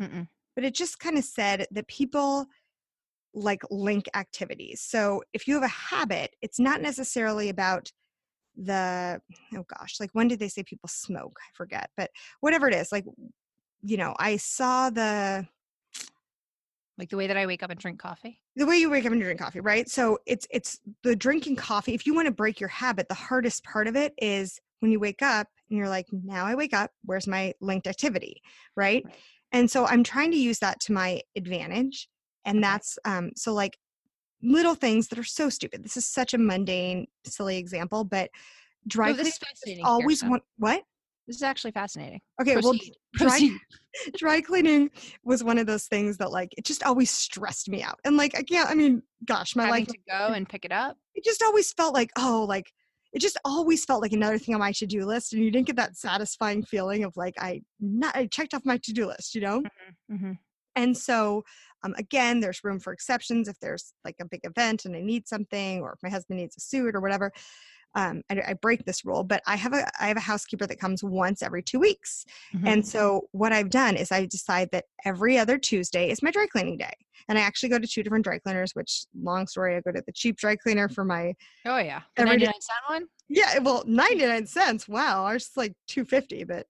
Mm-mm. 0.00 0.28
But 0.54 0.64
it 0.64 0.74
just 0.74 0.98
kind 0.98 1.18
of 1.18 1.24
said 1.24 1.66
that 1.70 1.86
people 1.86 2.46
like 3.34 3.62
link 3.70 4.06
activities. 4.14 4.80
So 4.80 5.22
if 5.34 5.46
you 5.46 5.54
have 5.54 5.62
a 5.62 5.68
habit, 5.68 6.34
it's 6.40 6.58
not 6.58 6.80
necessarily 6.80 7.50
about 7.50 7.90
the 8.56 9.20
oh 9.54 9.64
gosh, 9.68 10.00
like 10.00 10.10
when 10.12 10.28
did 10.28 10.38
they 10.40 10.48
say 10.48 10.62
people 10.62 10.88
smoke? 10.88 11.38
I 11.40 11.48
forget. 11.54 11.90
But 11.96 12.10
whatever 12.40 12.68
it 12.68 12.74
is, 12.74 12.90
like 12.92 13.04
you 13.82 13.96
know, 13.96 14.14
I 14.18 14.36
saw 14.38 14.90
the 14.90 15.46
Like 16.98 17.10
the 17.10 17.16
way 17.18 17.26
that 17.26 17.36
I 17.36 17.46
wake 17.46 17.62
up 17.62 17.70
and 17.70 17.78
drink 17.78 17.98
coffee. 18.00 18.40
the 18.56 18.64
way 18.66 18.78
you 18.78 18.88
wake 18.88 19.04
up 19.04 19.12
and 19.12 19.20
drink 19.20 19.38
coffee, 19.40 19.60
right? 19.60 19.88
So 19.88 20.18
it's 20.26 20.46
it's 20.50 20.78
the 21.02 21.14
drinking 21.14 21.56
coffee. 21.56 21.92
If 21.94 22.06
you 22.06 22.14
want 22.14 22.26
to 22.26 22.32
break 22.32 22.58
your 22.58 22.70
habit, 22.70 23.08
the 23.08 23.14
hardest 23.14 23.64
part 23.64 23.86
of 23.86 23.96
it 23.96 24.14
is 24.16 24.58
when 24.80 24.90
you 24.90 24.98
wake 24.98 25.20
up 25.22 25.46
and 25.68 25.78
you're 25.78 25.88
like, 25.90 26.06
now 26.12 26.46
I 26.46 26.54
wake 26.54 26.72
up, 26.72 26.90
where's 27.04 27.26
my 27.26 27.52
linked 27.60 27.86
activity, 27.86 28.40
right? 28.76 29.04
Right. 29.04 29.14
And 29.52 29.70
so 29.70 29.86
I'm 29.86 30.04
trying 30.04 30.30
to 30.32 30.38
use 30.38 30.58
that 30.60 30.80
to 30.80 30.92
my 30.92 31.20
advantage. 31.36 32.08
And 32.46 32.62
that's 32.64 32.98
um 33.04 33.30
so 33.36 33.52
like 33.52 33.76
little 34.46 34.74
things 34.74 35.08
that 35.08 35.18
are 35.18 35.24
so 35.24 35.48
stupid. 35.50 35.82
This 35.84 35.96
is 35.96 36.06
such 36.06 36.34
a 36.34 36.38
mundane, 36.38 37.06
silly 37.24 37.58
example, 37.58 38.04
but 38.04 38.30
dry 38.86 39.10
No, 39.12 39.16
cleaning 39.64 39.84
always 39.84 40.22
want 40.22 40.42
what? 40.58 40.82
This 41.26 41.36
is 41.36 41.42
actually 41.42 41.72
fascinating. 41.72 42.20
Okay, 42.40 42.52
Proceed. 42.52 42.92
well 43.18 43.28
dry, 43.28 43.50
dry 44.16 44.40
cleaning 44.40 44.90
was 45.24 45.42
one 45.42 45.58
of 45.58 45.66
those 45.66 45.86
things 45.86 46.18
that 46.18 46.30
like 46.30 46.52
it 46.56 46.64
just 46.64 46.84
always 46.84 47.10
stressed 47.10 47.68
me 47.68 47.82
out. 47.82 47.98
And 48.04 48.16
like 48.16 48.38
I 48.38 48.42
can't 48.42 48.70
I 48.70 48.74
mean, 48.74 49.02
gosh, 49.24 49.56
my 49.56 49.64
Having 49.66 49.80
life 49.80 49.88
to 49.88 49.98
go 50.08 50.32
and 50.34 50.48
pick 50.48 50.64
it 50.64 50.72
up. 50.72 50.96
it 51.14 51.24
just 51.24 51.42
always 51.42 51.72
felt 51.72 51.94
like 51.94 52.10
oh 52.16 52.46
like 52.48 52.70
it 53.12 53.20
just 53.20 53.38
always 53.44 53.84
felt 53.84 54.02
like 54.02 54.12
another 54.12 54.38
thing 54.38 54.54
on 54.54 54.60
my 54.60 54.72
to-do 54.72 55.04
list 55.06 55.32
and 55.32 55.42
you 55.42 55.50
didn't 55.50 55.66
get 55.66 55.76
that 55.76 55.96
satisfying 55.96 56.62
feeling 56.62 57.02
of 57.02 57.16
like 57.16 57.34
i 57.38 57.62
not 57.80 58.14
i 58.14 58.26
checked 58.26 58.52
off 58.52 58.60
my 58.66 58.76
to-do 58.78 59.06
list 59.06 59.34
you 59.34 59.40
know 59.40 59.62
Mm-hmm. 60.12 60.32
And 60.76 60.96
so 60.96 61.42
um, 61.82 61.94
again 61.98 62.40
there's 62.40 62.62
room 62.62 62.78
for 62.78 62.92
exceptions 62.92 63.48
if 63.48 63.58
there's 63.60 63.92
like 64.04 64.16
a 64.20 64.24
big 64.24 64.40
event 64.44 64.84
and 64.84 64.94
i 64.94 65.00
need 65.00 65.26
something 65.26 65.80
or 65.80 65.92
if 65.94 66.02
my 66.02 66.08
husband 66.10 66.38
needs 66.38 66.56
a 66.56 66.60
suit 66.60 66.94
or 66.94 67.00
whatever 67.00 67.32
um, 67.94 68.20
I, 68.30 68.42
I 68.48 68.52
break 68.60 68.84
this 68.84 69.04
rule 69.04 69.24
but 69.24 69.42
i 69.46 69.56
have 69.56 69.72
a 69.72 69.86
i 70.00 70.08
have 70.08 70.16
a 70.18 70.20
housekeeper 70.20 70.66
that 70.66 70.78
comes 70.78 71.02
once 71.02 71.42
every 71.42 71.62
two 71.62 71.78
weeks 71.80 72.24
Mm-hmm. 72.54 72.66
and 72.68 72.86
so 72.86 73.28
what 73.32 73.52
I've 73.52 73.70
done 73.70 73.96
is 73.96 74.12
I 74.12 74.26
decide 74.26 74.68
that 74.72 74.84
every 75.04 75.36
other 75.38 75.58
Tuesday 75.58 76.10
is 76.10 76.22
my 76.22 76.30
dry 76.30 76.46
cleaning 76.46 76.76
day. 76.78 76.92
And 77.28 77.36
I 77.38 77.40
actually 77.42 77.70
go 77.70 77.78
to 77.78 77.86
two 77.86 78.02
different 78.02 78.24
dry 78.24 78.38
cleaners, 78.38 78.72
which 78.74 79.04
long 79.20 79.46
story, 79.46 79.76
I 79.76 79.80
go 79.80 79.90
to 79.92 80.02
the 80.06 80.12
cheap 80.12 80.36
dry 80.36 80.54
cleaner 80.56 80.88
for 80.88 81.04
my 81.04 81.34
oh 81.66 81.78
yeah, 81.78 82.02
the 82.16 82.24
ninety 82.24 82.44
nine 82.44 82.52
cent 82.60 82.80
one. 82.88 83.04
yeah, 83.28 83.58
well, 83.58 83.82
99 83.86 84.46
cents. 84.46 84.88
Wow. 84.88 85.24
Ours 85.24 85.44
is 85.44 85.56
like 85.56 85.72
250, 85.88 86.44
but 86.44 86.66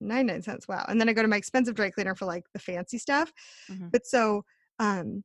99 0.00 0.42
cents. 0.42 0.68
Wow. 0.68 0.84
And 0.88 1.00
then 1.00 1.08
I 1.08 1.12
go 1.12 1.22
to 1.22 1.28
my 1.28 1.36
expensive 1.36 1.74
dry 1.74 1.90
cleaner 1.90 2.14
for 2.14 2.24
like 2.26 2.44
the 2.52 2.58
fancy 2.58 2.98
stuff. 2.98 3.32
Mhm. 3.70 3.90
But 3.92 4.06
so 4.06 4.44
um 4.78 5.24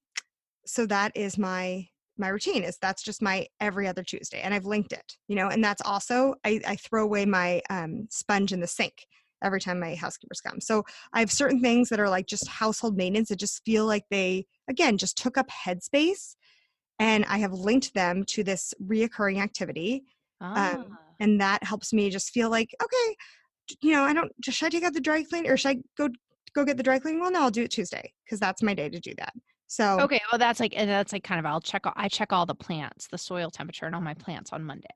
so 0.65 0.85
that 0.87 1.11
is 1.15 1.37
my 1.37 1.87
my 2.17 2.27
routine 2.29 2.63
is 2.63 2.77
that's 2.79 3.03
just 3.03 3.21
my 3.21 3.47
every 3.59 3.87
other 3.87 4.03
Tuesday 4.03 4.41
and 4.41 4.53
I've 4.53 4.65
linked 4.65 4.93
it, 4.93 5.17
you 5.27 5.35
know, 5.35 5.47
and 5.49 5.63
that's 5.63 5.81
also 5.81 6.35
I, 6.45 6.61
I 6.67 6.75
throw 6.75 7.03
away 7.03 7.25
my 7.25 7.61
um 7.69 8.07
sponge 8.09 8.53
in 8.53 8.59
the 8.59 8.67
sink 8.67 9.05
every 9.43 9.59
time 9.59 9.79
my 9.79 9.95
housekeepers 9.95 10.39
come. 10.39 10.61
So 10.61 10.83
I 11.11 11.19
have 11.19 11.31
certain 11.31 11.59
things 11.61 11.89
that 11.89 11.99
are 11.99 12.09
like 12.09 12.27
just 12.27 12.47
household 12.47 12.95
maintenance 12.95 13.29
that 13.29 13.37
just 13.39 13.63
feel 13.65 13.85
like 13.85 14.05
they 14.09 14.45
again 14.69 14.97
just 14.97 15.17
took 15.17 15.37
up 15.37 15.49
headspace 15.49 16.35
and 16.99 17.25
I 17.25 17.39
have 17.39 17.53
linked 17.53 17.93
them 17.93 18.23
to 18.29 18.43
this 18.43 18.73
reoccurring 18.83 19.41
activity 19.41 20.03
Ah. 20.41 20.77
and 21.19 21.41
that 21.41 21.63
helps 21.63 21.93
me 21.93 22.09
just 22.09 22.31
feel 22.31 22.49
like 22.49 22.75
okay 22.81 23.15
you 23.81 23.91
know 23.91 24.03
i 24.03 24.13
don't 24.13 24.31
just 24.41 24.57
should 24.57 24.67
i 24.67 24.69
take 24.69 24.83
out 24.83 24.93
the 24.93 25.01
dry 25.01 25.23
clean 25.23 25.47
or 25.47 25.55
should 25.57 25.69
i 25.69 25.77
go 25.97 26.09
go 26.53 26.63
get 26.65 26.77
the 26.77 26.83
dry 26.83 26.99
cleaning 26.99 27.21
well 27.21 27.31
no 27.31 27.41
i'll 27.41 27.51
do 27.51 27.63
it 27.63 27.71
tuesday 27.71 28.11
because 28.25 28.39
that's 28.39 28.61
my 28.61 28.73
day 28.73 28.89
to 28.89 28.99
do 28.99 29.13
that 29.17 29.33
so 29.67 29.99
okay, 30.01 30.19
well 30.31 30.37
that's 30.37 30.59
like 30.59 30.73
and 30.75 30.87
that's 30.89 31.13
like 31.13 31.23
kind 31.23 31.39
of 31.39 31.47
I'll 31.47 31.59
check 31.61 31.87
all, 31.87 31.93
I 31.95 32.07
check 32.07 32.31
all 32.31 32.45
the 32.45 32.53
plants, 32.53 33.07
the 33.07 33.17
soil 33.17 33.49
temperature 33.49 33.87
and 33.87 33.95
all 33.95 34.01
my 34.01 34.13
plants 34.13 34.51
on 34.53 34.63
Monday. 34.63 34.87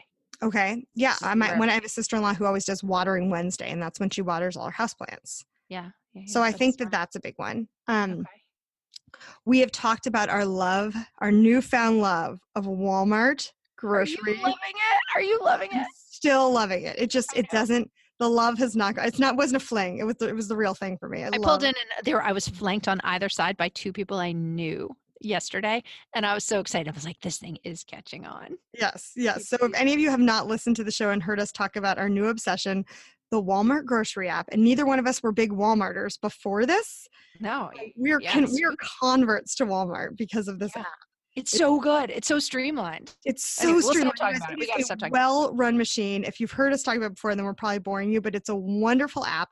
okay 0.44 0.86
yeah 0.94 1.16
i 1.24 1.34
might 1.34 1.58
when 1.58 1.70
i 1.70 1.74
have 1.74 1.84
a 1.86 1.90
sister-in-law 1.90 2.34
who 2.36 2.46
always 2.46 2.66
does 2.66 2.84
watering 2.84 3.30
wednesday 3.32 3.72
and 3.72 3.82
that's 3.82 4.00
when 4.00 4.10
she 4.12 4.22
waters 4.22 4.56
all 4.56 4.66
her 4.68 4.72
houseplants 4.72 5.44
Yeah. 5.70 5.90
yeah, 6.14 6.24
so 6.28 6.44
i 6.44 6.52
think 6.52 6.78
that 6.78 6.92
that's 6.92 7.16
a 7.16 7.20
big 7.20 7.34
one 7.38 7.68
um 7.88 8.12
Okay. 8.12 9.22
we 9.46 9.60
have 9.60 9.72
talked 9.72 10.06
about 10.06 10.30
our 10.30 10.46
love 10.46 10.94
our 11.20 11.32
newfound 11.32 12.00
love 12.02 12.40
of 12.56 12.66
walmart 12.66 13.50
grocery. 13.78 14.18
Are 14.28 14.30
you 14.30 14.42
loving 14.44 14.54
it? 14.76 15.16
Are 15.16 15.22
you 15.22 15.40
loving 15.44 15.70
I'm 15.74 15.82
it? 15.82 15.88
still 15.96 16.52
loving 16.52 16.84
it 16.84 17.00
it 17.00 17.10
just 17.10 17.36
it 17.36 17.50
doesn't 17.50 17.90
the 18.20 18.28
love 18.28 18.58
has 18.58 18.76
not 18.76 18.96
it's 18.98 19.20
not 19.20 19.36
wasn't 19.36 19.62
a 19.62 19.66
fling 19.66 20.00
it 20.00 20.04
was 20.04 20.16
the, 20.16 20.28
it 20.28 20.36
was 20.36 20.48
the 20.48 20.56
real 20.56 20.74
thing 20.74 20.98
for 20.98 21.08
me 21.08 21.24
i, 21.24 21.28
I 21.28 21.38
pulled 21.38 21.64
in 21.64 21.70
and 21.70 22.06
there 22.06 22.22
I 22.28 22.34
was 22.34 22.48
flanked 22.48 22.90
on 22.90 23.00
either 23.06 23.30
side 23.30 23.56
by 23.56 23.70
two 23.70 23.94
people 23.94 24.18
I 24.18 24.34
knew 24.34 24.94
yesterday 25.22 25.82
and 26.14 26.26
I 26.26 26.34
was 26.34 26.44
so 26.44 26.60
excited. 26.60 26.90
I 26.90 26.92
was 26.92 27.06
like, 27.06 27.20
this 27.22 27.38
thing 27.38 27.58
is 27.64 27.84
catching 27.84 28.26
on. 28.26 28.58
Yes, 28.74 29.14
yes. 29.16 29.48
So 29.48 29.56
if 29.56 29.62
mm-hmm. 29.62 29.76
any 29.76 29.94
of 29.94 30.00
you 30.00 30.10
have 30.10 30.20
not 30.20 30.48
listened 30.48 30.76
to 30.76 30.84
the 30.84 30.92
show 30.92 31.12
and 31.12 31.24
heard 31.24 31.40
us 31.40 31.52
talk 31.52 31.78
about 31.78 31.98
our 31.98 32.10
new 32.10 32.28
obsession, 32.28 32.86
the 33.32 33.42
Walmart 33.42 33.86
grocery 33.86 34.30
app, 34.30 34.48
and 34.52 34.62
neither 34.62 34.86
one 34.86 35.00
of 35.00 35.08
us 35.08 35.24
were 35.24 35.32
big 35.32 35.52
Walmarters 35.52 36.20
before 36.20 36.66
this, 36.66 37.08
No, 37.40 37.72
we're 37.96 38.20
con- 38.20 38.44
Yes, 38.44 38.52
we're 38.54 38.76
converts 39.00 39.56
to 39.56 39.66
Walmart 39.66 40.18
because 40.18 40.48
of 40.48 40.60
this 40.60 40.72
Yeah. 40.76 40.82
app. 40.82 41.07
It's 41.38 41.52
so 41.52 41.80
good. 41.80 42.10
It's 42.10 42.28
so 42.28 42.40
streamlined. 42.40 43.16
It's 43.24 43.46
so 43.46 43.64
Anyway, 43.64 43.74
we'll 43.76 43.82
stop 43.84 43.92
streamlined. 43.94 44.18
talking 44.18 44.38
about 44.38 44.52
it. 44.52 44.58
We 44.60 44.64
is 44.66 44.68
gotta 44.70 44.82
a 44.82 44.86
stop 44.86 45.00
talking 45.00 45.12
well-run 45.14 45.78
machine. 45.78 46.24
If 46.24 46.40
you've 46.40 46.52
heard 46.52 46.74
us 46.74 46.84
talk 46.84 46.98
about 46.98 47.06
it 47.08 47.16
before, 47.16 47.36
then 47.36 47.46
we're 47.46 47.54
probably 47.54 47.80
boring 47.80 48.12
you, 48.12 48.20
but 48.22 48.36
it's 48.36 48.50
a 48.50 48.56
wonderful 48.56 49.24
app, 49.26 49.50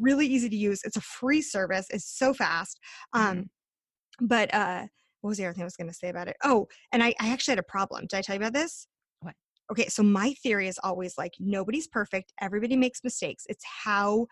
really 0.00 0.26
easy 0.26 0.48
to 0.48 0.56
use. 0.56 0.80
It's 0.84 0.96
a 0.96 1.00
free 1.00 1.42
service. 1.42 1.86
It's 1.90 2.16
so 2.16 2.32
fast. 2.34 2.78
Um, 3.14 3.22
Mm-hmm. 3.22 4.26
but 4.26 4.52
uh, 4.54 4.86
what 5.22 5.28
was 5.30 5.38
the 5.38 5.46
other 5.46 5.54
thing 5.54 5.62
I 5.62 5.64
was 5.64 5.76
going 5.76 5.88
to 5.88 5.94
say 5.94 6.08
about 6.10 6.28
it? 6.28 6.36
Oh, 6.44 6.68
and 6.92 7.02
I, 7.02 7.14
I 7.20 7.30
actually 7.30 7.52
had 7.52 7.58
a 7.60 7.64
problem. 7.64 8.06
Did 8.08 8.16
I 8.18 8.20
tell 8.22 8.34
you 8.36 8.40
about 8.40 8.52
this? 8.52 8.86
What? 9.20 9.34
Okay, 9.70 9.88
so 9.88 10.02
my 10.02 10.34
theory 10.42 10.68
is 10.68 10.78
always 10.82 11.16
like 11.16 11.32
nobody's 11.40 11.86
perfect. 11.88 12.32
Everybody 12.40 12.76
makes 12.76 13.00
mistakes. 13.02 13.44
It's 13.48 13.64
how 13.64 14.26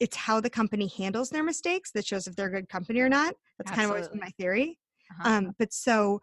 it's 0.00 0.16
how 0.16 0.40
the 0.40 0.50
company 0.50 0.90
handles 0.96 1.30
their 1.30 1.44
mistakes 1.44 1.90
that 1.92 2.04
shows 2.06 2.26
if 2.26 2.34
they're 2.34 2.48
a 2.48 2.52
good 2.52 2.68
company 2.68 3.00
or 3.00 3.08
not. 3.08 3.34
That's 3.58 3.70
kind 3.70 3.84
of 3.84 3.90
always 3.90 4.08
been 4.08 4.20
my 4.20 4.30
theory. 4.40 4.78
Uh-huh. 5.20 5.28
Um, 5.28 5.54
but 5.58 5.72
so 5.72 6.20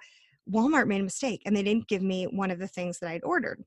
Walmart 0.51 0.87
made 0.87 1.01
a 1.01 1.03
mistake 1.03 1.41
and 1.45 1.55
they 1.55 1.63
didn't 1.63 1.87
give 1.87 2.01
me 2.01 2.25
one 2.25 2.51
of 2.51 2.59
the 2.59 2.67
things 2.67 2.99
that 2.99 3.09
I'd 3.09 3.23
ordered. 3.23 3.63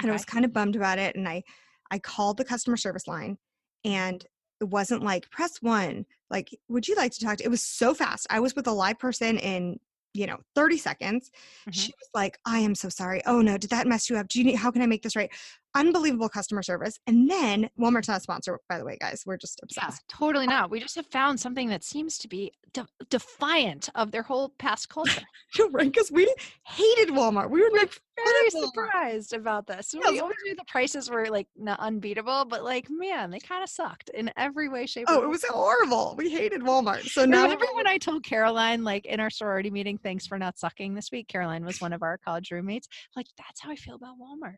And 0.00 0.10
I 0.10 0.12
was 0.12 0.24
kind 0.24 0.44
of 0.44 0.52
bummed 0.52 0.76
about 0.76 0.98
it. 0.98 1.16
And 1.16 1.28
I 1.28 1.42
I 1.90 1.98
called 1.98 2.36
the 2.36 2.44
customer 2.44 2.76
service 2.76 3.06
line 3.08 3.36
and 3.84 4.24
it 4.60 4.68
wasn't 4.68 5.02
like 5.02 5.30
press 5.30 5.60
one, 5.60 6.04
like, 6.30 6.50
would 6.68 6.86
you 6.86 6.94
like 6.94 7.12
to 7.12 7.20
talk 7.24 7.38
to? 7.38 7.44
It 7.44 7.50
was 7.50 7.62
so 7.62 7.94
fast. 7.94 8.26
I 8.30 8.40
was 8.40 8.54
with 8.54 8.66
a 8.66 8.72
live 8.72 8.98
person 8.98 9.38
in, 9.38 9.80
you 10.12 10.26
know, 10.26 10.38
30 10.54 10.76
seconds. 10.78 11.30
Mhm. 11.68 11.74
She 11.74 11.92
was 11.98 12.08
like, 12.14 12.38
I 12.44 12.58
am 12.58 12.74
so 12.74 12.88
sorry. 12.88 13.22
Oh 13.26 13.40
no, 13.40 13.56
did 13.58 13.70
that 13.70 13.86
mess 13.86 14.08
you 14.08 14.16
up? 14.16 14.28
Do 14.28 14.38
you 14.38 14.44
need 14.44 14.56
how 14.56 14.70
can 14.70 14.82
I 14.82 14.86
make 14.86 15.02
this 15.02 15.16
right? 15.16 15.30
Unbelievable 15.74 16.28
customer 16.28 16.62
service. 16.62 16.98
And 17.06 17.30
then 17.30 17.70
Walmart's 17.78 18.08
not 18.08 18.18
a 18.18 18.20
sponsor, 18.20 18.58
by 18.68 18.78
the 18.78 18.84
way, 18.84 18.98
guys. 19.00 19.22
We're 19.24 19.36
just 19.36 19.60
yeah, 19.62 19.84
obsessed. 19.86 20.04
totally 20.08 20.46
not. 20.46 20.70
We 20.70 20.80
just 20.80 20.96
have 20.96 21.06
found 21.06 21.38
something 21.38 21.68
that 21.68 21.84
seems 21.84 22.18
to 22.18 22.28
be 22.28 22.52
de- 22.72 22.86
defiant 23.08 23.88
of 23.94 24.10
their 24.10 24.22
whole 24.22 24.50
past 24.58 24.88
culture. 24.88 25.22
right? 25.70 25.90
Because 25.92 26.10
we 26.10 26.32
hated 26.66 27.10
Walmart. 27.14 27.50
We 27.50 27.62
were 27.62 27.70
like 27.76 28.00
Very 28.16 28.50
surprised 28.50 29.32
about 29.32 29.66
this. 29.66 29.94
Yeah, 29.94 30.10
we 30.10 30.20
always 30.20 30.36
knew 30.44 30.54
the 30.56 30.64
prices 30.66 31.08
were 31.08 31.26
like 31.26 31.46
not 31.56 31.78
unbeatable, 31.80 32.46
but 32.46 32.64
like 32.64 32.86
man, 32.90 33.30
they 33.30 33.38
kind 33.38 33.62
of 33.62 33.68
sucked 33.68 34.10
in 34.10 34.30
every 34.36 34.68
way, 34.68 34.86
shape. 34.86 35.08
or 35.08 35.14
Oh, 35.14 35.22
it 35.22 35.28
was 35.28 35.44
horrible. 35.44 36.14
We 36.18 36.30
hated 36.30 36.62
Walmart. 36.62 37.08
So 37.08 37.24
now 37.24 37.44
Remember 37.44 37.66
when 37.74 37.86
I 37.86 37.98
told 37.98 38.24
Caroline, 38.24 38.84
like 38.84 39.06
in 39.06 39.20
our 39.20 39.30
sorority 39.30 39.70
meeting, 39.70 39.98
thanks 39.98 40.26
for 40.26 40.38
not 40.38 40.58
sucking 40.58 40.94
this 40.94 41.10
week? 41.10 41.28
Caroline 41.28 41.64
was 41.64 41.80
one 41.80 41.92
of 41.92 42.02
our 42.02 42.18
college 42.18 42.50
roommates. 42.50 42.88
Like, 43.16 43.26
that's 43.36 43.60
how 43.60 43.70
I 43.70 43.76
feel 43.76 43.94
about 43.94 44.16
Walmart. 44.18 44.56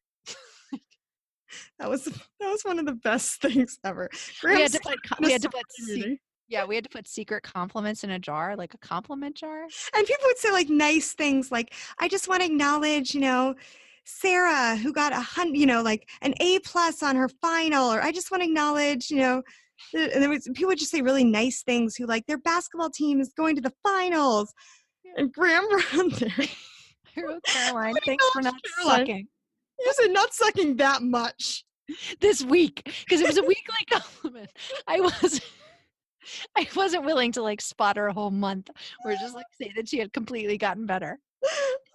That 1.79 1.89
was 1.89 2.05
that 2.05 2.51
was 2.51 2.63
one 2.63 2.79
of 2.79 2.87
the 2.87 2.95
best 2.95 3.41
things 3.43 3.79
ever. 3.85 4.09
We 4.45 4.61
had 4.61 4.73
to 4.73 4.81
put, 4.81 4.99
co- 5.09 5.17
in 5.19 5.25
a 5.25 5.27
we 5.27 5.33
had 5.33 5.43
to 5.43 5.51
put, 5.51 5.65
se- 5.71 6.19
yeah, 6.49 6.65
we 6.65 6.75
had 6.75 6.85
to 6.85 6.91
put 6.91 7.09
secret 7.09 7.43
compliments 7.43 8.05
in 8.05 8.11
a 8.11 8.19
jar, 8.19 8.57
like 8.57 8.75
a 8.75 8.79
compliment 8.79 9.37
jar. 9.37 9.63
and 9.63 10.07
people 10.07 10.25
would 10.27 10.39
say 10.39 10.53
like 10.53 10.69
nice 10.69 11.13
things 11.15 11.51
like, 11.51 11.75
I 11.99 12.09
just 12.09 12.29
want 12.29 12.43
to 12.43 12.47
acknowledge, 12.47 13.15
you 13.15 13.21
know, 13.21 13.55
Sarah 14.05 14.77
who 14.77 14.93
got 14.93 15.13
a 15.13 15.21
hundred, 15.21 15.57
you 15.57 15.67
know, 15.67 15.81
like 15.83 16.09
an 16.23 16.35
A 16.41 16.59
plus 16.61 17.03
on 17.03 17.17
her 17.17 17.29
final, 17.41 17.93
or 17.93 18.03
I 18.03 18.13
just 18.13 18.31
want 18.31 18.43
to 18.43 18.49
acknowledge, 18.49 19.11
you 19.11 19.19
know, 19.19 19.43
and 19.95 20.23
there 20.23 20.29
was 20.29 20.49
people 20.55 20.69
would 20.69 20.79
just 20.79 20.91
say 20.91 21.03
really 21.03 21.25
nice 21.25 21.63
things 21.63 21.97
who 21.97 22.07
like 22.07 22.27
their 22.27 22.39
basketball 22.39 22.91
team 22.91 23.21
is 23.21 23.33
going 23.33 23.57
to 23.57 23.63
the 23.63 23.73
finals. 23.83 24.53
Yeah. 25.05 25.13
And 25.19 25.33
Graham 25.33 25.67
ran 25.95 26.09
there. 26.11 26.33
I 27.17 27.21
wrote 27.23 27.43
Caroline, 27.45 27.95
thanks 28.07 28.29
for 28.31 28.43
not 28.43 28.55
Caroline. 28.77 28.99
sucking 28.99 29.29
You 29.85 29.93
said 29.95 30.11
not 30.13 30.33
sucking 30.35 30.77
that 30.77 31.03
much. 31.03 31.65
this 32.21 32.43
week 32.45 32.83
because 33.05 33.21
it 33.21 33.27
was 33.27 33.37
a 33.39 33.43
weekly 33.43 33.85
compliment. 33.91 34.51
I 34.87 35.01
was. 35.01 35.41
I 36.57 36.69
wasn't 36.77 37.05
willing 37.05 37.33
to 37.33 37.43
like 37.43 37.61
spot 37.61 37.97
her 37.97 38.07
a 38.07 38.13
whole 38.13 38.31
month 38.31 38.71
or 39.05 39.13
just 39.15 39.35
like 39.35 39.47
say 39.61 39.73
that 39.75 39.89
she 39.89 39.99
had 39.99 40.13
completely 40.13 40.57
gotten 40.57 40.87
better. 40.87 41.19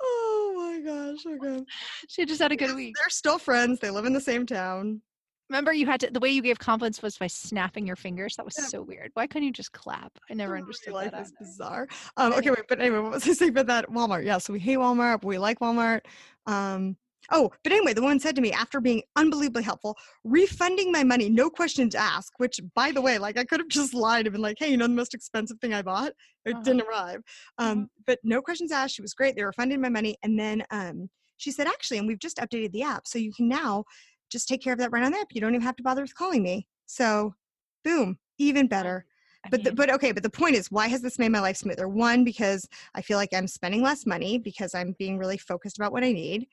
Oh 0.02 0.54
my 0.58 0.80
gosh. 0.82 1.26
Okay. 1.26 1.64
She 2.10 2.26
just 2.26 2.42
had 2.42 2.52
a 2.52 2.56
good 2.58 2.68
Yes, 2.70 2.76
week. 2.76 2.96
They're 3.00 3.10
still 3.10 3.38
friends. 3.40 3.80
They 3.80 3.90
live 3.90 4.06
in 4.06 4.12
the 4.14 4.20
same 4.22 4.46
town. 4.46 5.02
Remember, 5.50 5.72
you 5.72 5.86
had 5.86 6.02
to, 6.02 6.10
the 6.12 6.20
way 6.20 6.30
you 6.30 6.42
gave 6.42 6.60
confidence 6.60 7.02
was 7.02 7.18
by 7.18 7.28
snapping 7.28 7.88
your 7.88 7.96
fingers. 7.96 8.36
That 8.36 8.44
was 8.46 8.56
Yeah. 8.60 8.66
so 8.66 8.82
weird. 8.82 9.12
Why 9.14 9.28
couldn't 9.28 9.46
you 9.46 9.54
just 9.54 9.72
clap? 9.72 10.12
I 10.30 10.34
never 10.34 10.52
Your 10.56 10.58
understood 10.60 10.94
life 10.94 11.12
that. 11.12 11.22
is 11.22 11.28
either. 11.30 11.38
bizarre. 11.40 11.88
Um, 12.18 12.34
okay, 12.34 12.50
wait, 12.50 12.64
but 12.68 12.82
anyway, 12.82 13.00
what 13.00 13.14
was 13.14 13.28
I 13.30 13.32
saying 13.32 13.52
about 13.52 13.68
that 13.68 13.90
Walmart? 13.90 14.26
Yeah, 14.26 14.40
so 14.40 14.52
we 14.52 14.60
hate 14.60 14.78
Walmart, 14.78 15.22
but 15.22 15.28
we 15.28 15.38
like 15.38 15.60
Walmart. 15.60 16.02
Um, 16.48 16.98
oh, 17.32 17.52
but 17.64 17.72
anyway, 17.72 17.94
the 17.94 18.02
woman 18.02 18.20
said 18.20 18.36
to 18.36 18.42
me 18.42 18.52
after 18.52 18.80
being 18.82 19.04
unbelievably 19.16 19.64
helpful, 19.64 19.98
refunding 20.24 20.92
my 20.92 21.04
money, 21.04 21.30
no 21.30 21.50
questions 21.50 21.96
asked. 21.96 22.34
Which, 22.38 22.60
by 22.76 22.92
the 22.92 23.02
way, 23.02 23.18
like 23.18 23.38
I 23.38 23.44
could 23.46 23.60
have 23.60 23.70
just 23.70 23.94
lied 23.94 24.26
and 24.28 24.34
been 24.34 24.42
like, 24.42 24.58
"Hey, 24.60 24.70
you 24.70 24.78
know 24.78 24.88
the 24.88 24.94
most 24.94 25.14
expensive 25.14 25.60
thing 25.60 25.74
I 25.74 25.82
bought? 25.82 26.14
It 26.46 26.58
Uh-huh. 26.58 26.64
didn't 26.64 26.82
arrive." 26.82 27.22
Um, 27.58 27.90
But 28.06 28.20
no 28.24 28.42
questions 28.42 28.72
asked. 28.72 28.96
She 28.96 29.02
was 29.02 29.14
great. 29.14 29.36
They 29.36 29.44
refunded 29.44 29.80
my 29.80 29.90
money, 29.90 30.18
and 30.24 30.40
then 30.40 30.64
um, 30.72 31.10
she 31.38 31.52
said, 31.52 31.68
"Actually, 31.68 31.98
and 32.00 32.08
we've 32.08 32.20
just 32.20 32.38
updated 32.38 32.72
the 32.72 32.84
app, 32.84 33.08
so 33.08 33.20
you 33.20 33.34
can 33.34 33.48
now 33.48 33.84
just 34.30 34.48
take 34.48 34.62
care 34.62 34.74
of 34.74 34.80
that 34.80 34.92
right 34.92 35.04
on 35.04 35.12
the 35.12 35.20
app. 35.20 35.28
You 35.32 35.42
don't 35.42 35.54
even 35.54 35.62
have 35.66 35.76
to 35.78 35.84
bother 35.84 36.02
with 36.02 36.16
calling 36.16 36.44
me." 36.44 36.68
So, 36.86 37.36
boom, 37.84 38.20
even 38.38 38.68
better 38.68 39.06
I 39.46 39.50
but 39.50 39.64
the, 39.64 39.72
but 39.72 39.90
okay 39.90 40.12
but 40.12 40.24
the 40.24 40.30
point 40.30 40.56
is 40.56 40.70
why 40.72 40.88
has 40.88 41.02
this 41.02 41.18
made 41.18 41.30
my 41.32 41.40
life 41.40 41.56
smoother 41.58 41.88
one 41.88 42.24
because 42.26 42.68
i 42.96 43.02
feel 43.02 43.18
like 43.18 43.30
i'm 43.34 43.48
spending 43.48 43.82
less 43.82 44.06
money 44.06 44.38
because 44.38 44.76
i'm 44.76 44.94
being 45.00 45.18
really 45.18 45.38
focused 45.38 45.78
about 45.78 45.94
what 45.94 46.04
i 46.04 46.12
need 46.12 46.48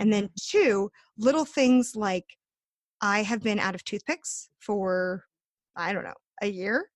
and 0.00 0.12
then 0.12 0.28
two 0.50 0.90
little 1.16 1.44
things 1.44 1.94
like 1.94 2.24
i 3.00 3.22
have 3.22 3.42
been 3.42 3.58
out 3.60 3.74
of 3.76 3.84
toothpicks 3.84 4.48
for 4.58 5.24
i 5.76 5.92
don't 5.92 6.04
know 6.04 6.14
a 6.42 6.48
year 6.48 6.90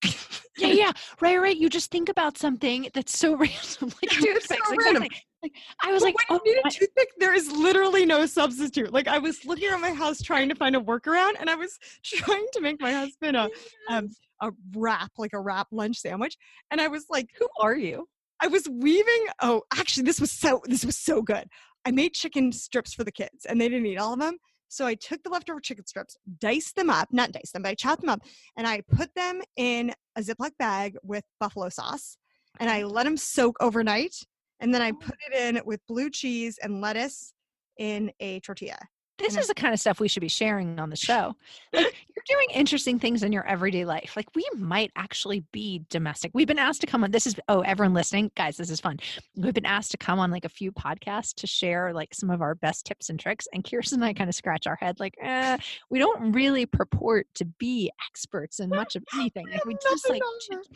yeah, 0.56 0.68
yeah, 0.68 0.92
right, 1.20 1.36
right. 1.40 1.56
You 1.56 1.68
just 1.68 1.90
think 1.90 2.08
about 2.08 2.38
something 2.38 2.88
that's 2.94 3.18
so 3.18 3.34
random, 3.36 3.48
like 3.80 3.92
It's 4.02 4.48
so 4.48 4.54
toothpicks. 4.54 4.84
random. 4.84 5.02
Like 5.42 5.52
I 5.82 5.92
was 5.92 6.02
But 6.02 6.06
like, 6.06 6.14
when 6.30 6.38
oh, 6.38 6.40
you 6.44 6.54
need 6.54 6.60
my- 6.64 6.70
a 6.70 6.72
toothpick 6.72 7.08
there 7.18 7.34
is 7.34 7.50
literally 7.50 8.06
no 8.06 8.24
substitute 8.24 8.92
like 8.92 9.08
i 9.08 9.18
was 9.18 9.44
looking 9.44 9.68
around 9.68 9.82
my 9.82 9.92
house 9.92 10.22
trying 10.22 10.48
to 10.48 10.54
find 10.54 10.74
a 10.76 10.80
workaround 10.80 11.32
and 11.40 11.50
i 11.50 11.54
was 11.56 11.78
trying 12.04 12.46
to 12.52 12.60
make 12.60 12.80
my 12.80 12.92
husband 12.92 13.36
a 13.36 13.50
um, 13.90 14.08
a 14.40 14.50
wrap 14.76 15.10
like 15.18 15.32
a 15.34 15.40
wrap 15.40 15.66
lunch 15.72 15.98
sandwich 15.98 16.36
and 16.70 16.80
i 16.80 16.86
was 16.88 17.04
like 17.10 17.28
who 17.38 17.48
are 17.60 17.76
you? 17.76 18.06
I 18.40 18.46
was 18.48 18.68
weaving. 18.68 19.26
Oh, 19.40 19.62
actually, 19.72 20.02
this 20.04 20.20
was 20.20 20.30
so 20.30 20.60
this 20.66 20.84
was 20.84 20.98
so 20.98 21.22
good. 21.22 21.46
I 21.84 21.90
made 21.90 22.14
chicken 22.14 22.52
strips 22.52 22.94
for 22.94 23.04
the 23.04 23.12
kids, 23.12 23.44
and 23.46 23.60
they 23.60 23.68
didn't 23.68 23.86
eat 23.86 23.98
all 23.98 24.14
of 24.14 24.20
them. 24.20 24.38
So 24.68 24.86
I 24.86 24.94
took 24.94 25.22
the 25.22 25.30
leftover 25.30 25.60
chicken 25.60 25.86
strips, 25.86 26.16
diced 26.40 26.74
them 26.74 26.90
up, 26.90 27.08
not 27.12 27.32
diced 27.32 27.52
them, 27.52 27.62
but 27.62 27.68
I 27.68 27.74
chopped 27.74 28.00
them 28.00 28.10
up, 28.10 28.22
and 28.56 28.66
I 28.66 28.80
put 28.80 29.14
them 29.14 29.40
in 29.56 29.92
a 30.16 30.20
Ziploc 30.20 30.50
bag 30.58 30.96
with 31.02 31.24
buffalo 31.38 31.68
sauce, 31.68 32.16
and 32.58 32.68
I 32.68 32.82
let 32.82 33.04
them 33.04 33.16
soak 33.16 33.56
overnight, 33.60 34.16
and 34.60 34.74
then 34.74 34.82
I 34.82 34.90
oh. 34.90 34.94
put 34.94 35.16
it 35.30 35.38
in 35.38 35.62
with 35.64 35.80
blue 35.86 36.10
cheese 36.10 36.58
and 36.62 36.80
lettuce 36.80 37.34
in 37.78 38.10
a 38.20 38.40
tortilla. 38.40 38.78
This 39.18 39.36
is 39.36 39.46
the 39.46 39.54
kind 39.54 39.72
of 39.72 39.78
stuff 39.78 40.00
we 40.00 40.08
should 40.08 40.22
be 40.22 40.28
sharing 40.28 40.80
on 40.80 40.90
the 40.90 40.96
show. 40.96 41.34
Like, 41.72 41.94
you're 42.16 42.38
doing 42.38 42.48
interesting 42.52 42.98
things 42.98 43.22
in 43.22 43.32
your 43.32 43.46
everyday 43.46 43.84
life. 43.84 44.14
Like 44.16 44.26
we 44.34 44.44
might 44.56 44.90
actually 44.96 45.44
be 45.52 45.84
domestic. 45.88 46.32
We've 46.34 46.48
been 46.48 46.58
asked 46.58 46.80
to 46.80 46.86
come 46.86 47.04
on. 47.04 47.12
This 47.12 47.26
is 47.26 47.36
oh, 47.48 47.60
everyone 47.60 47.94
listening, 47.94 48.32
guys, 48.36 48.56
this 48.56 48.70
is 48.70 48.80
fun. 48.80 48.98
We've 49.36 49.54
been 49.54 49.66
asked 49.66 49.92
to 49.92 49.96
come 49.96 50.18
on 50.18 50.30
like 50.32 50.44
a 50.44 50.48
few 50.48 50.72
podcasts 50.72 51.32
to 51.36 51.46
share 51.46 51.92
like 51.92 52.12
some 52.12 52.28
of 52.28 52.42
our 52.42 52.56
best 52.56 52.86
tips 52.86 53.08
and 53.08 53.18
tricks. 53.18 53.46
And 53.52 53.64
Kirsten 53.64 54.02
and 54.02 54.04
I 54.04 54.12
kind 54.14 54.28
of 54.28 54.34
scratch 54.34 54.66
our 54.66 54.76
head, 54.76 54.98
like, 54.98 55.14
eh, 55.22 55.58
we 55.90 56.00
don't 56.00 56.32
really 56.32 56.66
purport 56.66 57.26
to 57.34 57.44
be 57.44 57.90
experts 58.08 58.58
in 58.58 58.68
much 58.68 58.96
of 58.96 59.04
anything. 59.14 59.46
Like 59.48 59.64
we 59.64 59.74
just 59.82 60.08
like 60.08 60.22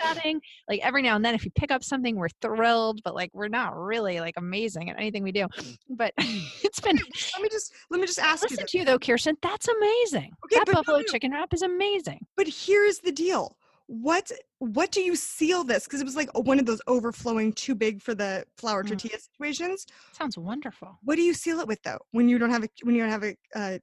chatting. 0.01 0.41
Like 0.69 0.81
every 0.85 1.03
now 1.03 1.17
and 1.17 1.25
then, 1.25 1.35
if 1.35 1.45
you 1.45 1.51
pick 1.51 1.73
up 1.73 1.83
something, 1.83 2.15
we're 2.15 2.29
thrilled, 2.41 3.03
but 3.03 3.15
like 3.17 3.31
we're 3.35 3.49
not 3.49 3.77
really 3.77 4.21
like 4.21 4.35
amazing 4.37 4.91
at 4.91 4.97
anything 4.97 5.25
we 5.25 5.33
do. 5.33 5.49
But 5.91 6.15
it's 6.19 6.79
been 6.81 6.99
Let 7.35 7.43
me 7.43 7.49
just 7.49 7.73
let 7.91 8.01
me 8.01 8.07
just 8.07 8.19
ask. 8.31 8.43
Listen 8.43 8.59
This. 8.63 8.71
to 8.73 8.79
you 8.79 8.85
though, 8.85 8.99
Kirsten. 8.99 9.37
That's 9.43 9.69
amazing. 9.69 10.33
Okay, 10.45 10.57
that 10.65 10.67
buffalo 10.73 10.99
no. 10.99 11.05
chicken 11.05 11.33
wrap 11.33 11.53
is 11.53 11.63
amazing. 11.63 12.27
But 12.37 12.47
here's 12.49 12.99
the 13.01 13.13
deal. 13.13 13.57
What 13.87 14.31
what 14.59 14.91
do 14.93 15.01
you 15.01 15.17
seal 15.17 15.65
this? 15.65 15.85
Because 15.85 16.01
it 16.01 16.05
was 16.05 16.17
like 16.17 16.29
one 16.37 16.59
of 16.59 16.67
those 16.67 16.83
overflowing, 16.87 17.53
too 17.55 17.75
big 17.75 18.03
for 18.03 18.15
the 18.15 18.45
flour 18.59 18.85
Mm. 18.85 18.89
tortilla 18.89 19.19
situations. 19.19 19.87
Sounds 20.13 20.37
wonderful. 20.37 20.99
What 21.05 21.17
do 21.17 21.23
you 21.23 21.33
seal 21.33 21.61
it 21.61 21.67
with 21.69 21.83
though? 21.83 21.99
When 22.11 22.29
you 22.29 22.39
don't 22.39 22.51
have 22.51 22.65
a 22.65 22.69
when 22.83 22.95
you 22.95 23.01
don't 23.03 23.11
have 23.11 23.25
a 23.25 23.37
uh, 23.55 23.79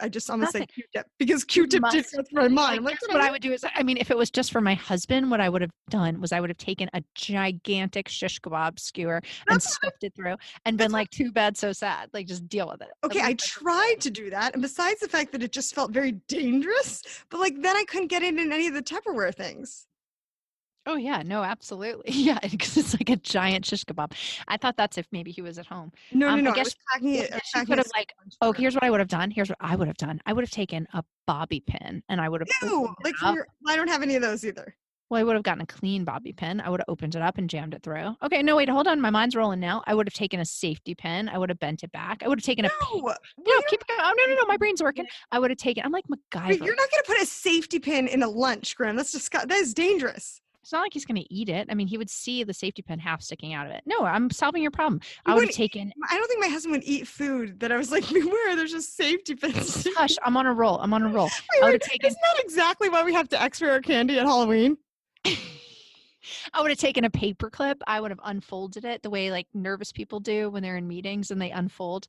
I 0.00 0.08
just 0.08 0.28
almost 0.30 0.52
say. 0.52 0.66
Q-tip 0.66 1.06
because 1.18 1.44
Q-tip 1.44 1.82
did 1.90 2.06
go 2.14 2.22
through 2.22 2.42
my 2.42 2.48
mind. 2.48 2.58
Like, 2.58 2.76
I'm 2.76 2.84
like, 2.84 3.00
guess 3.00 3.08
"What 3.08 3.20
what 3.20 3.28
I 3.28 3.30
would 3.30 3.42
do 3.42 3.52
is, 3.52 3.64
I 3.74 3.82
mean, 3.82 3.96
if 3.98 4.10
it 4.10 4.16
was 4.16 4.30
just 4.30 4.52
for 4.52 4.60
my 4.60 4.74
husband, 4.74 5.30
what 5.30 5.40
I 5.40 5.48
would 5.48 5.60
have 5.60 5.70
done 5.88 6.20
was 6.20 6.32
I 6.32 6.40
would 6.40 6.50
have 6.50 6.56
taken 6.56 6.88
a 6.94 7.02
gigantic 7.14 8.08
shish 8.08 8.40
kebab 8.40 8.78
skewer 8.78 9.20
and 9.48 9.62
scooped 9.62 10.02
it 10.02 10.14
through 10.14 10.36
and 10.64 10.78
been 10.78 10.92
like, 10.92 11.10
too 11.10 11.30
bad, 11.32 11.56
so 11.56 11.72
sad. 11.72 12.08
Like, 12.12 12.26
just 12.26 12.48
deal 12.48 12.68
with 12.68 12.82
it. 12.82 12.88
Okay, 13.04 13.20
I 13.20 13.28
least 13.28 13.40
that's 13.40 13.56
what 13.56 13.70
tried 13.70 14.00
to 14.00 14.10
do 14.10 14.30
that, 14.30 14.54
and 14.54 14.62
besides 14.62 15.00
the 15.00 15.08
fact 15.08 15.32
that 15.32 15.42
it 15.42 15.52
just 15.52 15.74
felt 15.74 15.90
very 15.90 16.12
dangerous, 16.28 17.02
but 17.30 17.40
like 17.40 17.60
then 17.60 17.76
I 17.76 17.84
couldn't 17.84 18.08
get 18.08 18.22
it 18.22 18.34
in 18.34 18.52
any 18.52 18.66
of 18.66 18.74
the 18.74 18.82
Tupperware 18.82 19.34
things. 19.34 19.86
Oh 20.86 20.96
yeah, 20.96 21.22
no, 21.22 21.42
absolutely, 21.42 22.10
yeah, 22.12 22.38
because 22.42 22.76
it's 22.76 22.94
like 22.94 23.10
a 23.10 23.16
giant 23.16 23.66
shish 23.66 23.84
kebab. 23.84 24.12
I 24.48 24.56
thought 24.56 24.76
that's 24.76 24.96
if 24.98 25.06
maybe 25.12 25.30
he 25.30 25.42
was 25.42 25.58
at 25.58 25.66
home. 25.66 25.92
No, 26.12 26.28
Um, 26.28 26.36
no, 26.42 26.44
no. 26.44 26.50
I, 26.52 26.54
guess 26.54 26.66
was 26.66 26.76
packing 26.92 27.14
Yeah. 27.14 27.22
I 27.22 27.24
she 27.24 27.52
packing 27.54 27.66
could 27.66 27.78
have 27.78 27.90
like, 27.94 28.12
oh, 28.40 28.52
here's 28.52 28.74
what 28.74 28.82
I 28.82 28.90
would 28.90 29.00
have 29.00 29.08
done. 29.08 29.30
Here's 29.30 29.48
what 29.50 29.58
I 29.60 29.76
would 29.76 29.88
have 29.88 29.98
done. 29.98 30.20
I 30.26 30.32
would 30.32 30.42
have 30.42 30.50
taken 30.50 30.88
a 30.94 31.04
bobby 31.26 31.62
pin 31.66 32.02
and 32.08 32.20
I 32.20 32.28
would 32.28 32.40
have 32.40 32.48
Ew, 32.62 32.94
like 33.04 33.14
up. 33.14 33.20
from 33.20 33.34
your, 33.36 33.46
I 33.68 33.76
don't 33.76 33.88
have 33.88 34.02
any 34.02 34.16
of 34.16 34.22
those 34.22 34.44
either. 34.44 34.74
Well, 35.10 35.20
I 35.20 35.24
would 35.24 35.34
have 35.34 35.42
gotten 35.42 35.60
a 35.60 35.66
clean 35.66 36.04
bobby 36.04 36.32
pin. 36.32 36.60
I 36.60 36.70
would 36.70 36.78
have 36.78 36.88
opened 36.88 37.16
it 37.16 37.20
up 37.22 37.36
and 37.36 37.50
jammed 37.50 37.74
it 37.74 37.82
through. 37.82 38.14
Okay, 38.22 38.44
no, 38.44 38.54
wait, 38.54 38.68
hold 38.68 38.86
on. 38.86 39.00
My 39.00 39.10
mind's 39.10 39.34
rolling 39.34 39.58
now. 39.58 39.82
I 39.86 39.92
would 39.92 40.06
have 40.06 40.14
taken 40.14 40.38
a 40.38 40.44
safety 40.44 40.94
pin. 40.94 41.28
I 41.28 41.36
would 41.36 41.48
have 41.48 41.58
bent 41.58 41.82
it 41.82 41.90
back. 41.90 42.22
I 42.24 42.28
would 42.28 42.38
have 42.38 42.44
taken 42.46 42.64
a. 42.64 42.68
No, 42.94 43.00
No, 43.38 43.60
keep 43.68 43.84
going. 43.88 44.00
Oh 44.02 44.14
no, 44.16 44.26
no, 44.26 44.34
no! 44.40 44.46
My 44.46 44.56
brain's 44.56 44.80
working. 44.80 45.06
I 45.32 45.40
would 45.40 45.50
have 45.50 45.58
taken. 45.58 45.84
I'm 45.84 45.90
like 45.90 46.04
MacGyver. 46.06 46.48
wait, 46.50 46.62
you're 46.62 46.76
not 46.76 46.88
going 46.92 47.02
to 47.02 47.06
put 47.06 47.20
a 47.20 47.26
safety 47.26 47.80
pin 47.80 48.06
in 48.06 48.22
a 48.22 48.28
lunch, 48.28 48.76
Graham. 48.76 48.94
That's 48.94 49.10
just 49.10 49.32
that 49.32 49.50
is 49.50 49.74
dangerous. 49.74 50.40
It's 50.62 50.72
not 50.72 50.82
like 50.82 50.92
he's 50.92 51.06
going 51.06 51.20
to 51.20 51.32
eat 51.32 51.48
it. 51.48 51.68
I 51.70 51.74
mean, 51.74 51.86
he 51.86 51.96
would 51.96 52.10
see 52.10 52.44
the 52.44 52.52
safety 52.52 52.82
pin 52.82 52.98
half 52.98 53.22
sticking 53.22 53.54
out 53.54 53.66
of 53.66 53.72
it. 53.72 53.82
No, 53.86 54.04
I'm 54.04 54.30
solving 54.30 54.62
your 54.62 54.70
problem. 54.70 55.00
You 55.26 55.32
I 55.32 55.34
would 55.36 55.44
have 55.44 55.54
taken. 55.54 55.92
I 56.10 56.16
don't 56.16 56.28
think 56.28 56.40
my 56.40 56.48
husband 56.48 56.72
would 56.72 56.84
eat 56.84 57.08
food 57.08 57.60
that 57.60 57.72
I 57.72 57.78
was 57.78 57.90
like, 57.90 58.06
beware, 58.12 58.56
there's 58.56 58.72
just 58.72 58.96
safety 58.96 59.34
pins. 59.34 59.86
Hush! 59.96 60.16
I'm 60.24 60.36
on 60.36 60.46
a 60.46 60.52
roll. 60.52 60.78
I'm 60.78 60.92
on 60.92 61.02
a 61.02 61.08
roll. 61.08 61.26
Wait, 61.26 61.62
I 61.62 61.64
would 61.64 61.72
have 61.74 61.80
taken. 61.80 62.08
Isn't 62.08 62.20
that 62.22 62.44
exactly 62.44 62.88
why 62.88 63.02
we 63.02 63.14
have 63.14 63.28
to 63.30 63.40
X-ray 63.40 63.70
our 63.70 63.80
candy 63.80 64.18
at 64.18 64.26
Halloween? 64.26 64.76
I 66.52 66.60
would 66.60 66.70
have 66.70 66.78
taken 66.78 67.04
a 67.04 67.10
paper 67.10 67.48
clip. 67.48 67.82
I 67.86 68.00
would 68.00 68.10
have 68.10 68.20
unfolded 68.24 68.84
it 68.84 69.02
the 69.02 69.10
way 69.10 69.30
like 69.30 69.46
nervous 69.54 69.92
people 69.92 70.20
do 70.20 70.50
when 70.50 70.62
they're 70.62 70.76
in 70.76 70.86
meetings 70.86 71.30
and 71.30 71.40
they 71.40 71.50
unfold. 71.50 72.06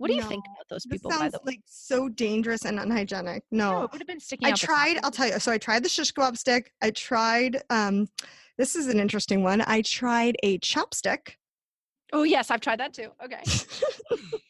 What 0.00 0.08
do 0.08 0.14
you 0.14 0.22
think 0.22 0.46
about 0.46 0.66
those 0.70 0.84
This 0.84 0.98
people? 0.98 1.10
By 1.10 1.28
sounds 1.28 1.36
like 1.44 1.60
so 1.66 2.08
dangerous 2.08 2.64
and 2.64 2.80
unhygienic. 2.80 3.42
no, 3.50 3.72
No, 3.72 3.82
it 3.82 3.92
would 3.92 4.00
have 4.00 4.08
been 4.08 4.18
sticking. 4.18 4.46
I 4.48 4.52
out 4.52 4.58
the 4.58 4.66
top. 4.66 4.74
tried. 4.74 4.98
I'll 5.04 5.10
tell 5.10 5.28
you. 5.28 5.38
So 5.38 5.52
I 5.52 5.58
tried 5.58 5.82
the 5.84 5.90
shish 5.90 6.10
kebab 6.10 6.38
stick. 6.38 6.72
I 6.80 6.90
tried. 6.90 7.62
Um, 7.68 8.08
this 8.56 8.74
is 8.74 8.86
an 8.86 8.98
interesting 8.98 9.42
one. 9.42 9.60
I 9.60 9.82
tried 9.82 10.36
a 10.42 10.58
chopstick. 10.60 11.34
Oh 12.14 12.22
yes, 12.22 12.50
I've 12.50 12.62
tried 12.62 12.80
that 12.80 12.94
too. 12.94 13.10
Okay. 13.22 13.42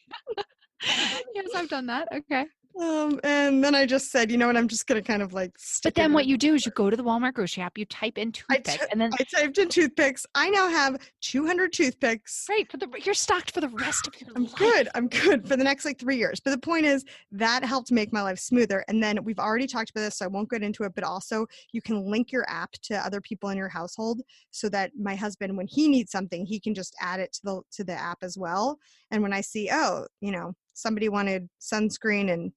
yes, 1.35 1.49
I've 1.53 1.67
done 1.67 1.87
that. 1.87 2.07
Okay. 2.13 2.45
Um, 2.79 3.19
and 3.23 3.63
then 3.63 3.75
I 3.75 3.85
just 3.85 4.11
said, 4.11 4.31
you 4.31 4.37
know 4.37 4.47
what? 4.47 4.57
I'm 4.57 4.67
just 4.67 4.87
gonna 4.87 5.01
kind 5.01 5.21
of 5.21 5.33
like. 5.33 5.51
Stick 5.57 5.93
But 5.93 6.01
then 6.01 6.13
what 6.13 6.25
you 6.25 6.37
do 6.37 6.53
is 6.55 6.65
you 6.65 6.71
go 6.71 6.89
to 6.89 6.95
the 6.95 7.03
Walmart 7.03 7.33
grocery 7.33 7.63
app, 7.63 7.77
you 7.77 7.85
type 7.85 8.17
in 8.17 8.31
toothpicks, 8.31 8.71
toothpick, 8.71 8.81
took- 8.81 8.91
and 8.91 9.01
then 9.01 9.11
I 9.19 9.23
typed 9.23 9.57
in 9.57 9.69
toothpicks. 9.69 10.25
I 10.35 10.49
now 10.49 10.69
have 10.69 10.97
200 11.21 11.73
toothpicks. 11.73 12.45
great 12.47 12.71
for 12.71 12.77
the 12.77 12.87
you're 13.03 13.13
stocked 13.13 13.51
for 13.51 13.61
the 13.61 13.69
rest 13.69 14.07
of 14.07 14.19
your 14.19 14.29
life. 14.29 14.37
I'm 14.37 14.43
life. 14.43 14.55
good. 14.55 14.89
I'm 14.95 15.07
good 15.07 15.47
for 15.47 15.55
the 15.57 15.63
next 15.63 15.85
like 15.85 15.99
three 15.99 16.17
years. 16.17 16.39
But 16.39 16.51
the 16.51 16.57
point 16.57 16.85
is 16.85 17.03
that 17.31 17.63
helped 17.63 17.91
make 17.91 18.13
my 18.13 18.21
life 18.21 18.39
smoother. 18.39 18.83
And 18.87 19.01
then 19.01 19.23
we've 19.23 19.39
already 19.39 19.67
talked 19.67 19.89
about 19.89 20.01
this, 20.01 20.17
so 20.17 20.25
I 20.25 20.27
won't 20.27 20.49
get 20.49 20.63
into 20.63 20.83
it. 20.83 20.93
But 20.95 21.03
also, 21.03 21.45
you 21.71 21.81
can 21.81 22.09
link 22.09 22.31
your 22.31 22.45
app 22.49 22.71
to 22.83 22.95
other 23.05 23.21
people 23.21 23.49
in 23.49 23.57
your 23.57 23.69
household, 23.69 24.21
so 24.51 24.69
that 24.69 24.91
my 24.99 25.15
husband, 25.15 25.55
when 25.57 25.67
he 25.67 25.87
needs 25.87 26.11
something, 26.11 26.45
he 26.45 26.59
can 26.59 26.73
just 26.73 26.95
add 27.01 27.19
it 27.19 27.33
to 27.33 27.41
the 27.43 27.61
to 27.73 27.83
the 27.83 27.93
app 27.93 28.19
as 28.21 28.37
well. 28.37 28.77
And 29.11 29.21
when 29.21 29.33
I 29.33 29.41
see, 29.41 29.69
oh, 29.71 30.07
you 30.21 30.31
know, 30.31 30.53
somebody 30.73 31.09
wanted 31.09 31.49
sunscreen 31.59 32.31
and 32.31 32.51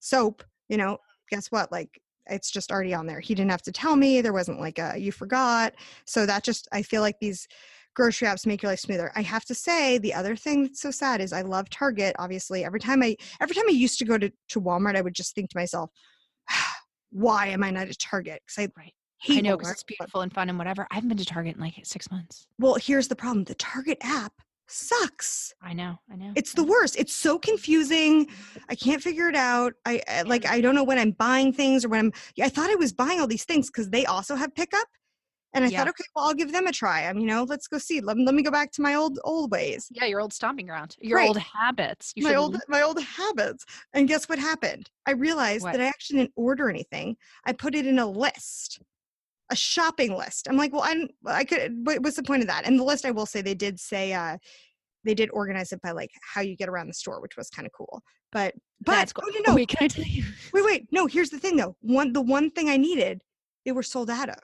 soap, 0.00 0.42
you 0.68 0.76
know, 0.76 0.98
guess 1.30 1.48
what? 1.48 1.70
Like 1.72 2.00
it's 2.26 2.50
just 2.50 2.70
already 2.70 2.94
on 2.94 3.06
there. 3.06 3.20
He 3.20 3.34
didn't 3.34 3.50
have 3.50 3.62
to 3.62 3.72
tell 3.72 3.96
me. 3.96 4.20
There 4.20 4.32
wasn't 4.32 4.60
like 4.60 4.78
a 4.78 4.94
you 4.96 5.12
forgot. 5.12 5.74
So 6.06 6.26
that 6.26 6.44
just 6.44 6.68
I 6.72 6.82
feel 6.82 7.00
like 7.00 7.16
these 7.20 7.46
grocery 7.94 8.28
apps 8.28 8.46
make 8.46 8.62
your 8.62 8.70
life 8.70 8.80
smoother. 8.80 9.10
I 9.16 9.22
have 9.22 9.44
to 9.46 9.54
say 9.54 9.98
the 9.98 10.14
other 10.14 10.36
thing 10.36 10.62
that's 10.62 10.80
so 10.80 10.90
sad 10.90 11.20
is 11.20 11.32
I 11.32 11.42
love 11.42 11.68
Target. 11.70 12.14
Obviously, 12.18 12.64
every 12.64 12.80
time 12.80 13.02
I 13.02 13.16
every 13.40 13.54
time 13.54 13.64
I 13.68 13.72
used 13.72 13.98
to 13.98 14.04
go 14.04 14.18
to, 14.18 14.30
to 14.50 14.60
Walmart, 14.60 14.96
I 14.96 15.00
would 15.00 15.14
just 15.14 15.34
think 15.34 15.50
to 15.50 15.56
myself, 15.56 15.90
why 17.10 17.48
am 17.48 17.64
I 17.64 17.70
not 17.70 17.88
at 17.88 17.98
Target? 17.98 18.42
Because 18.46 18.64
I 18.64 18.72
Right. 18.76 18.92
hate 19.20 19.38
I 19.38 19.40
know 19.40 19.56
because 19.56 19.72
it's 19.72 19.82
beautiful 19.82 20.20
and 20.20 20.32
fun 20.32 20.48
and 20.48 20.58
whatever. 20.58 20.86
I 20.90 20.94
haven't 20.94 21.08
been 21.08 21.18
to 21.18 21.24
Target 21.24 21.56
in 21.56 21.60
like 21.60 21.74
six 21.82 22.10
months. 22.10 22.46
Well, 22.58 22.76
here's 22.76 23.08
the 23.08 23.16
problem: 23.16 23.44
the 23.44 23.54
Target 23.56 23.98
app 24.00 24.32
sucks. 24.68 25.54
I 25.62 25.72
know. 25.72 25.98
I 26.10 26.16
know. 26.16 26.32
It's 26.36 26.54
the 26.54 26.64
worst. 26.64 26.96
It's 26.96 27.14
so 27.14 27.38
confusing. 27.38 28.28
I 28.68 28.74
can't 28.74 29.02
figure 29.02 29.28
it 29.28 29.36
out. 29.36 29.74
I, 29.84 30.00
I 30.08 30.22
like 30.22 30.46
I 30.46 30.60
don't 30.60 30.74
know 30.74 30.84
when 30.84 30.98
I'm 30.98 31.12
buying 31.12 31.52
things 31.52 31.84
or 31.84 31.88
when 31.88 32.00
I'm 32.06 32.12
I 32.40 32.48
thought 32.48 32.70
I 32.70 32.74
was 32.76 32.92
buying 32.92 33.20
all 33.20 33.26
these 33.26 33.44
things 33.44 33.70
cuz 33.70 33.90
they 33.90 34.06
also 34.06 34.36
have 34.36 34.54
pickup. 34.54 34.86
And 35.54 35.64
I 35.64 35.70
Yeah. 35.70 35.78
thought, 35.78 35.88
okay, 35.88 36.04
well, 36.14 36.26
I'll 36.26 36.34
give 36.34 36.52
them 36.52 36.66
a 36.66 36.72
try. 36.72 37.06
I'm, 37.08 37.18
you 37.18 37.26
know, 37.26 37.44
let's 37.44 37.66
go 37.68 37.78
see. 37.78 38.00
Let, 38.00 38.18
let 38.18 38.34
me 38.34 38.42
go 38.42 38.50
back 38.50 38.70
to 38.72 38.82
my 38.82 38.94
old 38.94 39.18
old 39.24 39.50
ways, 39.50 39.88
Yeah, 39.90 40.04
your 40.04 40.20
old 40.20 40.32
stomping 40.34 40.66
ground, 40.66 40.94
your 41.00 41.18
Right. 41.18 41.28
old 41.28 41.38
habits. 41.38 42.12
You 42.16 42.24
my 42.24 42.34
old 42.34 42.54
l- 42.54 42.60
my 42.68 42.82
old 42.82 43.00
habits. 43.02 43.64
And 43.94 44.06
guess 44.06 44.28
what 44.28 44.38
happened? 44.38 44.90
I 45.06 45.12
realized 45.12 45.64
What? 45.64 45.72
that 45.72 45.80
I 45.80 45.86
actually 45.86 46.18
didn't 46.20 46.32
order 46.36 46.68
anything. 46.68 47.16
I 47.46 47.54
put 47.54 47.74
it 47.74 47.86
in 47.86 47.98
a 47.98 48.06
list, 48.06 48.80
a 49.50 49.56
shopping 49.56 50.16
list. 50.16 50.46
I'm 50.48 50.56
like, 50.56 50.72
well, 50.72 50.82
I 50.82 50.94
didn't- 50.94 51.14
I 51.26 51.44
could. 51.44 51.74
What's 51.84 52.16
the 52.16 52.22
point 52.22 52.42
of 52.42 52.48
that? 52.48 52.66
And 52.66 52.78
the 52.78 52.84
list, 52.84 53.04
I 53.04 53.10
will 53.10 53.26
say, 53.26 53.40
they 53.42 53.54
did 53.54 53.80
say, 53.80 54.12
uh, 54.12 54.36
they 55.04 55.14
did 55.14 55.30
organize 55.32 55.72
it 55.72 55.80
by 55.80 55.92
like 55.92 56.10
how 56.22 56.40
you 56.40 56.56
get 56.56 56.68
around 56.68 56.88
the 56.88 56.94
store, 56.94 57.20
which 57.20 57.36
was 57.36 57.48
kind 57.48 57.66
of 57.66 57.72
cool. 57.72 58.02
But 58.32 58.54
but 58.84 58.92
That's 58.92 59.12
cool. 59.12 59.24
oh, 59.26 59.32
no, 59.46 59.52
no, 59.52 59.54
Wait, 59.56 59.68
can 59.68 59.78
I 59.84 59.88
tell 59.88 60.04
you? 60.04 60.24
wait, 60.52 60.64
wait, 60.64 60.88
no. 60.92 61.06
Here's 61.06 61.30
the 61.30 61.38
thing, 61.38 61.56
though. 61.56 61.76
One, 61.80 62.12
the 62.12 62.20
one 62.20 62.50
thing 62.50 62.68
I 62.68 62.76
needed, 62.76 63.22
they 63.64 63.72
were 63.72 63.82
sold 63.82 64.10
out 64.10 64.28
of. 64.28 64.38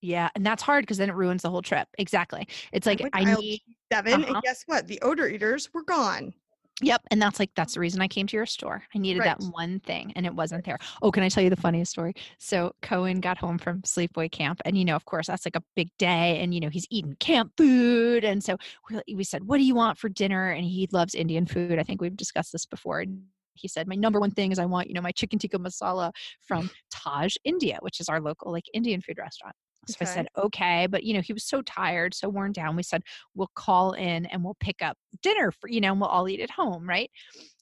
Yeah, 0.00 0.30
and 0.34 0.44
that's 0.44 0.62
hard 0.64 0.82
because 0.82 0.98
then 0.98 1.10
it 1.10 1.14
ruins 1.14 1.42
the 1.42 1.50
whole 1.50 1.62
trip. 1.62 1.86
Exactly. 1.96 2.48
It's 2.72 2.86
like 2.88 3.02
I 3.12 3.20
aisle 3.20 3.40
need. 3.40 3.60
Seven, 3.92 4.24
Uh-huh. 4.24 4.32
and 4.34 4.42
guess 4.42 4.64
what? 4.66 4.88
The 4.88 5.00
odor 5.02 5.28
eaters 5.28 5.68
were 5.72 5.84
gone. 5.84 6.32
Yep, 6.80 7.02
and 7.10 7.20
that's 7.22 7.38
like 7.38 7.50
that's 7.54 7.74
the 7.74 7.80
reason 7.80 8.00
I 8.00 8.08
came 8.08 8.26
to 8.26 8.36
your 8.36 8.46
store. 8.46 8.82
I 8.94 8.98
needed 8.98 9.24
that 9.24 9.40
one 9.40 9.78
thing, 9.80 10.12
and 10.16 10.26
it 10.26 10.34
wasn't 10.34 10.64
there. 10.64 10.78
Oh, 11.02 11.12
can 11.12 11.22
I 11.22 11.28
tell 11.28 11.42
you 11.42 11.50
the 11.50 11.56
funniest 11.56 11.92
story? 11.92 12.14
So 12.38 12.72
Cohen 12.82 13.20
got 13.20 13.38
home 13.38 13.58
from 13.58 13.82
sleepaway 13.82 14.30
camp, 14.32 14.60
and 14.64 14.76
you 14.76 14.84
know, 14.84 14.96
of 14.96 15.04
course, 15.04 15.26
that's 15.28 15.44
like 15.46 15.54
a 15.54 15.62
big 15.76 15.90
day, 15.98 16.40
and 16.40 16.52
you 16.54 16.60
know, 16.60 16.70
he's 16.70 16.86
eating 16.90 17.14
camp 17.20 17.52
food, 17.56 18.24
and 18.24 18.42
so 18.42 18.56
we, 18.90 19.14
we 19.16 19.24
said, 19.24 19.44
"What 19.44 19.58
do 19.58 19.64
you 19.64 19.74
want 19.74 19.98
for 19.98 20.08
dinner?" 20.08 20.50
And 20.50 20.64
he 20.64 20.88
loves 20.92 21.14
Indian 21.14 21.46
food. 21.46 21.78
I 21.78 21.82
think 21.84 22.00
we've 22.00 22.16
discussed 22.16 22.52
this 22.52 22.66
before. 22.66 23.00
And 23.00 23.22
he 23.54 23.68
said, 23.68 23.86
"My 23.86 23.94
number 23.94 24.18
one 24.18 24.30
thing 24.32 24.50
is 24.50 24.58
I 24.58 24.64
want 24.66 24.88
you 24.88 24.94
know 24.94 25.02
my 25.02 25.12
chicken 25.12 25.38
tikka 25.38 25.58
masala 25.58 26.10
from 26.40 26.70
Taj 26.90 27.36
India, 27.44 27.78
which 27.82 28.00
is 28.00 28.08
our 28.08 28.20
local 28.20 28.50
like 28.50 28.64
Indian 28.72 29.02
food 29.02 29.18
restaurant." 29.18 29.54
So 29.88 29.96
I 30.00 30.04
said, 30.04 30.28
okay. 30.36 30.86
But, 30.86 31.02
you 31.04 31.14
know, 31.14 31.20
he 31.20 31.32
was 31.32 31.44
so 31.44 31.60
tired, 31.62 32.14
so 32.14 32.28
worn 32.28 32.52
down. 32.52 32.76
We 32.76 32.82
said, 32.82 33.02
we'll 33.34 33.50
call 33.54 33.92
in 33.92 34.26
and 34.26 34.44
we'll 34.44 34.56
pick 34.60 34.80
up 34.80 34.96
dinner 35.22 35.50
for, 35.50 35.68
you 35.68 35.80
know, 35.80 35.92
and 35.92 36.00
we'll 36.00 36.08
all 36.08 36.28
eat 36.28 36.40
at 36.40 36.50
home. 36.50 36.88
Right. 36.88 37.10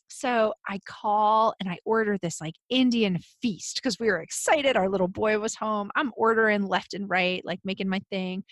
So 0.08 0.52
I 0.68 0.80
call 0.86 1.54
and 1.60 1.68
I 1.68 1.78
order 1.84 2.18
this 2.18 2.40
like 2.40 2.56
Indian 2.68 3.20
feast 3.40 3.76
because 3.76 3.98
we 3.98 4.08
were 4.08 4.20
excited. 4.20 4.76
Our 4.76 4.88
little 4.88 5.08
boy 5.08 5.38
was 5.38 5.54
home. 5.54 5.90
I'm 5.94 6.12
ordering 6.16 6.62
left 6.62 6.94
and 6.94 7.08
right, 7.08 7.44
like 7.44 7.60
making 7.64 7.88
my 7.88 8.00
thing. 8.10 8.42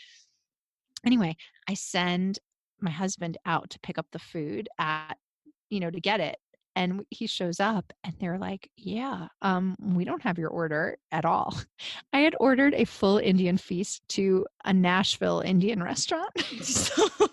Anyway, 1.05 1.37
I 1.69 1.75
send 1.75 2.39
my 2.81 2.91
husband 2.91 3.39
out 3.45 3.71
to 3.71 3.81
pick 3.81 3.99
up 3.99 4.07
the 4.13 4.21
food 4.21 4.69
at, 4.79 5.17
you 5.69 5.81
know, 5.81 5.91
to 5.91 6.01
get 6.01 6.21
it. 6.21 6.37
And 6.79 7.05
he 7.11 7.27
shows 7.27 7.59
up 7.59 7.93
and 8.05 8.15
they're 8.21 8.39
like, 8.39 8.71
Yeah, 8.77 9.27
um, 9.43 9.75
we 9.83 10.05
don't 10.05 10.23
have 10.23 10.39
your 10.39 10.51
order 10.51 10.97
at 11.11 11.25
all. 11.25 11.59
I 12.13 12.21
had 12.21 12.37
ordered 12.39 12.73
a 12.75 12.85
full 12.85 13.19
Indian 13.19 13.59
feast 13.59 14.03
to 14.11 14.47
a 14.65 14.73
Nashville 14.73 15.41
Indian 15.41 15.83
restaurant. 15.83 16.31
Stop. 16.63 17.31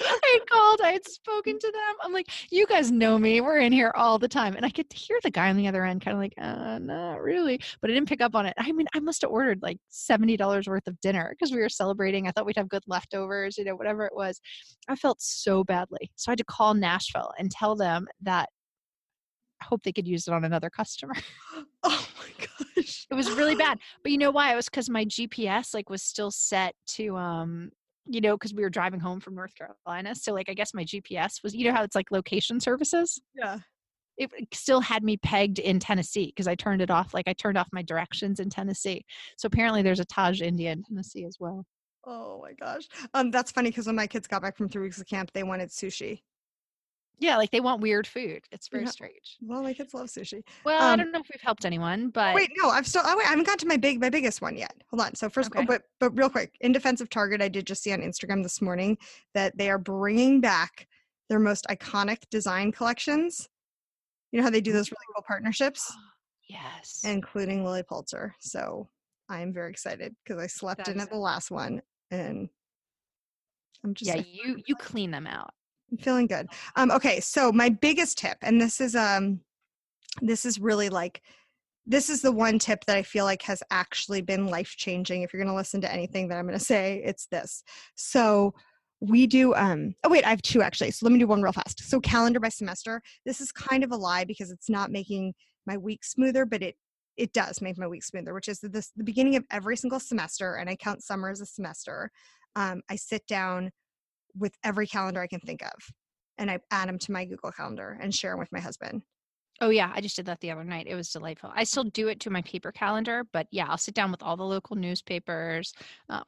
I 0.00 0.38
had 0.38 0.50
called, 0.50 0.80
I 0.82 0.92
had 0.92 1.06
spoken 1.06 1.58
to 1.58 1.70
them. 1.70 1.96
I'm 2.02 2.12
like, 2.12 2.28
you 2.50 2.66
guys 2.66 2.90
know 2.90 3.18
me. 3.18 3.40
We're 3.40 3.58
in 3.58 3.72
here 3.72 3.92
all 3.94 4.18
the 4.18 4.28
time. 4.28 4.54
And 4.54 4.64
I 4.64 4.70
could 4.70 4.92
hear 4.92 5.18
the 5.22 5.30
guy 5.30 5.50
on 5.50 5.56
the 5.56 5.68
other 5.68 5.84
end 5.84 6.02
kind 6.02 6.16
of 6.16 6.20
like, 6.20 6.34
uh, 6.38 6.78
not 6.78 7.20
really. 7.22 7.60
But 7.80 7.90
I 7.90 7.94
didn't 7.94 8.08
pick 8.08 8.20
up 8.20 8.34
on 8.34 8.46
it. 8.46 8.54
I 8.56 8.72
mean, 8.72 8.86
I 8.94 9.00
must 9.00 9.22
have 9.22 9.30
ordered 9.30 9.62
like 9.62 9.78
$70 9.92 10.68
worth 10.68 10.86
of 10.86 11.00
dinner 11.00 11.30
because 11.30 11.52
we 11.52 11.60
were 11.60 11.68
celebrating. 11.68 12.26
I 12.26 12.30
thought 12.30 12.46
we'd 12.46 12.56
have 12.56 12.68
good 12.68 12.84
leftovers, 12.86 13.58
you 13.58 13.64
know, 13.64 13.76
whatever 13.76 14.04
it 14.06 14.14
was. 14.14 14.40
I 14.88 14.96
felt 14.96 15.20
so 15.20 15.64
badly. 15.64 16.10
So 16.16 16.30
I 16.30 16.32
had 16.32 16.38
to 16.38 16.44
call 16.44 16.74
Nashville 16.74 17.32
and 17.38 17.50
tell 17.50 17.76
them 17.76 18.06
that 18.22 18.48
I 19.60 19.66
hope 19.66 19.82
they 19.82 19.92
could 19.92 20.08
use 20.08 20.26
it 20.26 20.34
on 20.34 20.44
another 20.44 20.70
customer. 20.70 21.14
oh 21.82 22.08
my 22.18 22.46
gosh. 22.76 23.06
It 23.10 23.14
was 23.14 23.30
really 23.30 23.54
bad. 23.54 23.78
But 24.02 24.12
you 24.12 24.18
know 24.18 24.30
why? 24.30 24.52
It 24.52 24.56
was 24.56 24.66
because 24.68 24.90
my 24.90 25.04
GPS 25.04 25.74
like 25.74 25.88
was 25.88 26.02
still 26.02 26.30
set 26.30 26.74
to 26.88 27.16
um 27.16 27.70
you 28.06 28.20
know, 28.20 28.36
because 28.36 28.54
we 28.54 28.62
were 28.62 28.70
driving 28.70 29.00
home 29.00 29.20
from 29.20 29.34
North 29.34 29.54
Carolina. 29.54 30.14
So 30.14 30.32
like 30.32 30.48
I 30.48 30.54
guess 30.54 30.74
my 30.74 30.84
GPS 30.84 31.42
was 31.42 31.54
you 31.54 31.64
know 31.64 31.74
how 31.74 31.82
it's 31.82 31.94
like 31.94 32.10
location 32.10 32.60
services? 32.60 33.20
Yeah. 33.34 33.58
It 34.16 34.30
still 34.52 34.80
had 34.80 35.02
me 35.02 35.16
pegged 35.16 35.58
in 35.58 35.80
Tennessee 35.80 36.26
because 36.26 36.46
I 36.46 36.54
turned 36.54 36.80
it 36.80 36.90
off. 36.90 37.14
Like 37.14 37.26
I 37.26 37.32
turned 37.32 37.58
off 37.58 37.68
my 37.72 37.82
directions 37.82 38.38
in 38.38 38.48
Tennessee. 38.48 39.04
So 39.36 39.46
apparently 39.46 39.82
there's 39.82 39.98
a 39.98 40.04
Taj 40.04 40.40
India 40.40 40.70
in 40.70 40.84
Tennessee 40.84 41.24
as 41.24 41.38
well. 41.40 41.64
Oh 42.06 42.40
my 42.40 42.52
gosh. 42.52 42.86
Um, 43.14 43.32
that's 43.32 43.50
funny 43.50 43.70
because 43.70 43.86
when 43.86 43.96
my 43.96 44.06
kids 44.06 44.28
got 44.28 44.42
back 44.42 44.56
from 44.56 44.68
three 44.68 44.82
weeks 44.82 45.00
of 45.00 45.06
camp, 45.06 45.32
they 45.32 45.42
wanted 45.42 45.70
sushi. 45.70 46.20
Yeah, 47.20 47.36
like 47.36 47.50
they 47.50 47.60
want 47.60 47.80
weird 47.80 48.06
food. 48.06 48.42
It's 48.50 48.68
very 48.68 48.84
Yeah. 48.84 48.90
strange. 48.90 49.36
Well, 49.40 49.62
my 49.62 49.72
kids 49.72 49.94
love 49.94 50.08
sushi. 50.08 50.42
Well, 50.64 50.82
I 50.82 50.92
Um, 50.92 50.98
don't 50.98 51.12
know 51.12 51.20
if 51.20 51.28
we've 51.32 51.40
helped 51.40 51.64
anyone, 51.64 52.08
but 52.10 52.34
Wait, 52.34 52.50
no, 52.56 52.68
I've 52.70 52.86
still. 52.86 53.02
I, 53.04 53.14
wait, 53.16 53.26
I 53.26 53.30
haven't 53.30 53.46
got 53.46 53.58
to 53.60 53.66
my 53.66 53.76
big, 53.76 54.00
my 54.00 54.10
biggest 54.10 54.42
one 54.42 54.56
yet. 54.56 54.74
Hold 54.90 55.00
on. 55.00 55.14
So 55.14 55.30
first, 55.30 55.50
oh, 55.54 55.58
Okay. 55.60 55.66
but 55.66 55.82
but 56.00 56.10
real 56.18 56.28
quick, 56.28 56.54
in 56.60 56.72
defense 56.72 57.00
of 57.00 57.08
Target, 57.10 57.40
I 57.40 57.48
did 57.48 57.66
just 57.66 57.82
see 57.82 57.92
on 57.92 58.00
Instagram 58.00 58.42
this 58.42 58.60
morning 58.60 58.98
that 59.32 59.56
they 59.56 59.70
are 59.70 59.78
bringing 59.78 60.40
back 60.40 60.88
their 61.28 61.38
most 61.38 61.66
iconic 61.70 62.18
design 62.30 62.72
collections. 62.72 63.48
You 64.32 64.38
know 64.38 64.44
how 64.44 64.50
they 64.50 64.60
do 64.60 64.72
those 64.72 64.90
really 64.90 65.06
cool 65.14 65.22
partnerships, 65.26 65.90
yes. 66.48 67.02
including 67.04 67.64
Lilly 67.64 67.84
Pulitzer. 67.84 68.34
So 68.40 68.90
I 69.28 69.40
am 69.40 69.52
very 69.52 69.70
excited 69.70 70.14
because 70.24 70.42
I 70.42 70.48
slept 70.48 70.88
in 70.88 71.00
at 71.00 71.08
the 71.10 71.16
last 71.16 71.50
one, 71.52 71.80
and 72.10 72.48
I'm 73.84 73.94
just 73.94 74.08
yeah, 74.08 74.16
I 74.20 74.26
you 74.30 74.60
you 74.66 74.74
clean 74.74 75.12
them 75.12 75.26
out. 75.28 75.54
I'm 75.90 75.98
feeling 75.98 76.26
good. 76.26 76.48
Um, 76.76 76.90
okay, 76.90 77.20
so 77.20 77.52
my 77.52 77.68
biggest 77.68 78.18
tip, 78.18 78.36
and 78.42 78.60
this 78.60 78.80
is 78.80 78.94
um, 78.96 79.40
this 80.22 80.44
is 80.44 80.58
really 80.58 80.88
like, 80.88 81.22
this 81.86 82.08
is 82.08 82.22
the 82.22 82.32
one 82.32 82.58
tip 82.58 82.84
that 82.86 82.96
I 82.96 83.02
feel 83.02 83.24
like 83.24 83.42
has 83.42 83.62
actually 83.70 84.22
been 84.22 84.46
life 84.46 84.74
changing. 84.76 85.22
If 85.22 85.32
you're 85.32 85.42
going 85.42 85.52
to 85.52 85.56
listen 85.56 85.80
to 85.82 85.92
anything 85.92 86.28
that 86.28 86.38
I'm 86.38 86.46
going 86.46 86.58
to 86.58 86.64
say, 86.64 87.02
it's 87.04 87.26
this. 87.26 87.62
So 87.94 88.54
we 89.00 89.26
do. 89.26 89.54
Um, 89.54 89.94
oh 90.04 90.08
wait, 90.08 90.24
I 90.24 90.30
have 90.30 90.42
two 90.42 90.62
actually. 90.62 90.90
So 90.90 91.06
let 91.06 91.12
me 91.12 91.18
do 91.18 91.26
one 91.26 91.42
real 91.42 91.52
fast. 91.52 91.88
So 91.88 92.00
calendar 92.00 92.40
by 92.40 92.48
semester. 92.48 93.02
This 93.26 93.40
is 93.40 93.52
kind 93.52 93.84
of 93.84 93.92
a 93.92 93.96
lie 93.96 94.24
because 94.24 94.50
it's 94.50 94.70
not 94.70 94.90
making 94.90 95.34
my 95.66 95.76
week 95.76 96.04
smoother, 96.04 96.46
but 96.46 96.62
it 96.62 96.76
it 97.16 97.32
does 97.32 97.60
make 97.60 97.78
my 97.78 97.86
week 97.86 98.02
smoother. 98.02 98.34
Which 98.34 98.48
is 98.48 98.60
this 98.60 98.90
the 98.96 99.04
beginning 99.04 99.36
of 99.36 99.44
every 99.50 99.76
single 99.76 100.00
semester, 100.00 100.54
and 100.54 100.70
I 100.70 100.76
count 100.76 101.02
summer 101.02 101.30
as 101.30 101.40
a 101.40 101.46
semester. 101.46 102.10
Um, 102.56 102.82
I 102.88 102.96
sit 102.96 103.26
down 103.26 103.70
with 104.38 104.54
every 104.62 104.86
calendar 104.86 105.20
I 105.20 105.26
can 105.26 105.40
think 105.40 105.62
of. 105.62 105.72
And 106.38 106.50
I 106.50 106.58
add 106.70 106.88
them 106.88 106.98
to 106.98 107.12
my 107.12 107.24
Google 107.24 107.52
Calendar 107.52 107.96
and 108.00 108.14
share 108.14 108.32
them 108.32 108.40
with 108.40 108.50
my 108.52 108.60
husband. 108.60 109.02
Oh 109.60 109.70
yeah, 109.70 109.92
I 109.94 110.00
just 110.00 110.16
did 110.16 110.26
that 110.26 110.40
the 110.40 110.50
other 110.50 110.64
night. 110.64 110.86
It 110.88 110.96
was 110.96 111.10
delightful. 111.10 111.52
I 111.54 111.62
still 111.62 111.84
do 111.84 112.08
it 112.08 112.18
to 112.20 112.30
my 112.30 112.42
paper 112.42 112.72
calendar, 112.72 113.24
but 113.32 113.46
yeah, 113.52 113.66
I'll 113.68 113.78
sit 113.78 113.94
down 113.94 114.10
with 114.10 114.22
all 114.22 114.36
the 114.36 114.44
local 114.44 114.74
newspapers. 114.74 115.72
Um, 116.08 116.24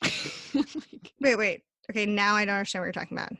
Wait, 1.20 1.36
wait. 1.36 1.62
Okay, 1.90 2.06
now 2.06 2.34
I 2.34 2.44
don't 2.44 2.56
understand 2.56 2.82
what 2.82 2.86
you're 2.86 2.92
talking 2.92 3.16
about. 3.16 3.32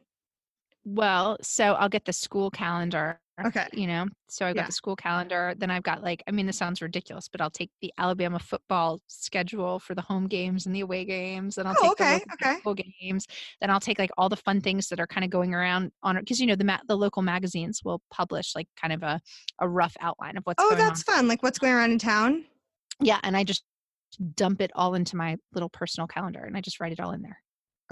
Well, 0.87 1.37
so 1.43 1.75
I'll 1.75 1.89
get 1.91 2.07
the 2.07 2.13
school 2.15 2.51
calendar. 2.51 3.21
Okay. 3.45 3.69
You 3.75 3.87
know, 3.87 4.07
so 4.31 4.47
I've 4.47 4.57
got 4.57 4.63
Yeah. 4.63 4.67
the 4.67 4.73
school 4.73 4.97
calendar. 4.97 5.55
Then 5.59 5.71
I've 5.71 5.83
got 5.83 6.03
like, 6.03 6.23
I 6.27 6.31
mean, 6.31 6.47
this 6.47 6.57
sounds 6.57 6.81
ridiculous, 6.81 7.29
but 7.29 7.43
I'll 7.43 7.51
take 7.51 7.71
the 7.83 7.93
Alabama 7.99 8.39
football 8.39 9.03
schedule 9.09 9.79
for 9.79 9.95
the 9.95 10.01
home 10.03 10.27
games 10.29 10.65
and 10.65 10.75
the 10.75 10.81
away 10.81 11.05
games. 11.05 11.57
Then 11.57 11.67
I'll 11.67 11.77
Oh, 11.79 11.91
take 11.91 11.93
okay, 11.93 12.15
the 12.23 12.23
local 12.25 12.33
okay. 12.35 12.61
games. 13.01 13.27
Then 13.61 13.71
I'll 13.71 13.81
take 13.81 13.99
like 13.99 14.11
all 14.17 14.31
the 14.31 14.37
fun 14.37 14.63
things 14.63 14.89
that 14.89 15.01
are 15.01 15.07
kind 15.07 15.25
of 15.25 15.31
going 15.31 15.55
around 15.55 15.93
on 16.03 16.17
it 16.17 16.21
because 16.23 16.41
you 16.41 16.47
know 16.47 16.57
the 16.57 16.65
ma- 16.65 16.81
the 16.89 16.97
local 16.97 17.23
magazines 17.23 17.83
will 17.85 18.03
publish 18.11 18.55
like 18.55 18.69
kind 18.81 18.93
of 18.95 19.03
a 19.03 19.21
a 19.61 19.69
rough 19.69 19.97
outline 20.01 20.39
of 20.39 20.45
what's 20.45 20.65
Oh, 20.65 20.75
going 20.75 20.87
on. 20.87 20.87
that's 20.89 21.03
fun. 21.03 21.29
Like 21.29 21.43
what's 21.43 21.59
going 21.59 21.73
around 21.75 21.93
in 21.93 21.99
town? 21.99 22.47
Yeah, 23.01 23.21
and 23.23 23.37
I 23.37 23.45
just 23.45 23.65
dump 24.37 24.61
it 24.63 24.73
all 24.75 24.95
into 24.95 25.17
my 25.17 25.39
little 25.53 25.71
personal 25.71 26.09
calendar 26.09 26.41
and 26.45 26.57
I 26.57 26.63
just 26.63 26.81
write 26.81 26.93
it 26.93 27.01
all 27.01 27.13
in 27.13 27.23
there. 27.23 27.43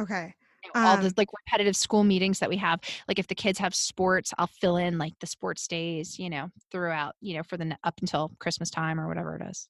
Okay. 0.01 0.35
Know, 0.75 0.81
all 0.81 0.97
Um, 0.97 1.03
the 1.03 1.13
like 1.17 1.29
repetitive 1.47 1.77
school 1.77 2.05
meetings 2.05 2.39
that 2.39 2.49
we 2.49 2.57
have. 2.59 2.81
Like 3.09 3.19
if 3.19 3.27
the 3.27 3.35
kids 3.35 3.59
have 3.59 3.75
sports, 3.75 4.33
I'll 4.39 4.47
fill 4.47 4.77
in 4.77 4.99
like 4.99 5.13
the 5.21 5.27
sports 5.27 5.67
days, 5.67 6.19
you 6.19 6.31
know, 6.31 6.49
throughout, 6.71 7.15
you 7.21 7.37
know, 7.37 7.43
for 7.43 7.57
the 7.57 7.77
up 7.85 7.95
until 8.01 8.33
Christmas 8.39 8.71
time 8.71 9.01
or 9.01 9.09
whatever 9.09 9.37
it 9.37 9.43
is. 9.51 9.69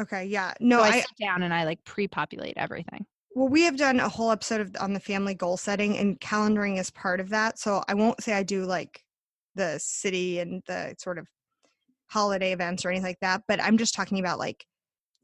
Okay. 0.00 0.24
Yeah. 0.24 0.54
No, 0.60 0.78
so 0.78 0.84
I, 0.84 0.88
I, 0.88 1.00
sit 1.00 1.16
down 1.20 1.42
and 1.42 1.52
I 1.52 1.64
like 1.64 1.84
pre-populate 1.84 2.54
everything. 2.56 3.04
well, 3.34 3.48
we 3.48 3.62
have 3.62 3.76
done 3.76 4.00
a 4.00 4.08
whole 4.08 4.30
episode 4.30 4.60
of 4.60 4.76
on 4.80 4.92
the 4.92 5.00
family 5.00 5.34
goal 5.34 5.56
setting 5.56 5.98
and 5.98 6.18
calendaring 6.20 6.78
is 6.78 6.90
part 6.90 7.20
of 7.20 7.28
that. 7.30 7.58
So 7.58 7.82
I 7.88 7.94
won't 7.94 8.22
say 8.22 8.32
I 8.32 8.42
do 8.42 8.64
like 8.64 9.02
the 9.54 9.78
city 9.78 10.38
and 10.38 10.62
the 10.66 10.94
sort 10.98 11.18
of 11.18 11.26
holiday 12.08 12.52
events 12.52 12.84
or 12.84 12.90
anything 12.90 13.06
like 13.06 13.20
that, 13.20 13.42
but 13.48 13.62
I'm 13.62 13.78
just 13.78 13.94
talking 13.94 14.18
about 14.18 14.38
like, 14.38 14.64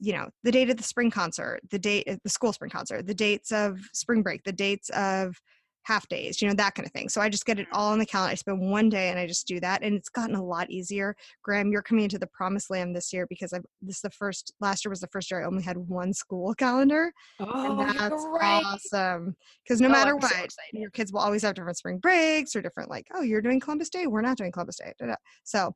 you 0.00 0.12
know, 0.12 0.28
the 0.44 0.52
date 0.52 0.70
of 0.70 0.76
the 0.76 0.82
spring 0.82 1.10
concert, 1.10 1.60
the 1.70 1.78
date, 1.78 2.06
the 2.22 2.30
school 2.30 2.52
spring 2.52 2.70
concert, 2.70 3.06
the 3.06 3.14
dates 3.14 3.52
of 3.52 3.78
spring 3.92 4.22
break, 4.22 4.42
the 4.44 4.52
dates 4.52 4.88
of 4.90 5.36
half 5.82 6.06
days, 6.08 6.42
you 6.42 6.46
know, 6.48 6.54
that 6.54 6.74
kind 6.74 6.86
of 6.86 6.92
thing. 6.92 7.08
So 7.08 7.20
I 7.20 7.30
just 7.30 7.46
get 7.46 7.58
it 7.58 7.66
Mm-hmm. 7.66 7.76
all 7.78 7.92
on 7.92 7.98
the 7.98 8.04
calendar. 8.04 8.32
I 8.32 8.34
spend 8.34 8.60
one 8.70 8.90
day 8.90 9.08
and 9.08 9.18
I 9.18 9.26
just 9.26 9.46
do 9.46 9.58
that. 9.60 9.82
And 9.82 9.94
it's 9.94 10.10
gotten 10.10 10.34
a 10.36 10.44
lot 10.44 10.70
easier. 10.70 11.16
Graham, 11.42 11.70
you're 11.72 11.82
coming 11.82 12.04
into 12.04 12.18
the 12.18 12.26
promised 12.26 12.68
land 12.70 12.94
this 12.94 13.10
year 13.10 13.26
because 13.26 13.54
I've, 13.54 13.64
this 13.80 13.96
is 13.96 14.02
the 14.02 14.10
first, 14.10 14.52
last 14.60 14.84
year 14.84 14.90
was 14.90 15.00
the 15.00 15.06
first 15.08 15.30
year 15.30 15.42
I 15.42 15.46
only 15.46 15.62
had 15.62 15.78
one 15.78 16.12
school 16.12 16.52
calendar. 16.58 17.10
Oh, 17.40 17.64
and 17.64 17.80
that's 17.80 18.26
right. 18.38 18.62
awesome. 18.66 19.34
Because 19.64 19.80
no 19.80 19.88
Oh, 19.88 19.92
matter 19.92 20.10
I'm 20.10 20.16
what, 20.18 20.24
excited. 20.32 20.50
your 20.74 20.90
kids 20.90 21.10
will 21.10 21.20
always 21.20 21.42
have 21.42 21.54
different 21.54 21.78
spring 21.78 21.98
breaks 21.98 22.54
or 22.54 22.60
different, 22.60 22.90
like, 22.90 23.06
oh, 23.14 23.22
you're 23.22 23.40
doing 23.40 23.58
Columbus 23.58 23.88
Day. 23.88 24.06
We're 24.06 24.20
not 24.20 24.36
doing 24.36 24.52
Columbus 24.52 24.76
Day. 24.76 24.92
da, 24.98 25.06
da. 25.06 25.14
So 25.44 25.72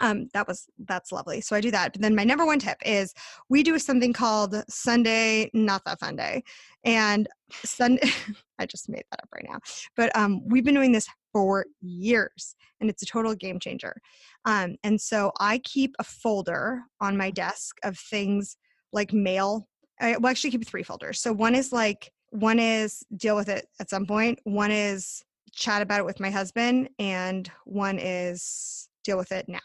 um 0.00 0.28
that 0.32 0.46
was 0.46 0.66
that's 0.86 1.12
lovely 1.12 1.40
so 1.40 1.54
i 1.54 1.60
do 1.60 1.70
that 1.70 1.92
but 1.92 2.02
then 2.02 2.14
my 2.14 2.24
number 2.24 2.44
one 2.44 2.58
tip 2.58 2.78
is 2.84 3.14
we 3.48 3.62
do 3.62 3.78
something 3.78 4.12
called 4.12 4.62
sunday 4.68 5.50
not 5.54 5.82
that 5.84 6.00
fun 6.00 6.16
day 6.16 6.42
and 6.84 7.28
sunday 7.64 8.10
i 8.58 8.66
just 8.66 8.88
made 8.88 9.04
that 9.10 9.20
up 9.22 9.28
right 9.34 9.46
now 9.48 9.58
but 9.96 10.14
um 10.16 10.40
we've 10.48 10.64
been 10.64 10.74
doing 10.74 10.92
this 10.92 11.06
for 11.32 11.66
years 11.80 12.54
and 12.80 12.90
it's 12.90 13.02
a 13.02 13.06
total 13.06 13.34
game 13.34 13.58
changer. 13.58 13.96
Um 14.44 14.76
and 14.84 15.00
so 15.00 15.32
i 15.40 15.58
keep 15.58 15.94
a 15.98 16.04
folder 16.04 16.82
on 17.00 17.16
my 17.16 17.30
desk 17.30 17.76
of 17.84 17.98
things 17.98 18.56
like 18.92 19.12
mail 19.12 19.68
i 20.00 20.16
will 20.16 20.28
actually 20.28 20.50
keep 20.50 20.66
three 20.66 20.82
folders 20.82 21.20
so 21.20 21.32
one 21.32 21.54
is 21.54 21.72
like 21.72 22.12
one 22.30 22.58
is 22.58 23.02
deal 23.16 23.36
with 23.36 23.48
it 23.48 23.66
at 23.80 23.90
some 23.90 24.06
point 24.06 24.38
one 24.44 24.70
is 24.70 25.22
chat 25.54 25.82
about 25.82 26.00
it 26.00 26.06
with 26.06 26.18
my 26.18 26.30
husband 26.30 26.88
and 26.98 27.50
one 27.64 27.98
is 27.98 28.88
deal 29.02 29.16
with 29.16 29.32
it 29.32 29.48
now 29.48 29.60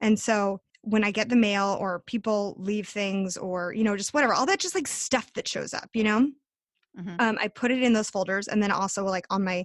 and 0.00 0.18
so 0.18 0.60
when 0.82 1.02
I 1.02 1.10
get 1.10 1.28
the 1.28 1.36
mail 1.36 1.76
or 1.80 2.04
people 2.06 2.54
leave 2.58 2.88
things 2.88 3.36
or, 3.36 3.72
you 3.72 3.82
know, 3.82 3.96
just 3.96 4.14
whatever, 4.14 4.32
all 4.32 4.46
that 4.46 4.60
just 4.60 4.74
like 4.76 4.86
stuff 4.86 5.32
that 5.32 5.48
shows 5.48 5.74
up, 5.74 5.90
you 5.94 6.04
know, 6.04 6.30
Mhm. 6.96 7.20
um, 7.20 7.38
I 7.40 7.48
put 7.48 7.72
it 7.72 7.82
in 7.82 7.92
those 7.92 8.08
folders 8.08 8.46
and 8.48 8.62
then 8.62 8.70
also 8.70 9.04
like 9.04 9.26
on 9.28 9.42
my, 9.44 9.64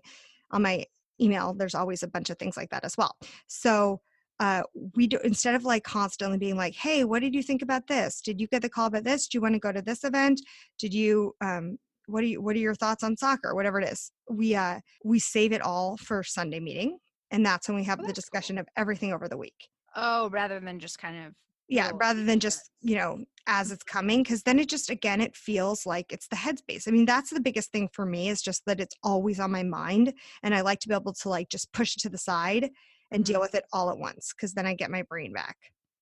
on 0.49 0.63
my 0.63 0.85
email, 1.21 1.53
there's 1.53 1.75
always 1.75 2.01
a 2.01 2.07
bunch 2.07 2.29
of 2.31 2.39
things 2.39 2.57
like 2.57 2.71
that 2.71 2.83
as 2.83 2.97
well. 2.97 3.15
So 3.47 4.01
uh, 4.39 4.63
we 4.95 5.05
do, 5.05 5.19
instead 5.23 5.53
of 5.53 5.63
like 5.63 5.83
constantly 5.83 6.39
being 6.39 6.57
like, 6.57 6.73
Hey, 6.73 7.03
what 7.03 7.19
did 7.19 7.35
you 7.35 7.43
think 7.43 7.61
about 7.61 7.85
this? 7.85 8.19
Did 8.21 8.41
you 8.41 8.47
get 8.47 8.63
the 8.63 8.69
call 8.69 8.87
about 8.87 9.03
this? 9.03 9.27
Do 9.27 9.37
you 9.37 9.41
want 9.41 9.53
to 9.53 9.59
go 9.59 9.71
to 9.71 9.81
this 9.81 10.03
event? 10.03 10.41
Did 10.79 10.93
you, 10.93 11.35
um, 11.41 11.77
what 12.07 12.23
are 12.23 12.27
you, 12.27 12.41
what 12.41 12.55
are 12.55 12.59
your 12.59 12.73
thoughts 12.73 13.03
on 13.03 13.15
soccer? 13.15 13.53
Whatever 13.53 13.79
it 13.79 13.87
is, 13.87 14.11
we, 14.29 14.55
uh, 14.55 14.79
we 15.05 15.19
save 15.19 15.51
it 15.51 15.61
all 15.61 15.97
for 15.97 16.23
Sunday 16.23 16.59
meeting. 16.59 16.97
And 17.31 17.45
that's 17.45 17.67
when 17.67 17.77
we 17.77 17.83
have 17.85 17.99
Oh, 17.99 18.03
the 18.03 18.07
that's 18.07 18.19
cool. 18.19 18.21
discussion 18.21 18.57
of 18.57 18.67
everything 18.75 19.13
over 19.13 19.27
the 19.27 19.37
week 19.37 19.69
Oh, 19.95 20.29
rather 20.29 20.59
than 20.59 20.79
just 20.79 20.99
kind 20.99 21.25
of 21.27 21.33
yeah 21.67 21.91
rather 21.95 22.23
than 22.25 22.39
just 22.39 22.69
you 22.81 22.95
know 22.95 23.23
as 23.47 23.71
it's 23.71 23.83
coming 23.83 24.23
because 24.23 24.43
then 24.43 24.59
it 24.59 24.67
just 24.67 24.89
again 24.89 25.21
it 25.21 25.35
feels 25.37 25.85
like 25.85 26.11
it's 26.11 26.27
the 26.27 26.35
headspace 26.35 26.85
i 26.87 26.91
mean 26.91 27.05
that's 27.05 27.29
the 27.29 27.39
biggest 27.39 27.71
thing 27.71 27.87
for 27.93 28.05
me 28.05 28.27
is 28.29 28.41
just 28.41 28.65
that 28.65 28.81
it's 28.81 28.95
always 29.03 29.39
on 29.39 29.51
my 29.51 29.63
mind 29.63 30.13
and 30.43 30.53
i 30.53 30.59
like 30.61 30.79
to 30.79 30.89
be 30.89 30.93
able 30.95 31.13
to 31.13 31.29
like 31.29 31.47
just 31.49 31.71
push 31.71 31.95
it 31.95 32.01
to 32.01 32.09
the 32.09 32.17
side 32.17 32.69
and 33.11 33.23
deal 33.23 33.37
Mhm. 33.39 33.43
with 33.43 33.55
it 33.55 33.63
all 33.71 33.89
at 33.89 33.97
once 33.97 34.33
because 34.33 34.53
then 34.53 34.65
i 34.65 34.73
get 34.73 34.91
my 34.91 35.03
brain 35.03 35.31
back 35.33 35.55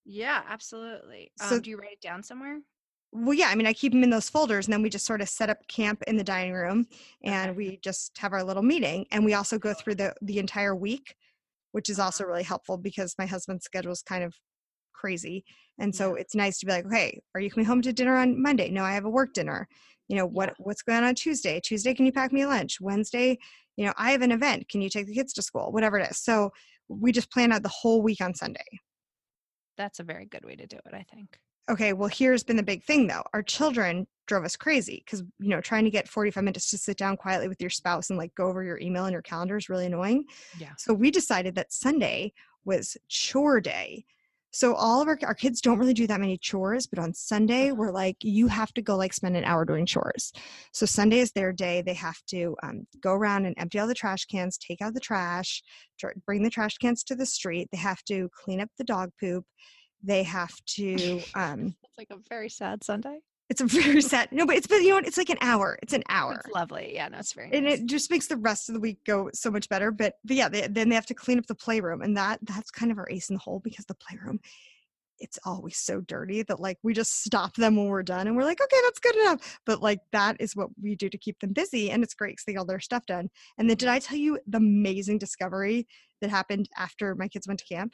Yeah, 0.06 0.42
absolutely. 0.48 1.32
Um, 1.40 1.50
So- 1.50 1.60
do 1.60 1.70
you 1.70 1.78
write 1.78 1.94
it 1.94 2.02
down 2.02 2.24
somewhere? 2.24 2.62
well 3.12 3.34
yeah 3.34 3.50
i 3.50 3.56
mean 3.56 3.68
i 3.68 3.74
keep 3.74 3.92
them 3.92 4.04
in 4.04 4.10
those 4.10 4.30
folders 4.30 4.66
and 4.68 4.74
then 4.74 4.82
we 4.82 4.90
just 4.90 5.06
sort 5.06 5.22
of 5.22 5.30
set 5.30 5.50
up 5.50 5.58
camp 5.68 6.02
in 6.08 6.16
the 6.18 6.24
dining 6.24 6.54
room 6.54 6.88
and 7.24 7.52
Okay. 7.52 7.58
we 7.58 7.78
just 7.78 8.18
have 8.18 8.34
our 8.34 8.44
little 8.44 8.64
meeting 8.64 9.06
and 9.12 9.24
we 9.26 9.34
also 9.36 9.60
go 9.60 9.74
through 9.74 9.96
the 9.96 10.14
the 10.22 10.40
entire 10.40 10.76
week 10.76 11.16
which 11.72 11.90
is 11.90 12.00
uh-huh. 12.00 12.08
also 12.08 12.24
really 12.26 12.44
helpful 12.44 12.78
because 12.78 13.16
my 13.18 13.26
husband's 13.26 13.66
schedule 13.66 13.92
is 13.92 14.02
kind 14.02 14.24
of 14.24 14.34
crazy 14.94 15.46
and 15.80 15.96
so 15.96 16.16
Yeah. 16.16 16.22
it's 16.22 16.36
nice 16.36 16.60
to 16.60 16.66
be 16.66 16.72
like 16.72 16.86
okay 16.86 17.22
are 17.34 17.42
you 17.42 17.50
coming 17.50 17.66
home 17.66 17.82
to 17.84 17.94
dinner 17.94 18.18
on 18.18 18.42
monday? 18.42 18.70
No 18.70 18.84
i 18.84 18.94
have 18.94 19.06
a 19.06 19.10
work 19.10 19.34
dinner. 19.34 19.68
You 20.08 20.18
know 20.18 20.26
what 20.26 20.50
Yeah. 20.50 20.56
what's 20.60 20.82
going 20.82 20.98
on 21.00 21.04
on 21.06 21.16
tuesday? 21.16 21.60
Tuesday 21.64 21.94
can 21.94 22.06
you 22.06 22.12
pack 22.12 22.34
me 22.34 22.42
a 22.42 22.48
lunch? 22.48 22.82
Wednesday 22.82 23.38
you 23.78 23.86
know 23.86 23.94
i 23.98 24.12
have 24.12 24.22
an 24.22 24.32
event. 24.32 24.68
Can 24.70 24.82
you 24.82 24.90
take 24.90 25.08
the 25.08 25.14
kids 25.16 25.34
to 25.34 25.42
school? 25.42 25.72
whatever 25.72 25.98
it 26.00 26.10
is. 26.12 26.18
So 26.18 26.52
we 26.90 27.12
just 27.12 27.32
plan 27.32 27.52
out 27.52 27.64
the 27.64 27.70
whole 27.70 28.02
week 28.02 28.20
on 28.20 28.34
sunday. 28.34 28.66
That's 29.78 30.00
a 30.00 30.04
very 30.04 30.26
good 30.26 30.44
way 30.44 30.56
to 30.58 30.68
do 30.68 30.76
it, 30.78 30.94
I 30.94 31.06
think. 31.14 31.38
Okay 31.70 31.94
well 31.94 32.10
here's 32.10 32.44
been 32.44 32.58
the 32.58 32.64
big 32.64 32.84
thing 32.84 33.08
though. 33.08 33.24
Our 33.34 33.44
children 33.44 34.08
drove 34.28 34.46
us 34.46 34.56
crazy 34.56 35.02
because 35.06 35.22
you 35.40 35.50
know 35.50 35.62
trying 35.62 35.84
to 35.86 35.90
get 35.90 36.08
45 36.08 36.44
minutes 36.44 36.70
to 36.72 36.78
sit 36.78 36.98
down 36.98 37.18
quietly 37.18 37.48
with 37.48 37.60
your 37.62 37.70
spouse 37.72 38.10
and 38.10 38.20
like 38.20 38.34
go 38.36 38.48
over 38.48 38.64
your 38.64 38.80
email 38.80 39.06
and 39.06 39.14
your 39.14 39.22
calendar 39.24 39.58
is 39.58 39.70
really 39.70 39.86
annoying. 39.88 40.26
Yeah. 40.60 40.74
so 40.78 40.94
we 40.94 41.10
decided 41.12 41.56
that 41.56 41.74
sunday 41.74 42.34
was 42.66 42.96
chore 43.08 43.60
day. 43.62 44.06
So 44.52 44.74
all 44.74 45.00
of 45.00 45.08
our, 45.08 45.18
our 45.24 45.36
kids 45.36 45.62
don't 45.62 45.78
really 45.78 45.94
do 45.94 46.08
that 46.08 46.20
many 46.20 46.38
chores 46.38 46.86
but 46.88 47.00
on 47.00 47.14
sunday 47.14 47.68
Uh-huh. 47.68 47.76
we're 47.76 47.92
like 47.92 48.18
you 48.22 48.48
have 48.48 48.72
to 48.74 48.82
go 48.82 48.96
like 48.96 49.14
spend 49.14 49.36
an 49.38 49.44
hour 49.44 49.64
doing 49.66 49.86
chores. 49.88 50.32
So 50.74 50.86
sunday 50.86 51.20
is 51.20 51.32
their 51.32 51.52
day. 51.54 51.82
They 51.82 51.94
have 51.96 52.20
to 52.28 52.56
um, 52.64 52.86
go 53.02 53.14
around 53.14 53.46
and 53.46 53.56
empty 53.58 53.80
all 53.80 53.88
the 53.88 53.94
trash 53.96 54.26
cans 54.26 54.58
take 54.58 54.82
out 54.82 54.94
the 54.94 55.00
trash 55.00 55.64
tr- 56.00 56.18
bring 56.26 56.44
the 56.44 56.50
trash 56.52 56.78
cans 56.78 57.04
to 57.06 57.16
the 57.16 57.26
street. 57.26 57.70
They 57.72 57.78
have 57.80 58.04
to 58.06 58.30
clean 58.36 58.60
up 58.62 58.70
the 58.78 58.84
dog 58.84 59.12
poop 59.20 59.46
they 60.04 60.24
have 60.24 60.54
to 60.66 61.22
um, 61.36 61.76
It's 61.84 61.98
like 61.98 62.10
a 62.12 62.18
very 62.30 62.50
sad 62.50 62.84
Sunday. 62.84 63.20
it's 63.50 63.62
a 63.62 63.66
very 63.66 64.02
sad. 64.02 64.30
No, 64.32 64.46
but 64.46 64.56
it's 64.56 64.68
but 64.68 64.78
you 64.82 64.90
know 64.90 64.96
what? 64.96 65.08
It's 65.08 65.18
like 65.18 65.30
an 65.30 65.38
hour. 65.42 65.78
It's 65.82 65.94
an 65.94 66.04
hour, 66.10 66.42
It's 66.46 66.54
lovely. 66.54 66.92
Yeah, 66.94 67.08
no, 67.10 67.18
it's 67.20 67.34
very 67.34 67.50
and 67.52 67.66
nice. 67.66 67.80
it 67.80 67.86
just 67.86 68.10
makes 68.12 68.28
the 68.28 68.38
rest 68.38 68.70
of 68.70 68.74
the 68.76 68.80
week 68.80 69.00
go 69.06 69.30
so 69.34 69.50
much 69.52 69.68
better. 69.70 69.92
But 69.92 70.16
but 70.24 70.36
yeah, 70.38 70.50
they, 70.50 70.68
then 70.68 70.90
they 70.90 70.96
have 70.96 71.06
to 71.08 71.14
clean 71.14 71.40
up 71.40 71.48
the 71.48 71.56
playroom, 71.56 72.02
and 72.02 72.16
that 72.18 72.40
that's 72.44 72.72
kind 72.72 72.92
of 72.92 72.98
our 72.98 73.10
ace 73.10 73.30
in 73.30 73.36
the 73.36 73.40
hole 73.42 73.60
because 73.64 73.86
the 73.86 73.96
playroom. 73.96 74.40
It's 75.22 75.38
always 75.44 75.76
so 75.76 76.00
dirty 76.00 76.44
that 76.44 76.62
like 76.62 76.78
we 76.82 76.94
just 76.94 77.26
stop 77.26 77.54
them 77.58 77.76
when 77.76 77.88
we're 77.88 78.04
done 78.04 78.28
and 78.28 78.38
we're 78.38 78.46
like, 78.46 78.62
okay, 78.62 78.78
that's 78.86 79.00
good 79.00 79.18
enough. 79.18 79.60
But 79.66 79.82
like 79.82 80.00
that 80.14 80.38
is 80.40 80.56
what 80.56 80.70
we 80.82 80.96
do 80.96 81.10
to 81.10 81.18
keep 81.18 81.38
them 81.42 81.52
busy 81.52 81.92
and 81.92 82.04
it's 82.06 82.14
great 82.14 82.32
because 82.38 82.46
they 82.46 82.54
get 82.54 82.60
all 82.60 82.66
their 82.66 82.80
stuff 82.80 83.06
done. 83.06 83.30
And 83.58 83.70
then 83.70 83.76
did 83.76 83.90
I 83.90 84.00
tell 84.00 84.18
you 84.18 84.40
the 84.48 84.60
amazing 84.60 85.18
discovery 85.18 85.88
that 86.22 86.30
happened 86.30 86.70
after 86.78 87.16
my 87.16 87.28
kids 87.28 87.50
went 87.50 87.60
to 87.60 87.66
camp? 87.66 87.92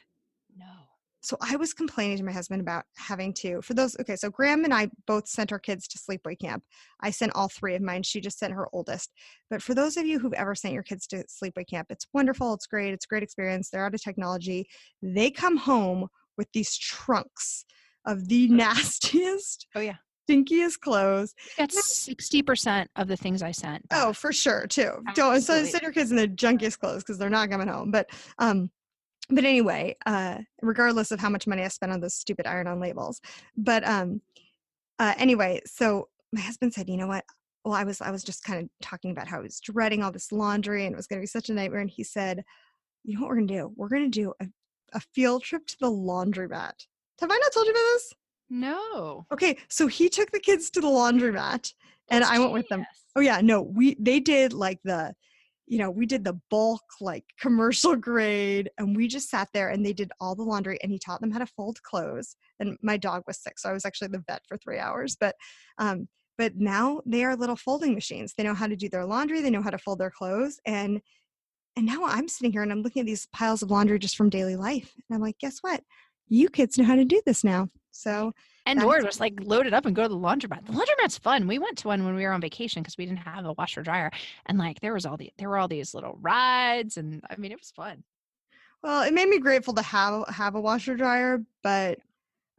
So 1.20 1.36
I 1.40 1.56
was 1.56 1.72
complaining 1.72 2.18
to 2.18 2.24
my 2.24 2.32
husband 2.32 2.60
about 2.60 2.84
having 2.96 3.32
to 3.34 3.60
for 3.62 3.74
those 3.74 3.96
okay 4.00 4.16
so 4.16 4.30
Graham 4.30 4.64
and 4.64 4.72
I 4.72 4.88
both 5.06 5.28
sent 5.28 5.52
our 5.52 5.58
kids 5.58 5.88
to 5.88 5.98
sleepaway 5.98 6.38
camp. 6.38 6.62
I 7.00 7.10
sent 7.10 7.34
all 7.34 7.48
three 7.48 7.74
of 7.74 7.82
mine. 7.82 8.02
She 8.02 8.20
just 8.20 8.38
sent 8.38 8.52
her 8.52 8.68
oldest. 8.72 9.12
But 9.50 9.62
for 9.62 9.74
those 9.74 9.96
of 9.96 10.06
you 10.06 10.18
who've 10.18 10.32
ever 10.34 10.54
sent 10.54 10.74
your 10.74 10.82
kids 10.82 11.06
to 11.08 11.24
sleepaway 11.24 11.66
camp, 11.68 11.88
it's 11.90 12.06
wonderful, 12.12 12.54
it's 12.54 12.66
great, 12.66 12.92
it's 12.94 13.06
a 13.06 13.08
great 13.08 13.22
experience. 13.22 13.70
They're 13.70 13.84
out 13.84 13.94
of 13.94 14.02
technology. 14.02 14.68
They 15.02 15.30
come 15.30 15.56
home 15.56 16.08
with 16.36 16.48
these 16.52 16.76
trunks 16.76 17.64
of 18.06 18.28
the 18.28 18.48
nastiest, 18.48 19.66
Oh 19.74 19.80
yeah. 19.80 19.96
stinkiest 20.28 20.80
clothes. 20.80 21.34
That's 21.58 21.96
sixty 21.96 22.42
percent 22.42 22.90
of 22.96 23.08
the 23.08 23.16
things 23.16 23.42
I 23.42 23.50
sent. 23.50 23.84
Oh, 23.90 24.12
for 24.12 24.32
sure, 24.32 24.66
too. 24.66 24.92
Don't 25.14 25.40
so 25.40 25.64
send 25.64 25.82
your 25.82 25.92
kids 25.92 26.10
in 26.10 26.16
the 26.16 26.28
junkiest 26.28 26.78
clothes 26.78 27.02
because 27.02 27.18
they're 27.18 27.30
not 27.30 27.50
coming 27.50 27.68
home. 27.68 27.90
But 27.90 28.10
um, 28.38 28.70
but 29.28 29.44
anyway, 29.44 29.96
uh, 30.06 30.38
regardless 30.62 31.10
of 31.10 31.20
how 31.20 31.28
much 31.28 31.46
money 31.46 31.62
I 31.62 31.68
spent 31.68 31.92
on 31.92 32.00
those 32.00 32.14
stupid 32.14 32.46
iron-on 32.46 32.80
labels, 32.80 33.20
but 33.56 33.86
um, 33.86 34.20
uh, 34.98 35.14
anyway, 35.18 35.60
so 35.66 36.08
my 36.32 36.40
husband 36.40 36.74
said, 36.74 36.88
you 36.88 36.96
know 36.96 37.06
what? 37.06 37.24
Well, 37.64 37.74
I 37.74 37.84
was 37.84 38.00
I 38.00 38.10
was 38.10 38.22
just 38.22 38.44
kind 38.44 38.62
of 38.62 38.68
talking 38.80 39.10
about 39.10 39.26
how 39.26 39.38
I 39.38 39.42
was 39.42 39.58
dreading 39.60 40.02
all 40.02 40.12
this 40.12 40.30
laundry 40.30 40.86
and 40.86 40.92
it 40.92 40.96
was 40.96 41.08
going 41.08 41.18
to 41.18 41.22
be 41.22 41.26
such 41.26 41.48
a 41.48 41.54
nightmare, 41.54 41.80
and 41.80 41.90
he 41.90 42.04
said, 42.04 42.44
you 43.04 43.14
know 43.14 43.20
what 43.22 43.30
we're 43.30 43.36
gonna 43.36 43.46
do? 43.46 43.72
We're 43.76 43.88
gonna 43.88 44.08
do 44.08 44.32
a, 44.40 44.46
a 44.92 45.00
field 45.14 45.42
trip 45.42 45.66
to 45.66 45.76
the 45.80 45.90
laundromat. 45.90 46.86
Have 47.20 47.30
I 47.30 47.38
not 47.38 47.52
told 47.52 47.66
you 47.66 47.72
about 47.72 47.92
this? 47.94 48.12
no. 48.48 49.26
Okay, 49.32 49.58
so 49.68 49.86
he 49.86 50.08
took 50.08 50.30
the 50.30 50.40
kids 50.40 50.70
to 50.70 50.80
the 50.80 50.86
laundromat, 50.86 51.72
and 52.08 52.22
That's 52.22 52.30
I 52.30 52.38
went 52.38 52.52
with 52.52 52.68
them. 52.68 52.84
Oh 53.16 53.20
yeah, 53.20 53.40
no, 53.40 53.62
we 53.62 53.96
they 53.98 54.20
did 54.20 54.52
like 54.52 54.80
the, 54.84 55.14
you 55.66 55.78
know, 55.78 55.90
we 55.90 56.06
did 56.06 56.24
the 56.24 56.38
bulk 56.50 56.82
like 57.00 57.24
commercial 57.40 57.96
grade, 57.96 58.70
and 58.78 58.96
we 58.96 59.08
just 59.08 59.28
sat 59.28 59.48
there 59.52 59.68
and 59.68 59.84
they 59.84 59.92
did 59.92 60.12
all 60.20 60.34
the 60.34 60.42
laundry, 60.42 60.78
and 60.82 60.92
he 60.92 60.98
taught 60.98 61.20
them 61.20 61.30
how 61.30 61.38
to 61.38 61.46
fold 61.46 61.82
clothes. 61.82 62.36
And 62.60 62.76
my 62.82 62.96
dog 62.96 63.24
was 63.26 63.42
sick, 63.42 63.58
so 63.58 63.68
I 63.68 63.72
was 63.72 63.84
actually 63.84 64.08
the 64.08 64.22
vet 64.26 64.42
for 64.48 64.56
three 64.56 64.78
hours. 64.78 65.16
But, 65.18 65.34
um, 65.78 66.08
but 66.38 66.52
now 66.56 67.00
they 67.06 67.24
are 67.24 67.34
little 67.34 67.56
folding 67.56 67.94
machines. 67.94 68.34
They 68.36 68.44
know 68.44 68.54
how 68.54 68.66
to 68.66 68.76
do 68.76 68.88
their 68.88 69.04
laundry. 69.04 69.40
They 69.40 69.50
know 69.50 69.62
how 69.62 69.70
to 69.70 69.78
fold 69.78 69.98
their 69.98 70.10
clothes, 70.10 70.60
and 70.66 71.00
and 71.76 71.84
now 71.84 72.04
I'm 72.04 72.26
sitting 72.26 72.52
here 72.52 72.62
and 72.62 72.72
I'm 72.72 72.82
looking 72.82 73.00
at 73.00 73.06
these 73.06 73.28
piles 73.34 73.62
of 73.62 73.70
laundry 73.70 73.98
just 73.98 74.16
from 74.16 74.30
daily 74.30 74.56
life, 74.56 74.94
and 74.96 75.14
I'm 75.14 75.22
like, 75.22 75.38
guess 75.38 75.58
what? 75.60 75.82
You 76.28 76.48
kids 76.48 76.78
know 76.78 76.84
how 76.84 76.96
to 76.96 77.04
do 77.04 77.20
this 77.26 77.44
now. 77.44 77.68
So 77.90 78.32
And 78.66 78.78
That's 78.80 78.84
Nora 78.84 79.04
was 79.04 79.20
like 79.20 79.34
loaded 79.42 79.72
up 79.72 79.86
and 79.86 79.94
go 79.94 80.02
to 80.02 80.08
the 80.08 80.16
laundromat. 80.16 80.66
The 80.66 80.72
laundromat's 80.72 81.18
fun. 81.18 81.46
We 81.46 81.58
went 81.58 81.78
to 81.78 81.88
one 81.88 82.04
when 82.04 82.16
we 82.16 82.24
were 82.24 82.32
on 82.32 82.40
vacation 82.40 82.82
because 82.82 82.98
we 82.98 83.06
didn't 83.06 83.20
have 83.20 83.44
a 83.44 83.52
washer 83.52 83.82
dryer, 83.82 84.10
and 84.46 84.58
like 84.58 84.80
there 84.80 84.92
was 84.92 85.06
all 85.06 85.16
the 85.16 85.32
there 85.38 85.48
were 85.48 85.58
all 85.58 85.68
these 85.68 85.94
little 85.94 86.18
rides, 86.20 86.96
and 86.96 87.22
I 87.30 87.36
mean 87.36 87.52
it 87.52 87.60
was 87.60 87.70
fun. 87.70 88.02
Well, 88.82 89.02
it 89.02 89.14
made 89.14 89.28
me 89.28 89.38
grateful 89.38 89.74
to 89.74 89.82
have 89.82 90.28
have 90.28 90.54
a 90.56 90.60
washer 90.60 90.96
dryer, 90.96 91.42
but 91.62 92.00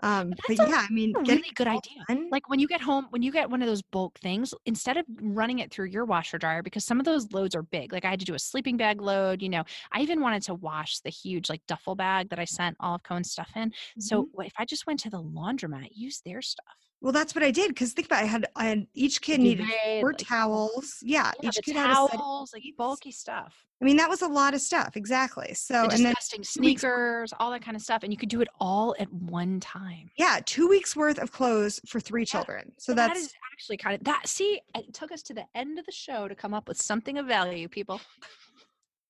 um, 0.03 0.33
But 0.47 0.57
but, 0.57 0.67
yeah, 0.67 0.87
I 0.89 0.91
mean, 0.93 1.17
really 1.27 1.51
good 1.55 1.67
idea. 1.67 2.05
done- 2.07 2.31
Like 2.31 2.49
when 2.49 2.59
you 2.59 2.67
get 2.67 2.81
home, 2.81 3.07
when 3.09 3.21
you 3.21 3.31
get 3.31 3.49
one 3.49 3.61
of 3.61 3.67
those 3.67 3.81
bulk 3.81 4.19
things, 4.19 4.53
instead 4.65 4.97
of 4.97 5.05
running 5.21 5.59
it 5.59 5.71
through 5.71 5.87
your 5.87 6.05
washer 6.05 6.37
dryer, 6.37 6.61
because 6.61 6.83
some 6.85 6.99
of 6.99 7.05
those 7.05 7.31
loads 7.31 7.55
are 7.55 7.63
big. 7.63 7.93
Like 7.93 8.05
I 8.05 8.09
had 8.09 8.19
to 8.19 8.25
do 8.25 8.33
a 8.35 8.39
sleeping 8.39 8.77
bag 8.77 9.01
load. 9.01 9.41
You 9.41 9.49
know, 9.49 9.63
I 9.91 10.01
even 10.01 10.21
wanted 10.21 10.43
to 10.43 10.53
wash 10.55 10.99
the 10.99 11.09
huge 11.09 11.49
like 11.49 11.65
duffel 11.67 11.95
bag 11.95 12.29
that 12.29 12.39
I 12.39 12.45
sent 12.45 12.75
all 12.79 12.95
of 12.95 13.03
Cohen's 13.03 13.31
stuff 13.31 13.51
in. 13.55 13.71
So 13.97 14.27
Mhm. 14.27 14.31
what 14.31 14.45
if 14.47 14.53
I 14.57 14.65
just 14.65 14.85
went 14.87 14.99
to 15.01 15.09
the 15.09 15.21
laundromat, 15.23 15.89
use 15.93 16.21
their 16.21 16.41
stuff? 16.41 16.86
Well, 16.99 17.13
that's 17.13 17.35
what 17.35 17.43
I 17.43 17.51
did 17.51 17.69
because 17.69 17.93
think 17.93 18.07
about 18.07 18.23
it, 18.23 18.25
I 18.25 18.27
had 18.27 18.47
I 18.55 18.65
had 18.65 18.87
each 18.95 19.21
kid 19.21 19.39
needed 19.39 19.67
four 20.01 20.09
like, 20.09 20.17
towels. 20.17 20.97
Yeah, 21.03 21.31
yeah 21.41 21.49
each 21.49 21.59
kid 21.63 21.75
towels, 21.75 22.09
had 22.09 22.17
towels, 22.17 22.53
like 22.53 22.63
bulky 22.75 23.11
stuff. 23.11 23.53
I 23.79 23.85
mean, 23.85 23.97
that 23.97 24.09
was 24.09 24.23
a 24.23 24.27
lot 24.27 24.55
of 24.55 24.61
stuff. 24.61 24.97
Exactly. 24.97 25.53
So 25.53 25.83
and, 25.83 25.93
and 25.93 26.05
then 26.05 26.15
sneakers, 26.43 27.33
all 27.39 27.51
that 27.51 27.61
kind 27.61 27.77
of 27.77 27.83
stuff, 27.83 28.01
and 28.01 28.11
you 28.11 28.17
could 28.17 28.29
do 28.29 28.41
it 28.41 28.47
all 28.59 28.95
at 28.99 29.11
one 29.13 29.59
time. 29.59 30.09
Yeah, 30.17 30.39
two 30.43 30.67
weeks 30.67 30.95
worth 30.95 31.19
of 31.19 31.31
clothes 31.31 31.79
for 31.85 31.99
three 31.99 32.21
yeah. 32.21 32.25
children. 32.25 32.71
So, 32.79 32.93
so 32.93 32.95
that's 32.95 33.13
that 33.13 33.19
is 33.19 33.33
actually 33.53 33.77
kind 33.77 33.95
of 33.95 34.03
that. 34.05 34.27
See, 34.27 34.59
it 34.75 34.91
took 34.93 35.11
us 35.11 35.21
to 35.23 35.35
the 35.35 35.45
end 35.53 35.77
of 35.77 35.85
the 35.85 35.91
show 35.91 36.27
to 36.27 36.33
come 36.33 36.55
up 36.55 36.67
with 36.67 36.81
something 36.81 37.19
of 37.19 37.27
value, 37.27 37.67
people. 37.67 38.01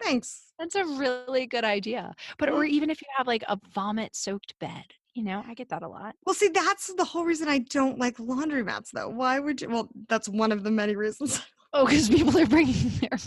Thanks. 0.02 0.54
That's 0.60 0.76
a 0.76 0.86
really 0.86 1.48
good 1.48 1.64
idea. 1.64 2.14
But 2.38 2.50
or 2.50 2.66
even 2.66 2.90
if 2.90 3.02
you 3.02 3.08
have 3.18 3.28
like 3.28 3.44
a 3.48 3.58
vomit 3.74 4.16
soaked 4.16 4.54
bed, 4.60 4.84
you 5.18 5.24
know, 5.24 5.44
I 5.48 5.56
get 5.56 5.70
that 5.70 5.82
a 5.82 5.88
lot. 5.88 6.16
Well, 6.28 6.36
see, 6.36 6.50
that's 6.50 6.94
the 6.94 7.04
whole 7.04 7.26
reason 7.26 7.48
I 7.48 7.58
don't 7.58 7.98
like 7.98 8.18
laundromats, 8.18 8.92
though. 8.94 9.10
Why 9.10 9.40
would 9.40 9.62
you? 9.62 9.68
Well, 9.68 9.90
that's 10.08 10.30
one 10.30 10.52
of 10.52 10.64
the 10.64 10.70
many 10.70 10.96
reasons 10.96 11.42
Oh, 11.74 11.86
because 11.86 12.08
people 12.08 12.38
are 12.38 12.46
bringing 12.46 12.90
their 13.02 13.18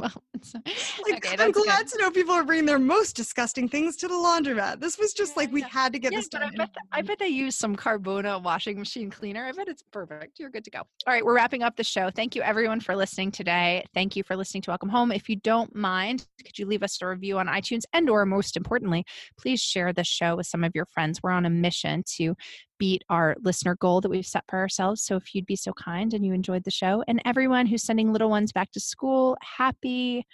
Like, 1.08 1.26
okay, 1.26 1.42
I'm 1.42 1.50
glad 1.50 1.78
good. 1.78 1.88
to 1.88 1.98
know 1.98 2.10
people 2.10 2.34
are 2.34 2.44
bringing 2.44 2.66
their 2.66 2.78
most 2.78 3.16
disgusting 3.16 3.68
things 3.68 3.96
to 3.96 4.08
the 4.08 4.14
laundromat. 4.14 4.80
This 4.80 4.98
was 4.98 5.12
just 5.12 5.32
yeah, 5.32 5.42
like 5.42 5.52
we 5.52 5.60
yeah. 5.60 5.68
had 5.68 5.92
to 5.92 5.98
get 5.98 6.12
yeah, 6.12 6.18
this 6.18 6.28
done. 6.28 6.42
I 6.42 6.50
bet, 6.50 6.70
I 6.92 7.02
bet 7.02 7.18
they 7.18 7.28
use 7.28 7.56
some 7.56 7.74
Carbona 7.74 8.42
washing 8.42 8.78
machine 8.78 9.10
cleaner. 9.10 9.46
I 9.46 9.52
bet 9.52 9.68
it's 9.68 9.82
perfect. 9.90 10.38
You're 10.38 10.50
good 10.50 10.64
to 10.64 10.70
go. 10.70 10.78
All 10.78 10.86
right, 11.06 11.24
we're 11.24 11.34
wrapping 11.34 11.62
up 11.62 11.76
the 11.76 11.84
show. 11.84 12.10
Thank 12.10 12.34
you 12.36 12.42
everyone 12.42 12.80
for 12.80 12.94
listening 12.94 13.30
today. 13.30 13.84
Thank 13.94 14.14
you 14.16 14.22
for 14.22 14.36
listening 14.36 14.62
to 14.62 14.70
Welcome 14.70 14.90
Home. 14.90 15.10
If 15.10 15.28
you 15.28 15.36
don't 15.36 15.74
mind, 15.74 16.26
could 16.44 16.58
you 16.58 16.66
leave 16.66 16.82
us 16.82 17.00
a 17.00 17.06
review 17.06 17.38
on 17.38 17.46
iTunes 17.46 17.82
and 17.92 18.08
or 18.10 18.26
most 18.26 18.56
importantly, 18.56 19.04
please 19.38 19.60
share 19.60 19.92
the 19.92 20.04
show 20.04 20.36
with 20.36 20.46
some 20.46 20.64
of 20.64 20.72
your 20.74 20.86
friends. 20.86 21.20
We're 21.22 21.30
on 21.30 21.46
a 21.46 21.50
mission 21.50 22.04
to 22.16 22.34
beat 22.80 23.04
our 23.10 23.36
listener 23.42 23.76
goal 23.76 24.00
that 24.00 24.08
we've 24.08 24.26
set 24.26 24.42
for 24.48 24.58
ourselves. 24.58 25.02
So 25.02 25.14
if 25.14 25.34
you'd 25.34 25.46
be 25.46 25.54
so 25.54 25.72
kind 25.74 26.12
and 26.12 26.24
you 26.24 26.32
enjoyed 26.32 26.64
the 26.64 26.70
show, 26.70 27.04
and 27.06 27.22
everyone 27.24 27.66
who's 27.66 27.84
sending 27.84 28.12
little 28.12 28.30
ones 28.30 28.50
back 28.50 28.72
to 28.72 28.80
school, 28.80 29.36
happy 29.42 30.26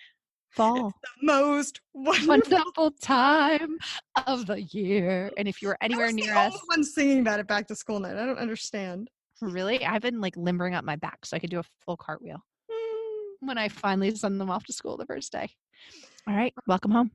fall. 0.57 0.93
Most 1.23 1.81
wonderful. 1.95 2.29
wonderful 2.29 2.91
time 3.03 3.77
of 4.27 4.47
the 4.47 4.63
year. 4.63 5.31
And 5.37 5.47
if 5.47 5.63
you 5.63 5.69
were 5.69 5.79
anywhere 5.81 6.11
near 6.11 6.35
us, 6.35 6.59
one 6.67 6.83
singing 6.83 7.21
about 7.21 7.39
it 7.39 7.47
back 7.47 7.69
to 7.69 7.77
school 7.77 8.01
night. 8.01 8.17
I 8.17 8.27
don't 8.27 8.39
understand. 8.39 9.09
Really, 9.43 9.85
I've 9.85 10.03
been 10.03 10.21
like 10.21 10.37
limbering 10.37 10.75
up 10.75 10.85
my 10.85 10.97
back 10.97 11.27
so 11.27 11.37
I 11.37 11.41
could 11.41 11.51
do 11.51 11.61
a 11.61 11.65
full 11.85 11.97
cartwheel 11.97 12.39
mm. 12.71 13.33
when 13.41 13.59
I 13.59 13.69
finally 13.69 14.15
send 14.15 14.41
them 14.41 14.51
off 14.51 14.65
to 14.65 14.73
school 14.73 14.97
the 14.97 15.07
first 15.07 15.31
day. 15.31 15.51
All 16.27 16.35
right, 16.35 16.55
welcome 16.67 16.91
home. 16.91 17.11